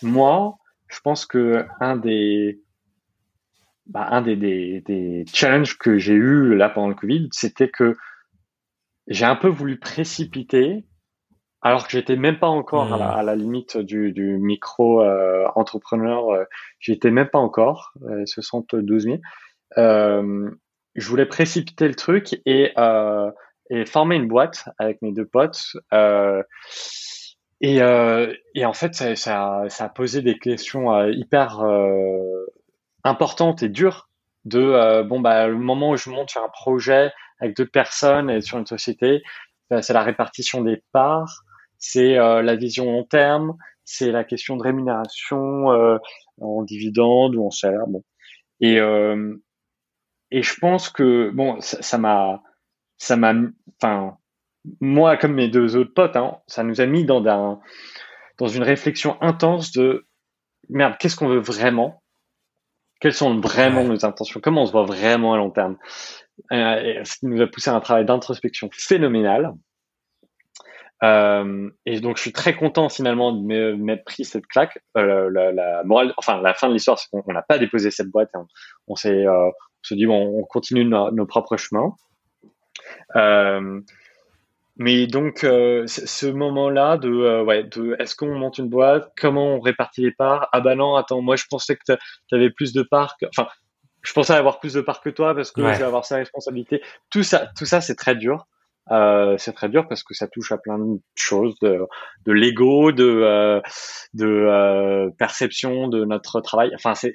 [0.02, 0.56] moi,
[0.88, 2.60] je pense que un des
[3.86, 7.96] bah, un des, des, des challenges que j'ai eu là pendant le Covid, c'était que
[9.08, 10.84] j'ai un peu voulu précipiter,
[11.62, 13.38] alors que j'étais même pas encore à, la, hmm.
[13.38, 16.30] limite du, du micro euh, entrepreneur.
[16.30, 16.44] Euh,
[16.78, 19.18] j'étais même pas encore euh, 72 000.
[19.76, 20.50] Euh,
[20.94, 23.30] je voulais précipiter le truc et, euh,
[23.68, 25.62] et former une boîte avec mes deux potes.
[27.60, 27.76] et,
[28.54, 31.60] et en fait, ça, ça, ça, a posé des questions hyper
[33.04, 34.08] importantes et dures
[34.44, 38.40] de bon bah le moment où je monte sur un projet avec d'autres personnes et
[38.40, 39.22] sur une société.
[39.72, 41.44] Euh, c'est la répartition des parts,
[41.78, 45.98] c'est euh, la vision long terme, c'est la question de rémunération euh,
[46.40, 47.86] en dividende ou en salaire.
[47.86, 48.04] Bon.
[48.60, 48.76] Et,
[50.30, 52.42] et je pense que bon, ça m'a,
[52.98, 53.32] ça m'a,
[53.80, 54.18] enfin,
[54.82, 57.58] moi comme mes deux autres potes, hein, ça nous a mis dans un,
[58.36, 60.06] dans une réflexion intense de
[60.68, 62.02] merde, qu'est-ce qu'on veut vraiment?
[63.00, 64.40] Quelles sont vraiment nos intentions?
[64.42, 65.76] Comment on se voit vraiment à long terme?
[66.52, 69.54] Euh, ce qui nous a poussé à un travail d'introspection phénoménal.
[71.02, 74.78] Euh, et donc je suis très content finalement de m'être pris cette claque.
[74.96, 78.08] Euh, la, la, morale, enfin la fin de l'histoire, c'est qu'on n'a pas déposé cette
[78.08, 78.30] boîte.
[78.34, 78.46] on,
[78.86, 79.52] on s'est, euh, on
[79.82, 81.94] se dit bon, on continue nos, propres chemins.
[84.80, 89.56] Euh, mais donc euh, ce moment-là de ouais, de est-ce qu'on monte une boîte, comment
[89.56, 90.48] on répartit les parts?
[90.52, 93.16] Ah bah non, attends, moi je pensais que tu avais plus de parts.
[93.36, 93.48] Enfin,
[94.02, 96.82] je pensais avoir plus de parts que toi parce que je vais avoir sa responsabilité.
[97.10, 98.46] Tout ça, tout ça, c'est très dur.
[98.90, 101.78] Euh, c'est très dur parce que ça touche à plein de choses, de,
[102.26, 103.60] de l'ego, de, euh,
[104.14, 106.72] de euh, perception de notre travail.
[106.74, 107.14] Enfin, c'est,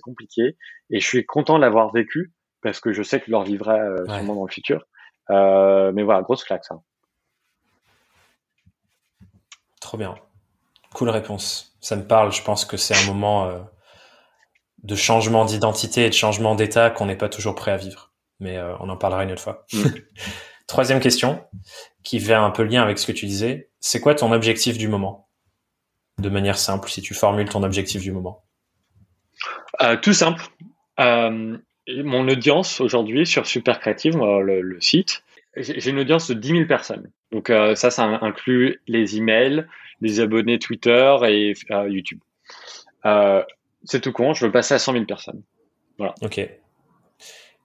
[0.00, 0.56] compliqué.
[0.90, 2.32] Et je suis content de l'avoir vécu
[2.62, 4.84] parce que je sais que je leur vivrai euh, sûrement dans le futur.
[5.30, 6.76] Euh, mais voilà, grosse claque ça.
[9.88, 10.16] Trop bien.
[10.92, 11.74] Cool réponse.
[11.80, 12.30] Ça me parle.
[12.30, 13.50] Je pense que c'est un moment
[14.82, 18.12] de changement d'identité et de changement d'état qu'on n'est pas toujours prêt à vivre.
[18.38, 19.64] Mais euh, on en parlera une autre fois.
[19.72, 19.84] Mm.
[20.66, 21.42] Troisième question,
[22.02, 23.70] qui fait un peu lien avec ce que tu disais.
[23.80, 25.30] C'est quoi ton objectif du moment?
[26.18, 28.44] De manière simple, si tu formules ton objectif du moment.
[29.80, 30.44] Euh, tout simple.
[31.00, 31.56] Euh,
[31.88, 35.22] mon audience aujourd'hui sur Super Creative, le, le site,
[35.56, 37.10] j'ai une audience de 10 000 personnes.
[37.32, 39.66] Donc ça, ça inclut les emails,
[40.00, 41.54] les abonnés Twitter et
[41.88, 42.20] YouTube.
[43.84, 45.42] C'est tout con, je veux passer à 100 000 personnes.
[45.98, 46.14] Voilà.
[46.22, 46.38] Ok.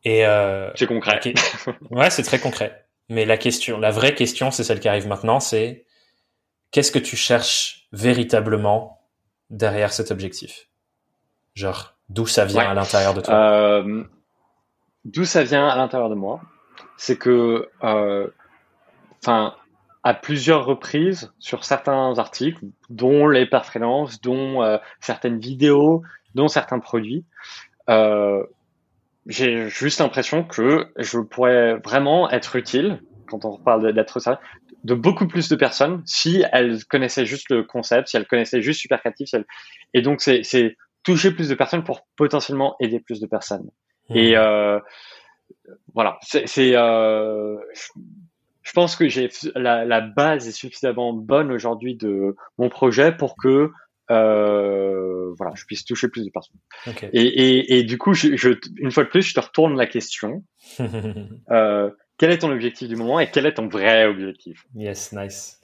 [0.06, 1.20] Et euh, c'est concret.
[1.92, 2.86] ouais, c'est très concret.
[3.10, 5.86] Mais la question, la vraie question, c'est celle qui arrive maintenant, c'est
[6.72, 9.02] qu'est-ce que tu cherches véritablement
[9.50, 10.68] derrière cet objectif?
[11.56, 13.34] Genre, d'où ça vient à l'intérieur de toi?
[13.34, 14.04] Euh,
[15.06, 16.42] D'où ça vient à l'intérieur de moi?
[16.98, 18.28] C'est que, euh,
[19.22, 19.56] enfin,
[20.04, 26.04] à plusieurs reprises sur certains articles, dont les performances, dont euh, certaines vidéos,
[26.36, 27.26] dont certains produits.
[27.90, 28.44] Euh,
[29.28, 34.42] j'ai juste l'impression que je pourrais vraiment être utile, quand on parle d'être ça,
[34.84, 38.82] de beaucoup plus de personnes si elles connaissaient juste le concept, si elles connaissaient juste
[38.82, 39.46] Super Creative.
[39.94, 43.70] Et donc, c'est toucher plus de personnes pour potentiellement aider plus de personnes.
[44.10, 44.18] Mmh.
[44.18, 44.80] Et euh,
[45.94, 46.76] voilà, c'est...
[46.76, 47.58] Euh,
[48.62, 53.36] je pense que j'ai la, la, base est suffisamment bonne aujourd'hui de mon projet pour
[53.36, 53.72] que
[54.10, 56.60] euh, voilà, je puisse toucher plus de personnes.
[57.12, 59.86] Et, et, et, du coup, je, je, une fois de plus, je te retourne la
[59.86, 60.46] question.
[61.52, 64.66] euh, quel est ton objectif du moment et quel est ton vrai objectif?
[64.76, 65.60] Yes, nice.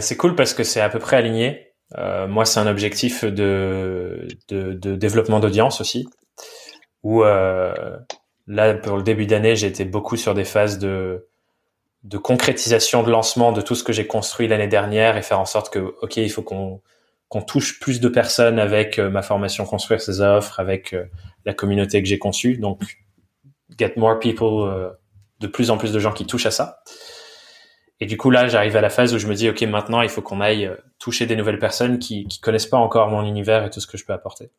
[0.00, 1.72] C'est cool parce que c'est à peu près aligné.
[1.98, 6.06] Moi, c'est un objectif de, de, de développement d'audience aussi,
[7.02, 7.24] où
[8.52, 11.26] là, pour le début d'année, été beaucoup sur des phases de
[12.04, 15.44] de concrétisation de lancement de tout ce que j'ai construit l'année dernière et faire en
[15.44, 16.80] sorte que, ok, il faut qu'on
[17.28, 21.06] qu'on touche plus de personnes avec euh, ma formation construire ses offres, avec euh,
[21.46, 22.58] la communauté que j'ai conçue.
[22.58, 22.82] Donc,
[23.78, 24.90] get more people, euh,
[25.40, 26.82] de plus en plus de gens qui touchent à ça.
[28.00, 30.10] Et du coup, là, j'arrive à la phase où je me dis, OK, maintenant, il
[30.10, 33.70] faut qu'on aille toucher des nouvelles personnes qui, qui connaissent pas encore mon univers et
[33.70, 34.50] tout ce que je peux apporter.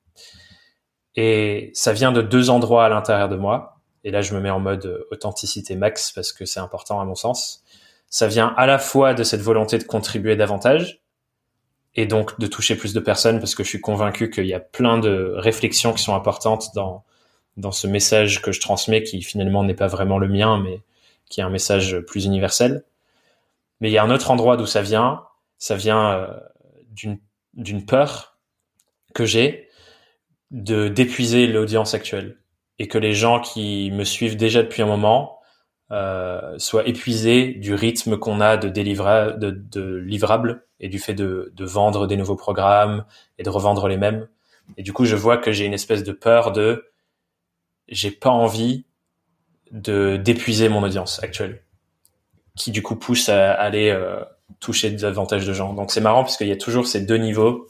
[1.15, 3.72] Et ça vient de deux endroits à l'intérieur de moi.
[4.03, 7.15] Et là, je me mets en mode authenticité max parce que c'est important à mon
[7.15, 7.63] sens.
[8.09, 11.01] Ça vient à la fois de cette volonté de contribuer davantage
[11.95, 14.59] et donc de toucher plus de personnes parce que je suis convaincu qu'il y a
[14.59, 17.03] plein de réflexions qui sont importantes dans
[17.55, 20.81] dans ce message que je transmets qui finalement n'est pas vraiment le mien mais
[21.29, 22.83] qui est un message plus universel.
[23.79, 25.23] Mais il y a un autre endroit d'où ça vient,
[25.57, 26.27] ça vient euh,
[26.91, 27.19] d'une
[27.53, 28.37] d'une peur
[29.13, 29.69] que j'ai
[30.51, 32.37] de d'épuiser l'audience actuelle
[32.79, 35.39] et que les gens qui me suivent déjà depuis un moment
[35.91, 41.13] euh, soient épuisés du rythme qu'on a de, délivra de, de livrables et du fait
[41.13, 43.05] de, de vendre des nouveaux programmes
[43.37, 44.27] et de revendre les mêmes.
[44.77, 46.89] Et du coup, je vois que j'ai une espèce de peur de
[47.87, 48.85] j'ai pas envie
[49.71, 51.63] de d'épuiser mon audience actuelle,
[52.55, 54.23] qui du coup pousse à aller euh,
[54.59, 55.73] toucher davantage de gens.
[55.73, 57.67] Donc c'est marrant parce qu'il y a toujours ces deux niveaux.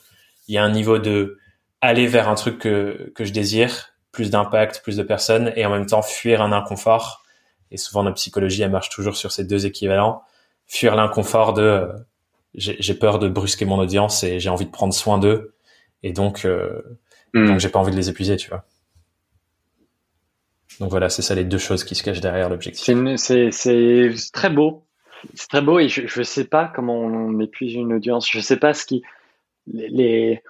[0.48, 1.40] Il y a un niveau de
[1.82, 5.70] aller vers un truc que, que je désire, plus d'impact, plus de personnes, et en
[5.70, 7.24] même temps fuir un inconfort.
[7.72, 10.22] Et souvent notre psychologie, elle marche toujours sur ces deux équivalents.
[10.68, 11.88] Fuir l'inconfort de euh,
[12.56, 15.56] j'ai peur de brusquer mon audience et j'ai envie de prendre soin d'eux,
[16.04, 17.00] et donc euh,
[17.34, 17.48] hmm.
[17.48, 18.64] donc j'ai pas envie de les épuiser, tu vois.
[20.80, 22.84] Donc voilà, c'est ça les deux choses qui se cachent derrière l'objectif.
[23.18, 24.86] C'est très beau.
[25.34, 28.30] C'est très beau et je ne sais pas comment on épuise une audience.
[28.30, 29.02] Je ne sais pas ce qui.
[29.68, 30.44] Les,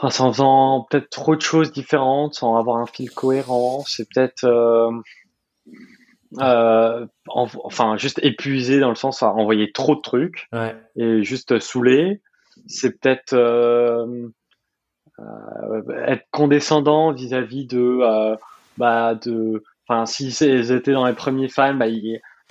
[0.00, 3.84] enfin, sans faisant peut-être trop de choses différentes, sans avoir un fil cohérent.
[3.86, 4.44] C'est peut-être.
[4.44, 4.90] Euh,
[6.38, 10.74] euh, enfin, juste épuisé dans le sens à envoyer trop de trucs ouais.
[10.96, 12.22] et juste saouler.
[12.66, 13.34] C'est peut-être.
[13.34, 14.28] Euh,
[16.06, 18.38] être condescendant vis-à-vis -vis de
[18.78, 21.88] bah de enfin si ils étaient dans les premiers fans bah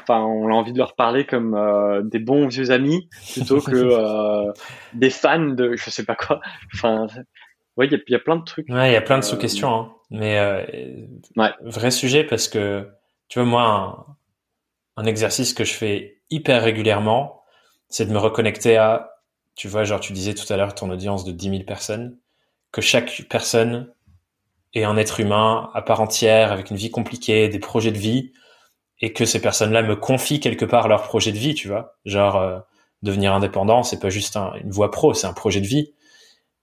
[0.01, 3.71] enfin on a envie de leur parler comme euh, des bons vieux amis plutôt que
[3.75, 4.51] euh,
[4.93, 6.39] des fans de je sais pas quoi
[6.73, 7.07] enfin
[7.77, 9.93] ouais il y, a plein de trucs ouais il y a plein de sous-questions hein.
[10.09, 10.63] mais euh,
[11.37, 11.51] ouais.
[11.61, 12.87] vrai sujet parce que
[13.27, 14.15] tu vois moi
[14.97, 17.43] un, un exercice que je fais hyper régulièrement
[17.87, 19.11] c'est de me reconnecter à
[19.55, 22.17] tu vois genre tu disais tout à l'heure ton audience de 10 000 personnes
[22.71, 23.91] que chaque personne
[24.73, 28.33] et un être humain à part entière avec une vie compliquée, des projets de vie,
[29.01, 31.95] et que ces personnes-là me confient quelque part leur projet de vie, tu vois.
[32.05, 32.59] Genre euh,
[33.01, 35.93] devenir indépendant, c'est pas juste une voie pro, c'est un projet de vie.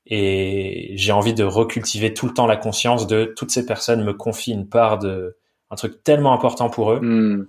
[0.07, 4.13] Et j'ai envie de recultiver tout le temps la conscience de toutes ces personnes me
[4.13, 5.37] confient une part de
[5.71, 7.01] un truc tellement important pour eux.
[7.01, 7.47] Hmm.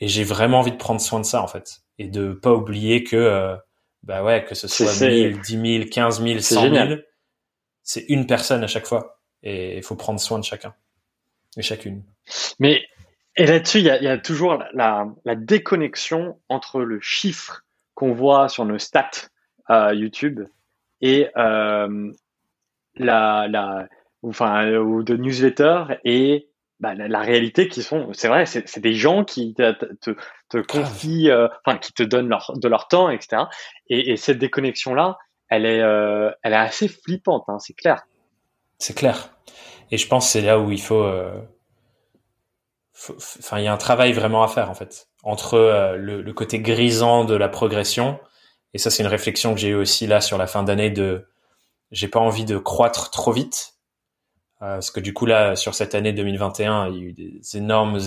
[0.00, 3.02] Et j'ai vraiment envie de prendre soin de ça en fait, et de pas oublier
[3.02, 3.56] que euh,
[4.02, 6.88] bah ouais que ce soit 1000, 10 000, 15 000, 100 000,
[7.82, 10.74] c'est une personne à chaque fois et il faut prendre soin de chacun
[11.56, 12.04] et chacune.
[12.58, 12.82] Mais
[13.36, 17.62] et là-dessus, il y a, toujours la, déconnexion entre le chiffre
[17.94, 19.10] qu'on voit sur nos stats
[19.70, 20.40] euh, YouTube
[21.00, 22.12] et euh,
[22.96, 23.88] la, la,
[24.22, 26.48] enfin, ou de newsletter et
[26.80, 30.14] bah, la, réalité qui sont, c'est vrai, c'est des gens qui te,
[30.48, 33.44] te, confient, euh, enfin, qui te donnent leur, de leur temps, etc.
[33.88, 35.18] Et, cette déconnexion-là,
[35.48, 38.06] elle est, elle est assez flippante, hein, c'est clair.
[38.78, 39.30] C'est clair.
[39.90, 41.40] Et je pense que c'est là où il faut, euh,
[43.10, 46.32] enfin, il y a un travail vraiment à faire en fait entre euh, le, le,
[46.32, 48.18] côté grisant de la progression.
[48.74, 51.26] Et ça, c'est une réflexion que j'ai eue aussi là sur la fin d'année de,
[51.90, 53.74] j'ai pas envie de croître trop vite.
[54.62, 57.40] Euh, parce que du coup là, sur cette année 2021, il y a eu des
[57.56, 57.98] énormes,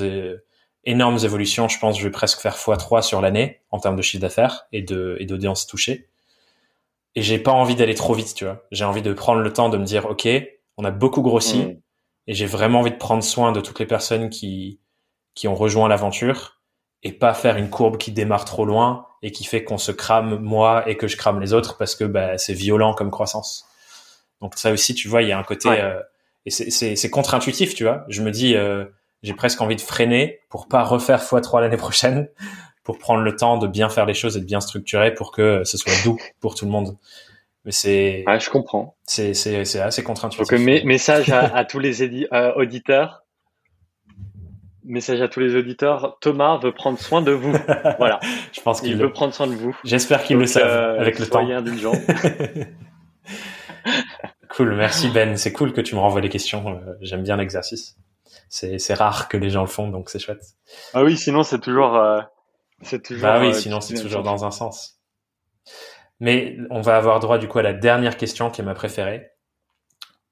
[0.84, 1.68] énormes évolutions.
[1.68, 4.68] Je pense que je vais presque faire x3 sur l'année en termes de chiffre d'affaires
[4.72, 6.08] et de et d'audience touchée.
[7.16, 8.64] Et j'ai pas envie d'aller trop vite, tu vois.
[8.72, 10.28] J'ai envie de prendre le temps de me dire, ok,
[10.78, 11.82] on a beaucoup grossi mm.
[12.30, 14.80] Et j'ai vraiment envie de prendre soin de toutes les personnes qui,
[15.34, 16.62] qui ont rejoint l'aventure
[17.02, 20.38] et pas faire une courbe qui démarre trop loin et qui fait qu'on se crame
[20.38, 23.66] moi et que je crame les autres parce que bah, c'est violent comme croissance.
[24.42, 26.00] Donc ça aussi, tu vois, il y a un côté euh,
[26.46, 28.06] et c'est contre-intuitif, tu vois.
[28.10, 28.86] Je me dis, euh,
[29.24, 32.30] j'ai presque envie de freiner pour pas refaire x3 l'année prochaine,
[32.84, 35.64] pour prendre le temps de bien faire les choses et de bien structurer pour que
[35.64, 36.96] ce soit doux pour tout le monde.
[37.66, 38.24] Mais c'est.
[38.26, 38.96] Ouais, je comprends.
[39.04, 40.50] C'est c'est c'est assez contre-intuitif.
[40.50, 42.02] Donc message à, à, tous les
[42.34, 43.24] euh, auditeurs.
[44.86, 46.18] Message à tous les auditeurs.
[46.22, 47.52] Thomas veut prendre soin de vous.
[48.00, 48.20] Voilà.
[48.54, 49.78] je pense qu'il veut prendre soin de vous.
[49.84, 51.48] J'espère qu'il le savent euh, avec le temps.
[51.48, 51.92] indulgent.
[54.50, 55.36] cool, merci Ben.
[55.36, 56.70] C'est cool que tu me renvoies les questions.
[56.70, 57.98] Euh, j'aime bien l'exercice.
[58.48, 60.44] C'est c'est rare que les gens le font, donc c'est chouette.
[60.94, 62.22] Ah oui, sinon c'est toujours euh,
[62.82, 63.24] c'est toujours.
[63.24, 64.99] Bah oui, sinon c'est toujours dans un sens.
[66.20, 69.32] Mais on va avoir droit du coup à la dernière question qui est ma préférée.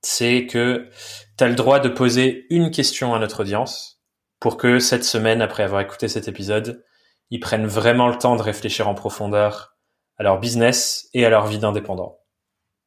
[0.01, 0.89] C'est que
[1.37, 4.01] tu as le droit de poser une question à notre audience
[4.39, 6.83] pour que cette semaine, après avoir écouté cet épisode,
[7.29, 9.77] ils prennent vraiment le temps de réfléchir en profondeur
[10.17, 12.19] à leur business et à leur vie d'indépendant.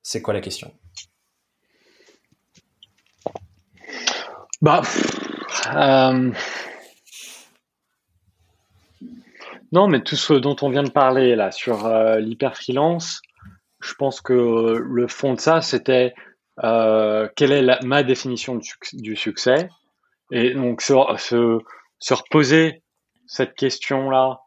[0.03, 0.73] C'est quoi la question?
[4.63, 4.83] Bah,
[5.75, 6.31] euh,
[9.73, 13.23] non, mais tout ce dont on vient de parler là sur euh, l'hyper freelance,
[13.81, 16.15] je pense que le fond de ça, c'était
[16.65, 18.61] euh, quelle est ma définition
[18.93, 19.69] du, succès.
[20.33, 20.95] Et donc se,
[21.99, 22.83] se, reposer
[23.27, 24.41] cette question-là,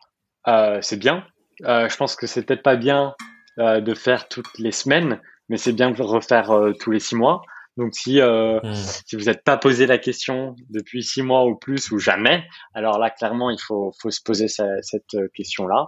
[0.82, 1.26] c'est bien.
[1.62, 3.16] je pense que c'est peut-être pas bien
[3.58, 5.20] de faire toutes les semaines,
[5.50, 7.42] mais c'est bien de refaire tous les six mois.
[7.78, 8.76] Donc si euh, hmm.
[8.76, 13.00] si vous n'êtes pas posé la question depuis six mois ou plus ou jamais, alors
[13.00, 15.88] là clairement il faut faut se poser cette question là.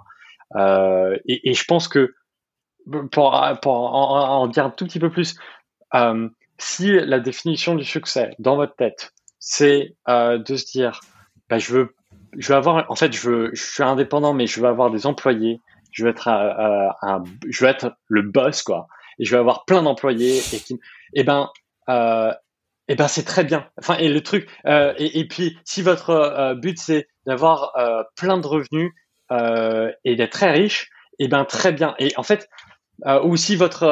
[0.56, 2.14] Euh, et, et, je pense que
[3.12, 5.36] pour pour en, en, dire un tout petit peu plus,
[5.96, 11.00] euh, si la définition du succès dans votre tête c'est euh, de se dire
[11.50, 11.96] bah, je veux
[12.38, 15.06] je veux avoir en fait je veux je suis indépendant mais je veux avoir des
[15.06, 15.60] employés,
[15.92, 18.88] je veux être un, un je veux être le boss quoi
[19.20, 20.80] et je veux avoir plein d'employés et qui
[21.14, 21.50] eh ben
[21.90, 22.34] euh,
[22.88, 23.68] eh ben c'est très bien.
[23.80, 28.04] Enfin et le truc euh, et, et, puis si votre euh, but c'est d'avoir euh,
[28.16, 28.92] plein de revenus
[29.32, 30.90] euh, et d'être très riche,
[31.20, 31.96] eh ben très bien.
[32.00, 32.50] Et en fait
[33.26, 33.84] ou si votre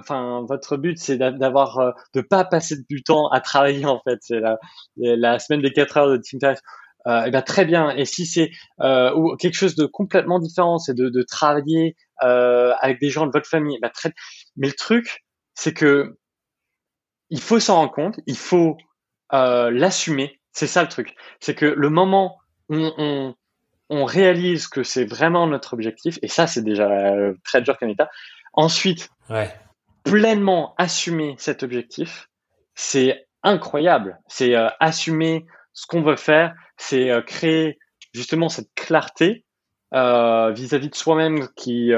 [0.00, 4.40] enfin votre but c'est d'avoir de pas passer du temps à travailler en fait, c'est
[4.40, 4.58] la,
[4.96, 6.40] la semaine des 4 heures de Team
[7.06, 7.90] euh, eh ben très bien.
[7.90, 8.50] Et si c'est
[8.80, 13.26] euh, ou quelque chose de complètement différent, c'est de, de travailler euh, avec des gens
[13.26, 14.12] de votre famille, ben très.
[14.56, 16.16] Mais le truc, c'est que
[17.32, 18.76] il faut s'en rendre compte, il faut
[19.32, 20.38] euh, l'assumer.
[20.52, 21.16] C'est ça le truc.
[21.40, 22.38] C'est que le moment
[22.68, 23.34] où on,
[23.88, 27.88] on, réalise que c'est vraiment notre objectif, et ça c'est déjà euh, très dur comme
[27.88, 28.10] état,
[28.52, 29.50] ensuite, ouais.
[30.04, 32.28] pleinement assumer cet objectif,
[32.74, 34.18] c'est incroyable.
[34.28, 37.78] C'est euh, assumer ce qu'on veut faire, c'est créer
[38.12, 39.46] justement cette clarté
[39.90, 41.92] vis-à-vis de soi-même qui...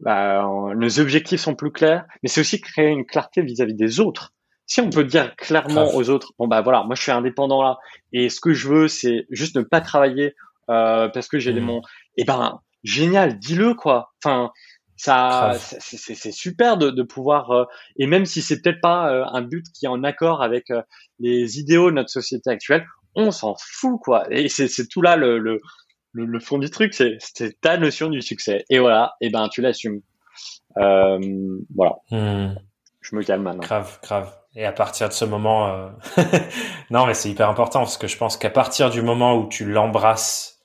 [0.00, 0.44] Bah,
[0.74, 4.00] nos objectifs sont plus clairs, mais c'est aussi créer une clarté vis à -vis des
[4.00, 4.32] autres
[4.66, 7.78] si on peut dire clairement aux autres, bon bah voilà, moi je suis indépendant là,
[8.12, 10.34] et ce que je veux, c'est juste ne pas travailler
[10.70, 11.64] euh, parce que j'ai des mmh.
[11.64, 11.82] mon,
[12.16, 14.12] eh ben génial, dis-le quoi.
[14.24, 14.50] Enfin,
[14.96, 17.64] ça, c'est super de, de pouvoir, euh,
[17.96, 20.82] et même si c'est peut-être pas euh, un but qui est en accord avec euh,
[21.18, 22.86] les idéaux de notre société actuelle,
[23.16, 24.26] on s'en fout quoi.
[24.30, 25.60] Et c'est tout là le, le,
[26.12, 27.18] le, fond du truc, c'est
[27.60, 28.64] ta notion du succès.
[28.70, 30.02] Et voilà, et eh ben tu l'assumes.
[30.76, 31.96] voilà.
[32.10, 32.54] Mmh.
[33.00, 33.62] Je me calme maintenant.
[33.62, 34.41] Grave, grave.
[34.54, 35.88] Et à partir de ce moment, euh...
[36.90, 39.64] non, mais c'est hyper important parce que je pense qu'à partir du moment où tu
[39.64, 40.60] l'embrasses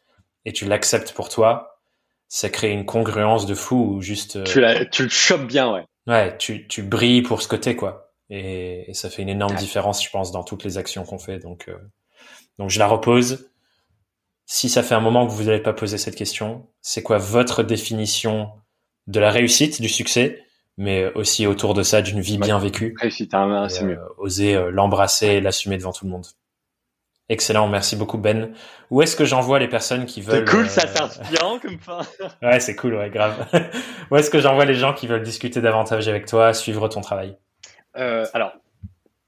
[0.45, 1.80] et tu l'acceptes pour toi,
[2.27, 4.35] ça crée une congruence de fou ou juste.
[4.35, 5.85] Euh, tu, tu le chopes bien, ouais.
[6.05, 8.11] Ouais, tu, tu brilles pour ce côté, quoi.
[8.30, 11.39] Et, et ça fait une énorme différence, je pense, dans toutes les actions qu'on fait.
[11.39, 11.77] Donc, euh...
[12.59, 13.49] donc je la repose.
[14.45, 17.64] Si ça fait un moment que vous n'avez pas posé cette question, c'est quoi votre
[17.64, 18.51] définition
[19.07, 20.43] de la réussite, du succès?
[20.77, 22.95] Mais aussi autour de ça d'une vie bien vécue.
[22.99, 23.33] Réussite,
[23.69, 23.97] c'est mieux.
[23.97, 26.25] Euh, oser euh, l'embrasser et l'assumer devant tout le monde.
[27.29, 28.53] Excellent, merci beaucoup Ben.
[28.89, 31.99] Où est-ce que j'envoie les personnes qui veulent C'est cool, ça c'est inspirant comme fin.
[32.41, 33.45] ouais, c'est cool, ouais, grave.
[34.11, 37.35] Où est-ce que j'envoie les gens qui veulent discuter davantage avec toi, suivre ton travail?
[37.97, 38.53] Euh, Alors,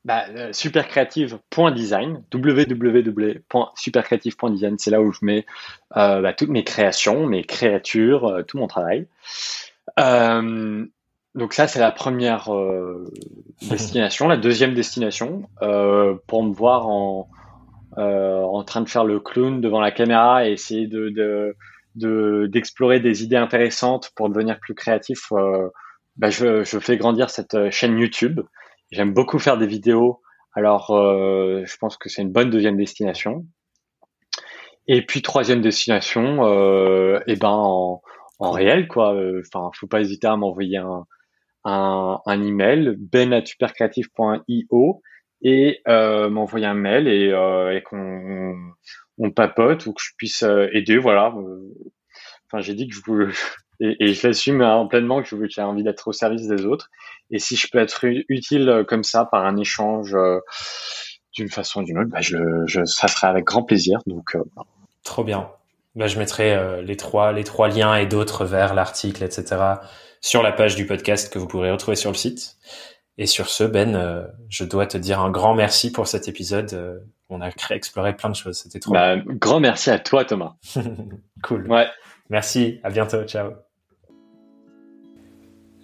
[0.05, 0.23] bah,
[0.53, 5.45] supercreative.design, www.supercreative.design, c'est là où je mets
[5.93, 9.07] bah, toutes mes créations, mes créatures, tout mon travail.
[11.35, 13.06] Donc ça, c'est la première euh,
[13.69, 14.27] destination.
[14.27, 17.30] La deuxième destination, euh, pour me voir en,
[17.97, 21.10] euh, en train de faire le clown devant la caméra et essayer de,
[21.95, 25.31] de, d'explorer des idées intéressantes pour devenir plus créatif,
[26.18, 28.41] bah je, je fais grandir cette chaîne YouTube.
[28.91, 30.22] J'aime beaucoup faire des vidéos,
[30.53, 33.45] alors je pense que c'est une bonne deuxième destination.
[34.88, 38.01] Et puis troisième destination, et eh ben en,
[38.39, 39.14] en réel quoi.
[39.39, 41.06] Enfin, faut pas hésiter à m'envoyer un,
[41.65, 45.02] un, un email ben@supercreative.io
[45.41, 48.53] et euh, m'envoyer un mail et, euh, et qu'on
[49.18, 50.98] on papote ou que je puisse euh, aider.
[50.98, 51.34] Voilà.
[52.48, 53.34] Enfin, j'ai dit que je voulais
[53.80, 56.90] et, et je l'assume hein, pleinement que j'ai envie d'être au service des autres.
[57.31, 60.40] Et si je peux être utile comme ça par un échange euh,
[61.34, 63.99] d'une façon ou d'une autre, bah je, je, ça serait avec grand plaisir.
[64.07, 64.44] Donc, euh,
[65.03, 65.49] trop bien.
[65.95, 69.78] Bah, je mettrai les trois les trois liens et d'autres vers l'article, etc
[70.22, 72.57] sur la page du podcast que vous pourrez retrouver sur le site.
[73.18, 76.74] Et sur ce, Ben, euh, je dois te dire un grand merci pour cet épisode.
[76.74, 76.99] Euh,
[77.30, 78.60] on a exploré plein de choses.
[78.60, 78.94] C'était trop.
[78.94, 80.56] Bah, grand merci à toi, Thomas.
[81.44, 81.70] cool.
[81.70, 81.88] Ouais.
[82.30, 82.80] Merci.
[82.84, 83.24] À bientôt.
[83.24, 83.52] Ciao.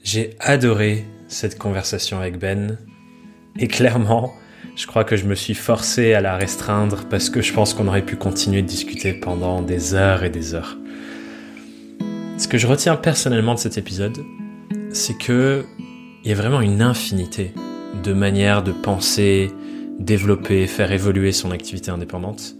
[0.03, 2.77] J'ai adoré cette conversation avec Ben.
[3.57, 4.33] Et clairement,
[4.75, 7.87] je crois que je me suis forcé à la restreindre parce que je pense qu'on
[7.87, 10.77] aurait pu continuer de discuter pendant des heures et des heures.
[12.37, 14.17] Ce que je retiens personnellement de cet épisode,
[14.91, 15.65] c'est que
[16.23, 17.53] il y a vraiment une infinité
[18.03, 19.51] de manières de penser,
[19.99, 22.55] développer, faire évoluer son activité indépendante.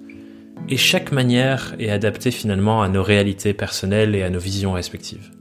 [0.70, 5.35] Et chaque manière est adaptée finalement à nos réalités personnelles et à nos visions respectives.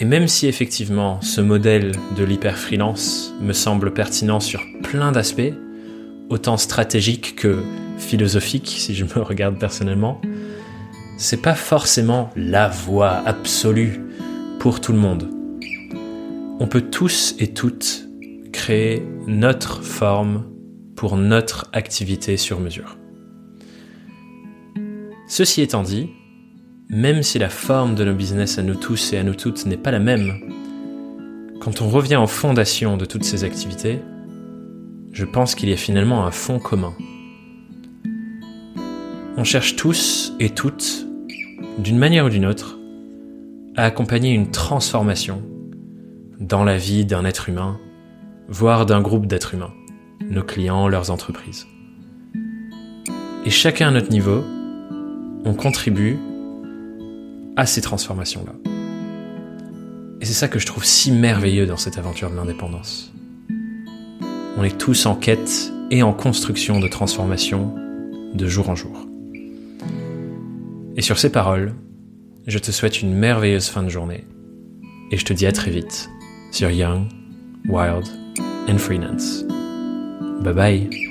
[0.00, 5.52] Et même si effectivement ce modèle de l'hyper-freelance me semble pertinent sur plein d'aspects,
[6.30, 7.62] autant stratégiques que
[7.98, 10.18] philosophiques si je me regarde personnellement,
[11.18, 14.00] c'est pas forcément la voie absolue
[14.58, 15.28] pour tout le monde.
[16.60, 18.08] On peut tous et toutes
[18.54, 20.46] créer notre forme
[20.96, 22.96] pour notre activité sur mesure.
[25.28, 26.08] Ceci étant dit,
[26.90, 29.76] même si la forme de nos business à nous tous et à nous toutes n'est
[29.76, 30.40] pas la même,
[31.60, 34.00] quand on revient aux fondations de toutes ces activités,
[35.12, 36.92] je pense qu'il y a finalement un fond commun.
[39.36, 41.06] On cherche tous et toutes
[41.78, 42.76] d'une manière ou d'une autre,
[43.76, 45.42] à accompagner une transformation
[46.40, 47.78] dans la vie d'un être humain,
[48.48, 49.72] voire d'un groupe d'êtres humains,
[50.28, 51.68] nos clients, leurs entreprises.
[53.46, 54.42] Et chacun à notre niveau,
[55.44, 56.18] on contribue
[57.56, 58.52] à ces transformations-là.
[60.20, 63.12] Et c'est ça que je trouve si merveilleux dans cette aventure de l'indépendance.
[64.56, 67.74] On est tous en quête et en construction de transformation
[68.34, 69.06] de jour en jour.
[70.96, 71.74] Et sur ces paroles,
[72.46, 74.24] je te souhaite une merveilleuse fin de journée
[75.10, 76.10] et je te dis à très vite
[76.52, 77.06] sur Young,
[77.68, 78.06] Wild
[78.68, 79.44] and Freelance.
[80.42, 81.09] Bye bye